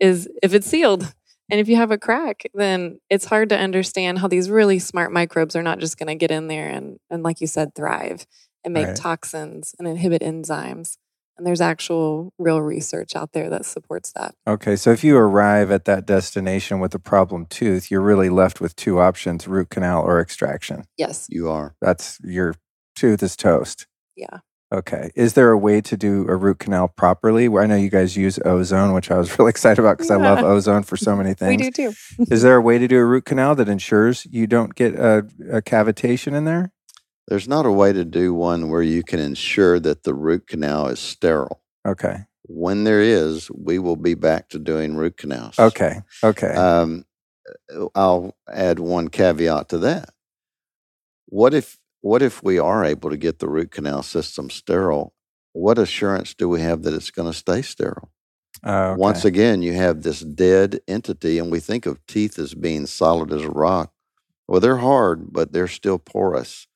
[0.00, 1.14] is if it's sealed.
[1.48, 5.12] And if you have a crack, then it's hard to understand how these really smart
[5.12, 8.26] microbes are not just going to get in there and, and, like you said, thrive
[8.64, 8.96] and make right.
[8.96, 10.96] toxins and inhibit enzymes.
[11.36, 14.34] And there's actual real research out there that supports that.
[14.46, 14.76] Okay.
[14.76, 18.76] So if you arrive at that destination with a problem tooth, you're really left with
[18.76, 20.84] two options root canal or extraction.
[20.96, 21.26] Yes.
[21.30, 21.74] You are.
[21.80, 22.54] That's your
[22.94, 23.86] tooth is toast.
[24.16, 24.38] Yeah.
[24.72, 25.10] Okay.
[25.14, 27.46] Is there a way to do a root canal properly?
[27.46, 30.16] I know you guys use ozone, which I was really excited about because yeah.
[30.16, 31.62] I love ozone for so many things.
[31.62, 32.24] we do too.
[32.30, 35.26] is there a way to do a root canal that ensures you don't get a,
[35.50, 36.72] a cavitation in there?
[37.28, 40.88] There's not a way to do one where you can ensure that the root canal
[40.88, 41.60] is sterile.
[41.86, 42.24] Okay.
[42.42, 45.58] When there is, we will be back to doing root canals.
[45.58, 46.02] Okay.
[46.22, 46.52] Okay.
[46.54, 47.04] Um,
[47.94, 50.10] I'll add one caveat to that.
[51.26, 55.14] What if what if we are able to get the root canal system sterile?
[55.52, 58.10] What assurance do we have that it's going to stay sterile?
[58.64, 59.00] Uh, okay.
[59.00, 63.32] Once again, you have this dead entity, and we think of teeth as being solid
[63.32, 63.92] as a rock.
[64.48, 66.66] Well, they're hard, but they're still porous.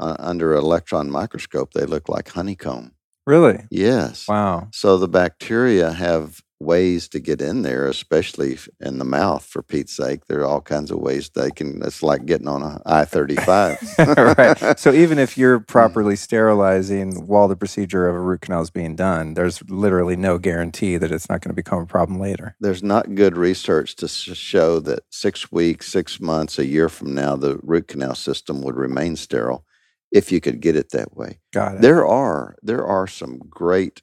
[0.00, 2.92] Uh, under electron microscope, they look like honeycomb.
[3.26, 3.64] Really?
[3.70, 4.26] Yes.
[4.26, 4.68] Wow.
[4.72, 9.44] So the bacteria have ways to get in there, especially in the mouth.
[9.44, 11.82] For Pete's sake, there are all kinds of ways they can.
[11.82, 13.78] It's like getting on a I thirty five.
[13.98, 14.78] Right.
[14.78, 18.96] So even if you're properly sterilizing while the procedure of a root canal is being
[18.96, 22.56] done, there's literally no guarantee that it's not going to become a problem later.
[22.58, 27.36] There's not good research to show that six weeks, six months, a year from now,
[27.36, 29.64] the root canal system would remain sterile
[30.10, 31.40] if you could get it that way.
[31.52, 31.80] Got it.
[31.82, 34.02] There are there are some great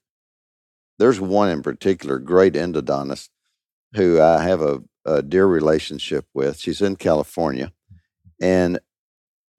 [0.99, 3.29] there's one in particular, great endodontist,
[3.93, 6.59] who I have a, a dear relationship with.
[6.59, 7.71] She's in California,
[8.41, 8.79] and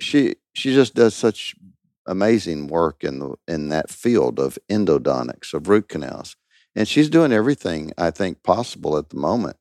[0.00, 1.54] she she just does such
[2.06, 6.36] amazing work in the in that field of endodontics of root canals,
[6.74, 9.56] and she's doing everything I think possible at the moment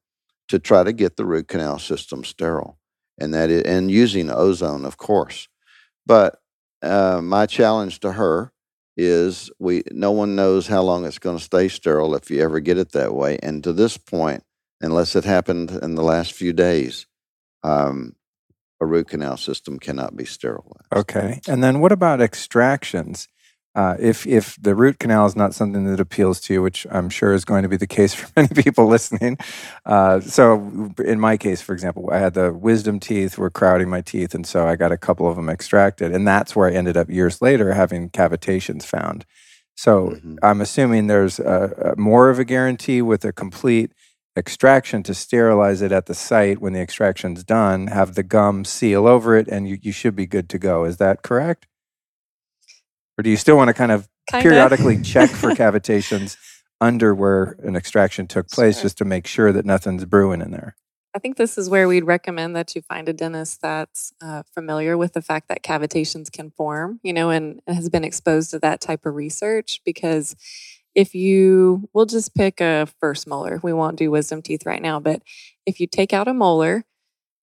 [0.48, 2.80] to try to get the root canal system sterile,
[3.20, 5.48] and that is, and using ozone, of course.
[6.06, 6.40] But
[6.82, 8.52] uh, my challenge to her
[8.96, 12.60] is we no one knows how long it's going to stay sterile if you ever
[12.60, 13.38] get it that way.
[13.44, 14.44] And to this point,
[14.82, 17.06] unless it happened in the last few days,
[17.64, 18.16] um,
[18.82, 20.88] a root canal system cannot be sterilized.
[20.96, 21.42] Okay.
[21.48, 23.28] And then what about extractions?
[23.78, 27.12] Uh, if if the root canal is not something that appeals to you, which I'm
[27.12, 29.38] sure is going to be the case for many people listening,
[29.86, 34.02] uh, so in my case, for example, I had the wisdom teeth were crowding my
[34.02, 36.98] teeth, and so I got a couple of them extracted, and that's where I ended
[36.98, 39.28] up years later having cavitations found.
[39.76, 40.38] So mm-hmm.
[40.42, 43.92] I'm assuming there's a, a more of a guarantee with a complete
[44.36, 49.06] extraction to sterilize it at the site when the extraction's done, have the gum seal
[49.06, 50.84] over it, and you, you should be good to go.
[50.84, 51.68] Is that correct?
[53.18, 54.44] Or do you still want to kind of Kinda.
[54.44, 56.38] periodically check for cavitations
[56.80, 58.84] under where an extraction took place sure.
[58.84, 60.76] just to make sure that nothing's brewing in there?
[61.16, 64.96] I think this is where we'd recommend that you find a dentist that's uh, familiar
[64.98, 68.60] with the fact that cavitations can form, you know, and, and has been exposed to
[68.60, 69.82] that type of research.
[69.84, 70.36] Because
[70.94, 75.00] if you, we'll just pick a first molar, we won't do wisdom teeth right now,
[75.00, 75.24] but
[75.66, 76.86] if you take out a molar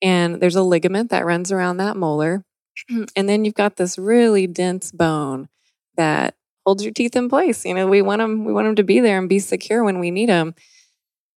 [0.01, 2.45] and there's a ligament that runs around that molar,
[3.17, 5.49] and then you've got this really dense bone
[5.97, 6.35] that
[6.65, 7.65] holds your teeth in place.
[7.65, 9.99] You know, we want them we want them to be there and be secure when
[9.99, 10.55] we need them.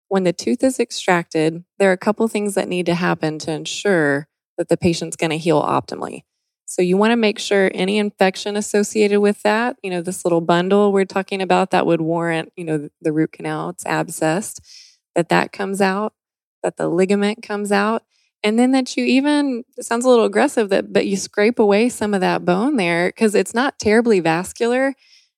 [0.09, 3.51] When the tooth is extracted, there are a couple things that need to happen to
[3.51, 4.27] ensure
[4.57, 6.21] that the patient's going to heal optimally.
[6.65, 10.41] So you want to make sure any infection associated with that, you know, this little
[10.41, 14.59] bundle we're talking about that would warrant, you know, the root canal, it's abscessed,
[15.15, 16.13] that that comes out,
[16.63, 18.03] that the ligament comes out,
[18.47, 21.89] and then that you even it sounds a little aggressive that but you scrape away
[21.89, 24.95] some of that bone there because it's not terribly vascular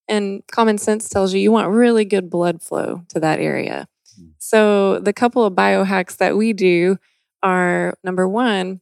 [0.08, 4.28] and common sense tells you you want really good blood flow to that area hmm.
[4.38, 6.98] so the couple of biohacks that we do
[7.42, 8.80] are number one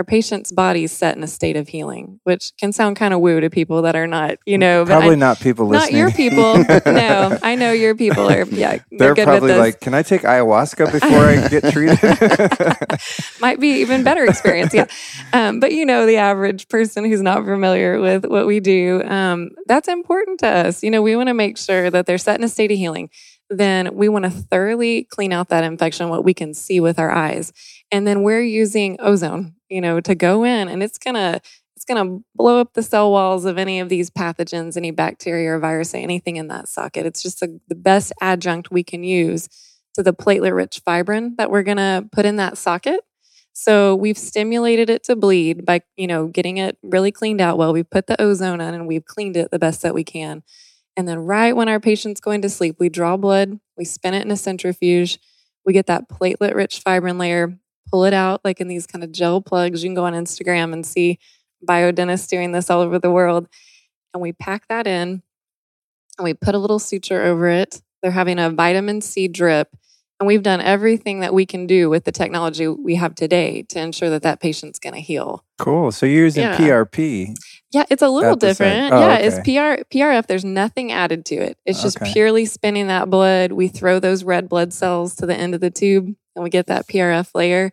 [0.00, 3.38] our patient's body's set in a state of healing, which can sound kind of woo
[3.38, 5.92] to people that are not, you know, probably I, not people listening.
[5.92, 6.56] Not your people.
[6.90, 8.44] no, I know your people are.
[8.44, 13.00] Yeah, they're, they're probably like, "Can I take ayahuasca before I get treated?"
[13.42, 14.72] Might be even better experience.
[14.72, 14.86] Yeah,
[15.34, 19.50] um, but you know, the average person who's not familiar with what we do, um,
[19.66, 20.82] that's important to us.
[20.82, 23.10] You know, we want to make sure that they're set in a state of healing
[23.50, 27.10] then we want to thoroughly clean out that infection, what we can see with our
[27.10, 27.52] eyes.
[27.92, 31.40] And then we're using ozone, you know, to go in and it's going to,
[31.76, 35.54] it's going to blow up the cell walls of any of these pathogens, any bacteria
[35.54, 37.06] or virus, anything in that socket.
[37.06, 39.48] It's just a, the best adjunct we can use
[39.94, 43.00] to the platelet rich fibrin that we're going to put in that socket.
[43.52, 47.72] So we've stimulated it to bleed by, you know, getting it really cleaned out well.
[47.72, 50.42] We've put the ozone in and we've cleaned it the best that we can.
[50.96, 54.24] And then, right when our patient's going to sleep, we draw blood, we spin it
[54.24, 55.18] in a centrifuge,
[55.64, 57.58] we get that platelet rich fibrin layer,
[57.88, 59.82] pull it out like in these kind of gel plugs.
[59.82, 61.18] You can go on Instagram and see
[61.66, 63.48] biodentists doing this all over the world.
[64.14, 65.22] And we pack that in
[66.18, 67.82] and we put a little suture over it.
[68.02, 69.76] They're having a vitamin C drip
[70.20, 73.80] and we've done everything that we can do with the technology we have today to
[73.80, 75.42] ensure that that patient's going to heal.
[75.58, 75.90] Cool.
[75.92, 76.58] So you're using yeah.
[76.58, 77.34] PRP.
[77.72, 78.92] Yeah, it's a little different.
[78.92, 79.26] Oh, yeah, okay.
[79.26, 80.26] it's PR PRF.
[80.26, 81.56] There's nothing added to it.
[81.64, 82.12] It's just okay.
[82.12, 83.52] purely spinning that blood.
[83.52, 86.66] We throw those red blood cells to the end of the tube and we get
[86.68, 87.70] that PRF layer.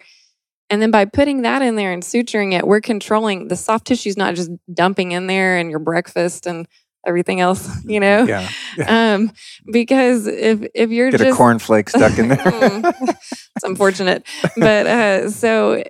[0.69, 4.09] And then by putting that in there and suturing it, we're controlling the soft tissue
[4.09, 6.67] is not just dumping in there and your breakfast and
[7.07, 8.23] everything else, you know?
[8.25, 8.49] Yeah.
[8.87, 9.31] Um,
[9.71, 12.37] because if if you're Get just a cornflake stuck in there.
[12.47, 13.09] Mm.
[13.55, 14.27] it's unfortunate.
[14.57, 15.83] But uh, so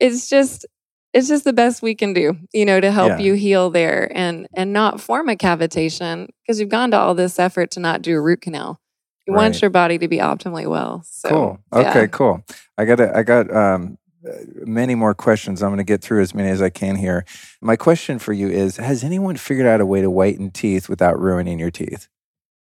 [0.00, 0.66] it's just
[1.14, 3.18] it's just the best we can do, you know, to help Yeah.
[3.20, 7.38] you heal there and and not form a cavitation because you've gone to all this
[7.38, 8.80] effort to not do a root canal.
[9.26, 11.02] You want your body to be optimally well.
[11.06, 11.58] So cool.
[11.72, 11.90] yeah.
[11.90, 12.44] Okay, cool.
[12.76, 14.32] I got I got um, uh,
[14.64, 15.62] many more questions.
[15.62, 17.24] I'm going to get through as many as I can here.
[17.62, 21.18] My question for you is: Has anyone figured out a way to whiten teeth without
[21.18, 22.08] ruining your teeth?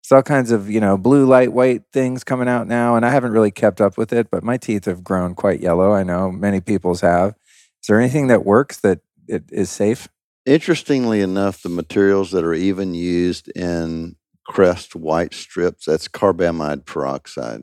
[0.03, 3.11] It's all kinds of you know blue light white things coming out now, and I
[3.11, 4.31] haven't really kept up with it.
[4.31, 5.93] But my teeth have grown quite yellow.
[5.93, 7.37] I know many people's have.
[7.83, 10.09] Is there anything that works that it is safe?
[10.45, 14.17] Interestingly enough, the materials that are even used in
[14.51, 17.63] Crest white strips, that's carbamide peroxide.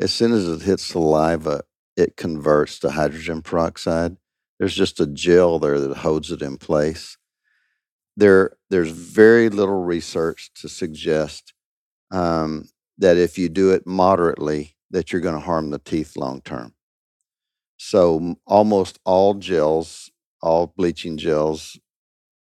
[0.00, 1.62] As soon as it hits saliva,
[1.96, 4.16] it converts to hydrogen peroxide.
[4.60, 7.18] There's just a gel there that holds it in place.
[8.16, 11.54] There, there's very little research to suggest
[12.12, 12.68] um,
[12.98, 16.74] that if you do it moderately, that you're going to harm the teeth long term.
[17.78, 21.80] So almost all gels, all bleaching gels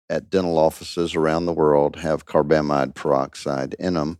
[0.09, 4.19] at dental offices around the world have carbamide peroxide in them.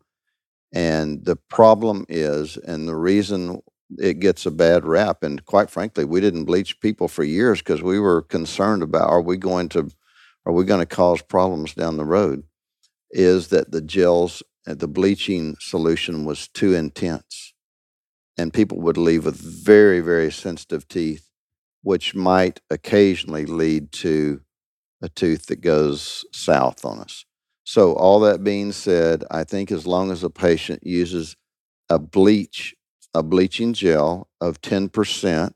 [0.74, 3.62] And the problem is, and the reason
[3.98, 7.82] it gets a bad rap, and quite frankly, we didn't bleach people for years because
[7.82, 9.90] we were concerned about are we going to
[10.46, 12.44] are we going to cause problems down the road?
[13.12, 17.54] Is that the gels, uh, the bleaching solution was too intense,
[18.38, 21.30] and people would leave with very very sensitive teeth,
[21.82, 24.42] which might occasionally lead to
[25.02, 27.26] a tooth that goes south on us.
[27.64, 31.36] So, all that being said, I think as long as a patient uses
[31.90, 32.74] a bleach,
[33.14, 35.52] a bleaching gel of 10%,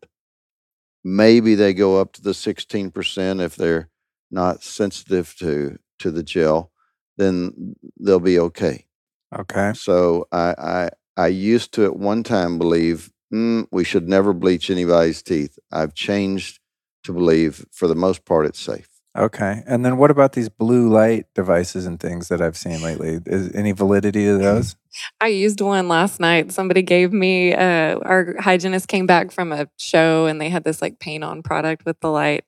[1.04, 3.90] maybe they go up to the 16% if they're
[4.30, 6.72] not sensitive to, to the gel,
[7.18, 8.86] then they'll be okay.
[9.34, 9.72] Okay.
[9.74, 14.70] So, I, I, I used to at one time believe mm, we should never bleach
[14.70, 15.58] anybody's teeth.
[15.72, 16.60] I've changed
[17.04, 18.91] to believe for the most part it's safe.
[19.18, 19.62] Okay.
[19.68, 23.20] And then what about these blue light devices and things that I've seen lately?
[23.26, 24.76] Is any validity to those?
[25.20, 26.52] I used one last night.
[26.52, 30.82] Somebody gave me, uh, our hygienist came back from a show and they had this
[30.82, 32.46] like paint on product with the light.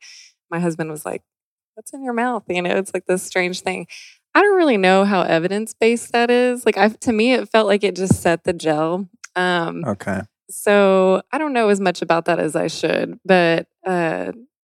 [0.49, 1.21] My husband was like,
[1.75, 2.43] What's in your mouth?
[2.47, 3.87] You know, it's like this strange thing.
[4.35, 6.67] I don't really know how evidence based that is.
[6.67, 9.09] Like, I, to me, it felt like it just set the gel.
[9.35, 10.21] Um, Okay.
[10.51, 14.33] so I don't know as much about that as I should, but uh,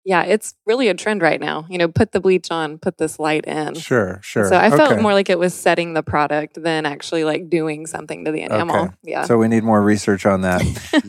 [0.05, 1.65] yeah, it's really a trend right now.
[1.69, 3.73] You know, put the bleach on, put this light in.
[3.73, 4.45] Sure, sure.
[4.47, 5.01] So I felt Okay.
[5.01, 8.75] more like it was setting the product than actually like doing something to the enamel.
[8.85, 8.93] Okay.
[9.03, 9.23] Yeah.
[9.23, 10.61] So we need more research on that.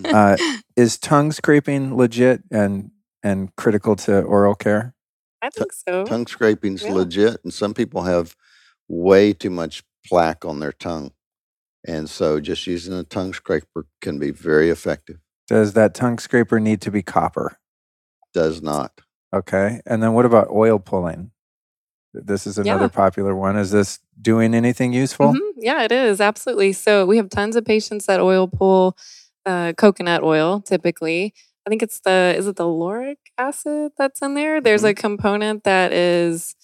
[0.13, 0.37] uh,
[0.77, 2.91] is tongue scraping legit and
[3.23, 4.95] and critical to oral care?
[5.43, 6.05] I think so.
[6.07, 6.95] tongue scraping's Yeah.
[6.95, 8.35] legit and some people have
[8.89, 11.13] way too much plaque on their tongue
[11.87, 16.59] and so just using a tongue scraper can be very effective Does that tongue scraper
[16.59, 17.59] need to be copper?
[18.37, 18.93] Does not
[19.35, 19.81] Okay.
[19.87, 21.33] And then what about oil pulling?
[22.15, 22.89] This is another Yeah.
[22.89, 23.57] popular one.
[23.57, 25.33] Is this doing anything useful?
[25.35, 25.53] Mhm.
[25.59, 26.21] Yeah, it is.
[26.21, 26.73] Absolutely.
[26.73, 28.97] So we have tons of patients that oil pull
[29.47, 31.35] uh, coconut oil typically.
[31.67, 34.61] I think it's the, is it the lauric acid that's in there?
[34.61, 34.89] There's Mm-hmm.
[34.91, 36.55] a component that is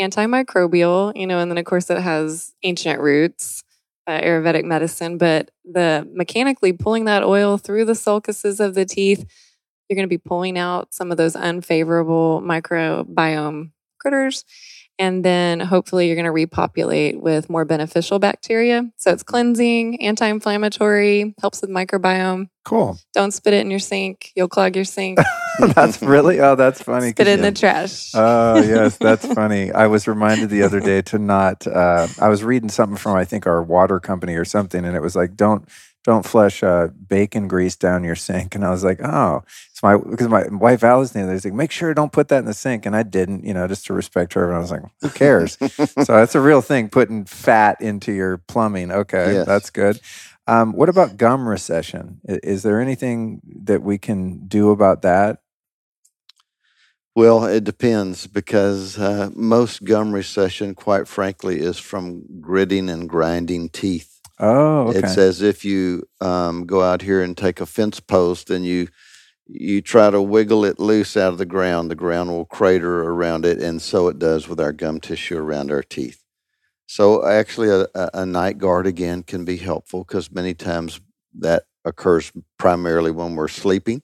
[0.00, 3.62] antimicrobial, you know, and then of course it has ancient roots,
[4.06, 9.24] uh, Ayurvedic medicine, but the mechanically pulling that oil through the sulcuses of the teeth,
[9.88, 14.44] you're going to be pulling out some of those unfavorable microbiome critters.
[15.00, 18.90] And then hopefully you're going to repopulate with more beneficial bacteria.
[18.96, 22.48] So it's cleansing, anti inflammatory, helps with microbiome.
[22.64, 22.98] Cool.
[23.14, 24.32] Don't spit it in your sink.
[24.34, 25.20] You'll clog your sink.
[25.60, 27.10] that's really oh, that's funny.
[27.10, 28.10] spit in the trash.
[28.14, 29.70] Oh yes, that's funny.
[29.70, 31.66] I was reminded the other day to not.
[31.66, 35.00] Uh, I was reading something from I think our water company or something, and it
[35.00, 35.66] was like don't
[36.04, 38.54] don't flush uh, bacon grease down your sink.
[38.54, 39.42] And I was like, oh,
[39.82, 42.44] my because my wife Alice the other day like, make sure don't put that in
[42.46, 44.46] the sink, and I didn't, you know, just to respect her.
[44.48, 45.56] And I was like, who cares?
[45.76, 48.90] so that's a real thing, putting fat into your plumbing.
[48.92, 49.46] Okay, Yes.
[49.46, 50.00] that's good.
[50.46, 52.20] Um, what about gum recession?
[52.24, 55.40] Is there anything that we can do about that?
[57.16, 63.68] well it depends because uh, most gum recession quite frankly is from gritting and grinding
[63.70, 64.98] teeth Oh, okay.
[65.00, 68.88] It's as if you um, go out here and take a fence post and you
[69.48, 71.90] you try to wiggle it loose out of the ground.
[71.90, 75.72] The ground will crater around it, and so it does with our gum tissue around
[75.72, 76.22] our teeth.
[76.86, 81.00] So actually, a, a, night guard again can be helpful because many times
[81.38, 84.02] that occurs primarily when we're sleeping,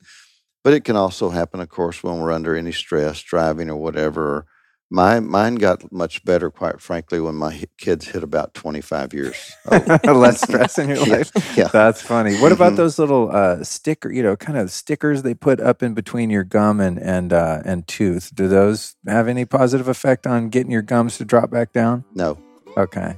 [0.63, 4.47] but it can also happen, of course, when we're under any stress, driving or whatever,
[4.95, 9.35] My mine got much better, quite frankly, when my kids hit about twenty five years.
[10.05, 11.33] Less stress in your life.
[11.57, 11.67] yeah.
[11.67, 12.37] That's funny.
[12.37, 12.77] What about Mhm.
[12.77, 16.45] those little uh, sticker, you know, kind of stickers they put up in between your
[16.45, 18.31] gum and and uh, and tooth?
[18.35, 22.05] Do those have any positive effect on getting your gums to drop back down?
[22.15, 22.39] No,
[22.77, 23.17] Okay.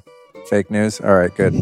[0.48, 1.00] Fake news.
[1.00, 1.54] All right, good.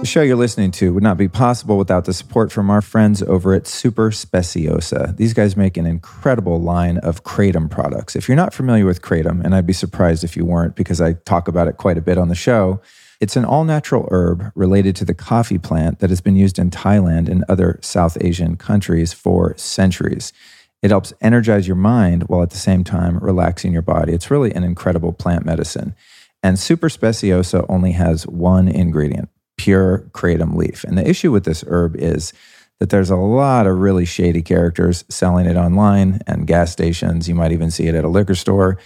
[0.00, 3.22] The show you're listening to would not be possible without the support from our friends
[3.22, 5.14] over at Super Speciosa.
[5.14, 8.16] These guys make an incredible line of Kratom products.
[8.16, 11.12] If you're not familiar with Kratom, and I'd be surprised if you weren't because I
[11.12, 12.80] talk about it quite a bit on the show,
[13.20, 16.70] it's an all natural herb related to the coffee plant that has been used in
[16.70, 20.32] Thailand and other South Asian countries for centuries.
[20.80, 24.14] It helps energize your mind while at the same time relaxing your body.
[24.14, 25.94] It's really an incredible plant medicine.
[26.42, 29.28] And Super Speciosa only has one ingredient
[29.60, 30.84] pure kratom leaf.
[30.84, 32.32] And the issue with this herb is
[32.78, 37.28] that there's a lot of really shady characters selling it online and gas stations.
[37.28, 38.78] You might even see it at a liquor store.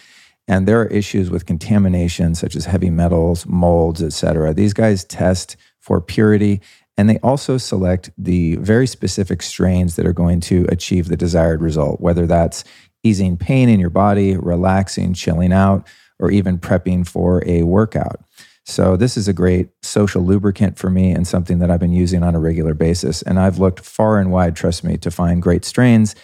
[0.49, 4.53] And there are issues with contamination, such as heavy metals, molds, etc.
[4.53, 6.61] These guys test for purity
[6.97, 11.61] and they also select the very specific strains that are going to achieve the desired
[11.61, 12.65] result, whether that's
[13.03, 15.87] easing pain in your body, relaxing, chilling out,
[16.21, 18.21] or even prepping for a workout.
[18.66, 22.23] So, this is a great social lubricant for me and something that I've been using
[22.23, 23.23] on a regular basis.
[23.23, 26.15] And I've looked far and wide, trust me, to find great strains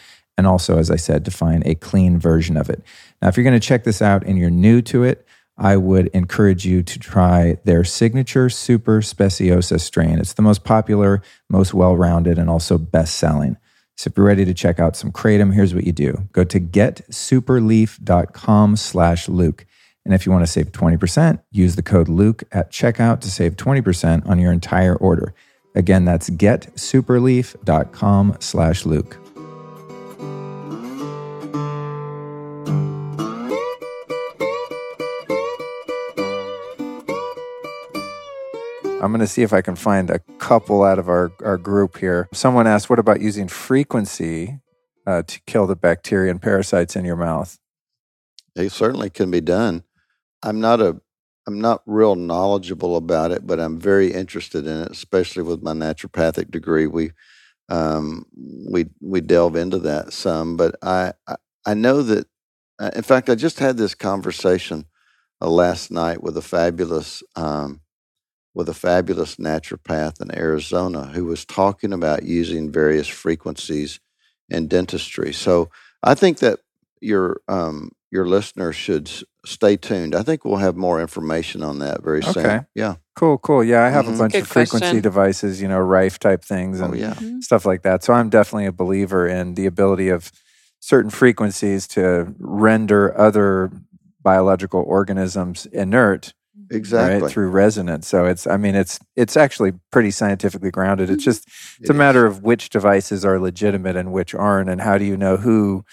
[0.41, 2.83] and also, as I said, to find a clean version of it.
[3.21, 5.27] Now, if you're going to check this out and you're new to it,
[5.59, 10.19] I would encourage you to try their signature Super Speciosa strain.
[10.19, 13.59] It's the most popular, most well rounded, and also best selling.
[13.99, 16.27] So if you're ready to check out some Kratom, here's what you do.
[16.33, 19.67] Go to getsuperleaf.com slash Luke.
[20.05, 23.57] And if you want to save 20%, use the code Luke at checkout to save
[23.57, 25.35] 20% on your entire order.
[25.75, 29.17] Again, that's getsuperleaf.com slash Luke.
[39.03, 41.97] I'm going to see if I can find a couple out of our, our group
[41.97, 42.29] here.
[42.35, 44.61] Someone asked, What about using frequency
[45.07, 47.59] uh, to kill the bacteria and parasites in your mouth?
[48.57, 49.85] it certainly can be done.
[50.43, 51.01] I'm not a
[51.47, 55.73] I'm not real knowledgeable about it, but I'm very interested in it, especially with my
[55.73, 56.87] naturopathic degree.
[56.87, 57.13] We
[57.69, 58.27] um,
[58.71, 61.37] we we delve into that some, but I I,
[61.67, 62.27] I know that.
[62.79, 64.87] Uh, in fact, I just had this conversation
[65.43, 67.81] uh, last night with a fabulous um,
[68.55, 74.01] with a fabulous naturopath in Arizona who was talking about using various frequencies
[74.49, 75.33] in dentistry.
[75.33, 75.71] So
[76.03, 76.61] I think that
[77.01, 79.11] your um, your listeners should
[79.47, 80.15] stay tuned.
[80.15, 82.33] I think we'll have more information on that very Okay.
[82.33, 82.67] soon.
[82.75, 82.97] Yeah.
[83.17, 83.63] Cool, cool.
[83.65, 84.15] Yeah, I have Mhm.
[84.15, 85.01] a bunch Good of frequency question.
[85.01, 87.15] devices, you know, Rife type things Oh and yeah.
[87.41, 88.03] stuff like that.
[88.05, 90.31] So I'm definitely a believer in the ability of
[90.81, 93.71] certain frequencies to render other
[94.23, 96.33] biological organisms inert
[96.71, 97.23] Exactly.
[97.23, 101.49] right through resonance so it's i mean it's it's actually pretty scientifically grounded it's just
[101.81, 105.05] it's It a matter of which devices are legitimate and which aren't and how do
[105.05, 105.85] you know who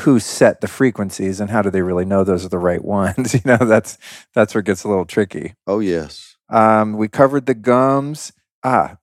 [0.00, 3.34] who set the frequencies and how do they really know those are the right ones
[3.34, 3.98] you know that's
[4.34, 6.36] that's where it gets a little tricky Oh yes.
[6.48, 8.32] um, we covered the gums
[8.64, 8.96] ah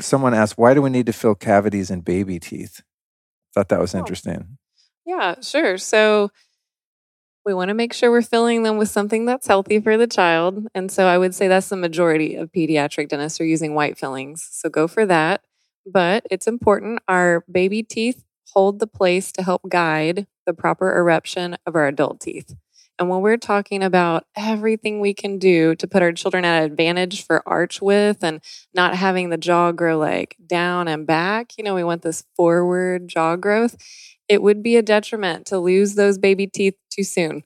[0.00, 2.82] someone asked why do we need to fill cavities in baby teeth
[3.54, 3.98] thought that was Oh.
[3.98, 4.56] interesting
[5.04, 5.78] Yeah, sure.
[5.78, 6.30] So
[7.44, 10.64] we want to make sure we're filling them with something that's healthy for the child.
[10.76, 14.48] And so I would say that's the majority of pediatric dentists are using white fillings.
[14.52, 15.40] So go for that.
[15.84, 18.22] But it's important our baby teeth
[18.54, 22.54] hold the place to help guide the proper eruption of our adult teeth.
[22.98, 27.24] And when we're talking about everything we can do to put our children at advantage
[27.24, 28.40] for arch width and
[28.74, 33.08] not having the jaw grow like down and back, you know, we want this forward
[33.08, 33.76] jaw growth
[34.28, 37.42] it would be a detriment to lose those baby teeth too soon.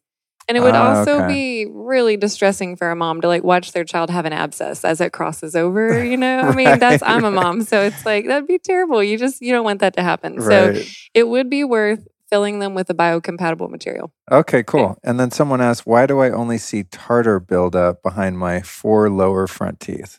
[0.49, 1.27] And it would Ah, also okay.
[1.27, 5.01] be really distressing for a mom to like watch their child have an abscess as
[5.01, 6.39] it crosses over, you know?
[6.41, 9.03] I mean, that's I'm a mom, so it's like that'd be terrible.
[9.03, 10.41] You just you don't want that to happen.
[10.41, 10.75] So
[11.15, 14.13] it would be worth filling them with a biocompatible material.
[14.31, 14.99] Okay, cool.
[15.05, 19.47] And then someone asked, why do I only see tartar buildup behind my four lower
[19.47, 20.19] front teeth?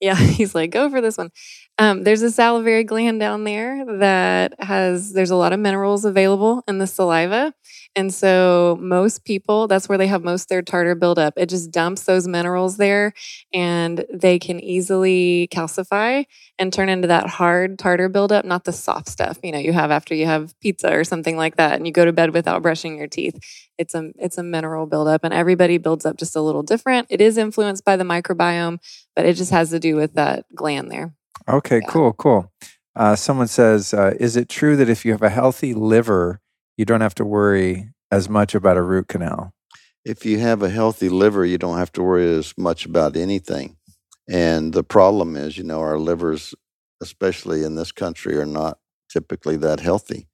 [0.00, 1.30] Yeah, he's like, go for this one.
[1.78, 6.62] Um, there's a salivary gland down there that has, there's a lot of minerals available
[6.68, 7.52] in the saliva.
[7.96, 11.34] And so most people, that's where they have most their tartar buildup.
[11.36, 13.12] It just dumps those minerals there
[13.52, 16.24] and they can easily calcify
[16.58, 19.92] and turn into that hard tartar buildup, not the soft stuff, you know, you have
[19.92, 22.98] after you have pizza or something like that and you go to bed without brushing
[22.98, 23.38] your teeth.
[23.78, 27.06] It's a it's a mineral buildup and everybody builds up just a little different.
[27.10, 28.78] It is influenced by the microbiome,
[29.14, 31.14] but it just has to do with that gland there.
[31.48, 31.88] Okay, yeah.
[31.88, 32.52] cool, cool.
[32.96, 36.40] Uh, someone says, uh, "Is it true that if you have a healthy liver,
[36.76, 39.52] you don't have to worry as much about a root canal?"
[40.04, 43.76] If you have a healthy liver, you don't have to worry as much about anything.
[44.28, 46.54] And the problem is, you know, our livers,
[47.02, 48.78] especially in this country, are not
[49.10, 50.28] typically that healthy.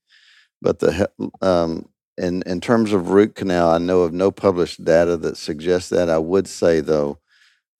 [0.62, 1.10] But the
[1.40, 5.90] um, in in terms of root canal, I know of no published data that suggests
[5.90, 6.10] that.
[6.10, 7.18] I would say though,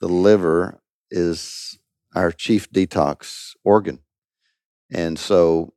[0.01, 0.81] the liver
[1.11, 1.79] is
[2.15, 4.01] our chief detox organ.
[4.91, 5.75] And so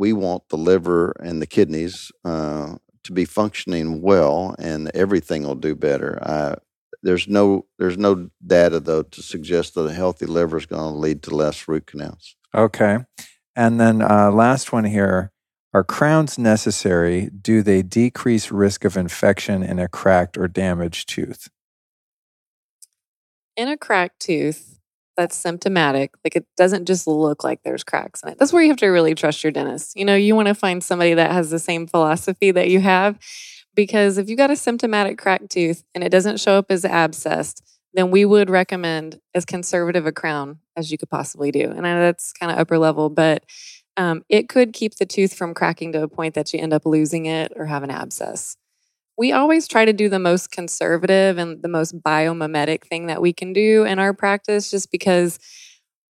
[0.00, 2.74] we want the liver and the kidneys uh,
[3.04, 6.18] to be functioning well, and everything will do better.
[6.22, 6.54] Uh,
[7.02, 10.98] there's no there's no data though to suggest that a healthy liver is going to
[10.98, 12.34] lead to less root canals.
[12.54, 12.98] Okay,
[13.54, 15.32] and then uh, last one here:
[15.74, 17.28] Are crowns necessary?
[17.28, 21.48] Do they decrease risk of infection in a cracked or damaged tooth?
[23.54, 24.79] In a cracked tooth,
[25.20, 26.14] that's symptomatic.
[26.24, 28.38] Like it doesn't just look like there's cracks in it.
[28.38, 29.94] That's where you have to really trust your dentist.
[29.96, 33.18] You know, you want to find somebody that has the same philosophy that you have.
[33.74, 37.62] Because if you got a symptomatic cracked tooth and it doesn't show up as abscessed,
[37.92, 41.70] then we would recommend as conservative a crown as you could possibly do.
[41.70, 43.44] And I know that's kind of upper level, but
[43.96, 46.86] um, it could keep the tooth from cracking to a point that you end up
[46.86, 48.56] losing it or have an abscess
[49.20, 53.34] we always try to do the most conservative and the most biomimetic thing that we
[53.34, 55.38] can do in our practice just because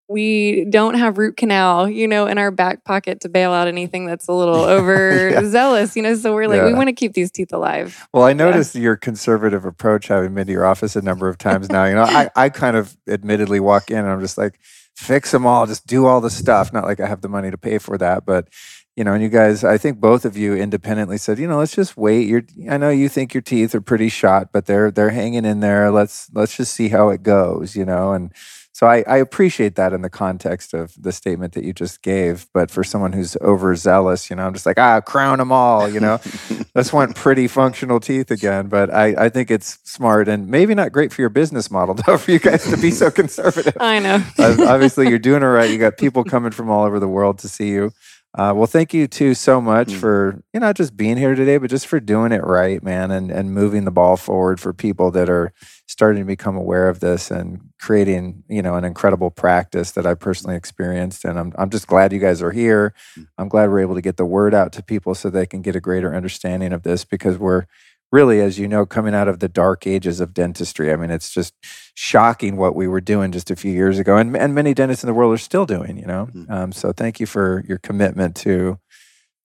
[0.07, 4.05] we don't have root canal, you know, in our back pocket to bail out anything
[4.05, 5.99] that's a little overzealous, yeah.
[5.99, 6.15] you know.
[6.15, 6.67] So we're like, yeah.
[6.67, 8.07] we want to keep these teeth alive.
[8.13, 8.81] Well, I noticed yeah.
[8.83, 11.83] your conservative approach having been to your office a number of times now.
[11.83, 14.57] You know, I, I kind of admittedly walk in and I'm just like,
[14.95, 16.71] fix them all, just do all the stuff.
[16.71, 18.47] Not like I have the money to pay for that, but
[18.95, 21.75] you know, and you guys, I think both of you independently said, you know, let's
[21.75, 22.27] just wait.
[22.27, 25.61] You're, I know you think your teeth are pretty shot, but they're they're hanging in
[25.61, 25.91] there.
[25.91, 28.11] Let's let's just see how it goes, you know.
[28.13, 28.31] And
[28.73, 32.47] so I, I appreciate that in the context of the statement that you just gave.
[32.53, 35.99] But for someone who's overzealous, you know, I'm just like, ah, crown them all, you
[35.99, 36.19] know.
[36.75, 38.69] let's want pretty functional teeth again.
[38.69, 42.17] But I, I think it's smart and maybe not great for your business model, though,
[42.17, 43.75] for you guys to be so conservative.
[43.79, 44.23] I know.
[44.39, 45.69] Obviously, you're doing it right.
[45.69, 47.91] You got people coming from all over the world to see you.
[48.33, 49.99] Uh, well, thank you too so much mm.
[49.99, 53.11] for you know not just being here today, but just for doing it right, man,
[53.11, 55.51] and and moving the ball forward for people that are
[55.85, 60.13] starting to become aware of this and creating you know an incredible practice that I
[60.13, 61.25] personally experienced.
[61.25, 62.93] And I'm I'm just glad you guys are here.
[63.19, 63.27] Mm.
[63.37, 65.75] I'm glad we're able to get the word out to people so they can get
[65.75, 67.65] a greater understanding of this because we're
[68.11, 70.91] really, as you know, coming out of the dark ages of dentistry.
[70.91, 71.53] I mean, it's just
[71.93, 75.07] shocking what we were doing just a few years ago, and, and many dentists in
[75.07, 76.27] the world are still doing, you know.
[76.33, 76.51] Mm-hmm.
[76.51, 78.79] Um, so thank you for your commitment to,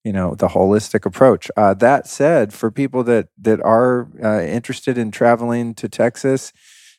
[0.05, 1.51] you know, the holistic approach.
[1.57, 6.53] Uh, that said, for people that, that are uh, interested in traveling to Texas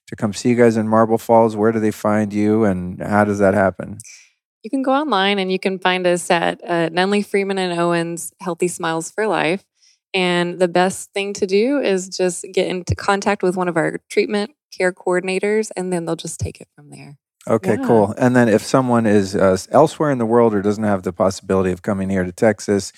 [0.07, 3.25] to come see you guys in Marble Falls, where do they find you and how
[3.25, 3.97] does that happen?
[4.63, 8.33] You can go online and you can find us at uh, Nunnally Freeman and Owens
[8.41, 9.63] Healthy Smiles for Life.
[10.17, 13.99] And the best thing to do is just get into contact with one of our
[14.09, 17.19] treatment care coordinators, and then they'll just take it from there.
[17.47, 17.85] Okay, yeah.
[17.85, 18.15] cool.
[18.17, 21.71] And then if someone is uh, elsewhere in the world or doesn't have the possibility
[21.71, 22.91] of coming here to Texas,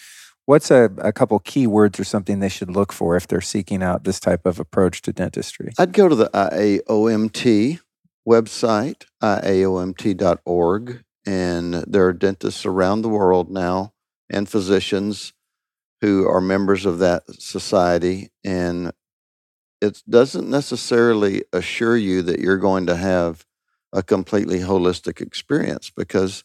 [0.46, 3.84] what's a, a couple key words or something they should look for if they're seeking
[3.84, 5.74] out this type of approach to dentistry?
[5.78, 7.82] I'd go to the IAOMT
[8.26, 13.92] website, IAOMT.org, and there are dentists around the world now
[14.30, 15.34] and physicians
[16.02, 18.30] who are members of that society.
[18.44, 18.92] And
[19.82, 23.46] it doesn't necessarily assure you that you're going to have
[23.92, 26.44] a completely holistic experience because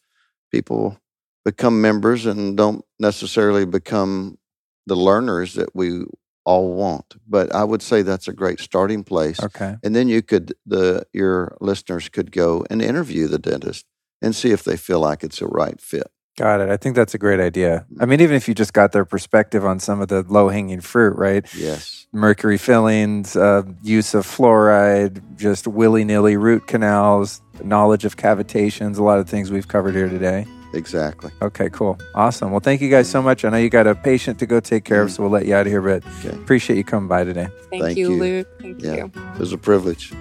[0.51, 0.99] people
[1.45, 4.39] become members and don't necessarily become
[4.87, 6.05] the learners that we
[6.45, 7.17] all want.
[7.27, 9.41] But I would say that's a great starting place.
[9.41, 9.77] Okay.
[9.83, 13.87] And then you could the your listeners could go and interview the dentist
[14.23, 16.11] and see if they feel like it's a right fit.
[16.37, 16.69] Got it.
[16.69, 17.87] I think that's a great idea.
[18.01, 20.81] I mean, even if you just got their perspective on some of the low hanging
[20.81, 21.47] fruit, right?
[21.55, 22.07] Yes.
[22.13, 29.03] Mercury fillings, uh, use of fluoride, just willy nilly root canals, knowledge of cavitations, a
[29.03, 30.45] lot of things we've covered here today.
[30.73, 31.31] Exactly.
[31.41, 31.99] Okay, cool.
[32.17, 32.51] Awesome.
[32.51, 33.45] Well, thank you guys so much.
[33.45, 35.55] I know you got a patient to go take care of, so we'll let you
[35.55, 36.37] out of here, but okay.
[36.37, 37.47] appreciate you coming by today.
[37.71, 38.49] Thank, thank you, you, Luke.
[38.61, 39.13] Thank yeah, you.
[39.15, 40.13] It was a privilege.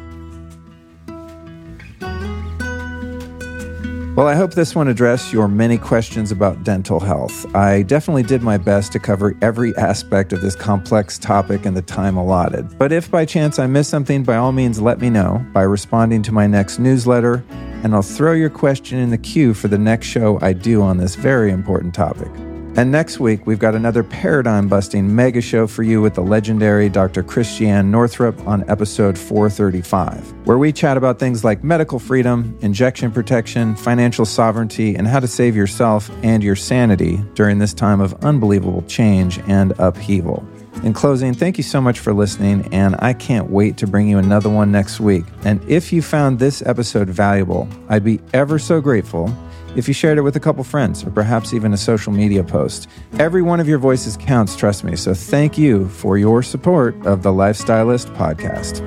[4.15, 7.48] Well, I hope this one addressed your many questions about dental health.
[7.56, 11.81] I definitely did my best to cover every aspect of this complex topic in the
[11.81, 12.77] time allotted.
[12.77, 16.22] But if by chance I missed something, by all means let me know by responding
[16.23, 17.44] to my next newsletter,
[17.84, 20.98] and I'll throw your question in the queue for the next show I do on
[20.98, 22.30] this very important topic.
[22.76, 26.90] And next week, we've got another paradigm busting mega show for you with the legendary
[26.90, 27.22] Dr.
[27.22, 33.76] Christiane Northrup on episode 435, where we chat about things like medical freedom, injection protection,
[33.76, 38.82] financial sovereignty, and how to save yourself and your sanity during this time of unbelievable
[38.88, 40.44] change and upheaval.
[40.84, 44.18] In closing, thank you so much for listening, and I can't wait to bring you
[44.18, 45.26] another one next week.
[45.45, 49.28] And if you found this episode valuable, I'd be ever so grateful
[49.76, 52.88] if you shared it with a couple friends or perhaps even a social media post.
[53.20, 54.95] Every one of your voices counts, trust me.
[54.95, 58.82] So thank you for your support of the Lifestylist podcast.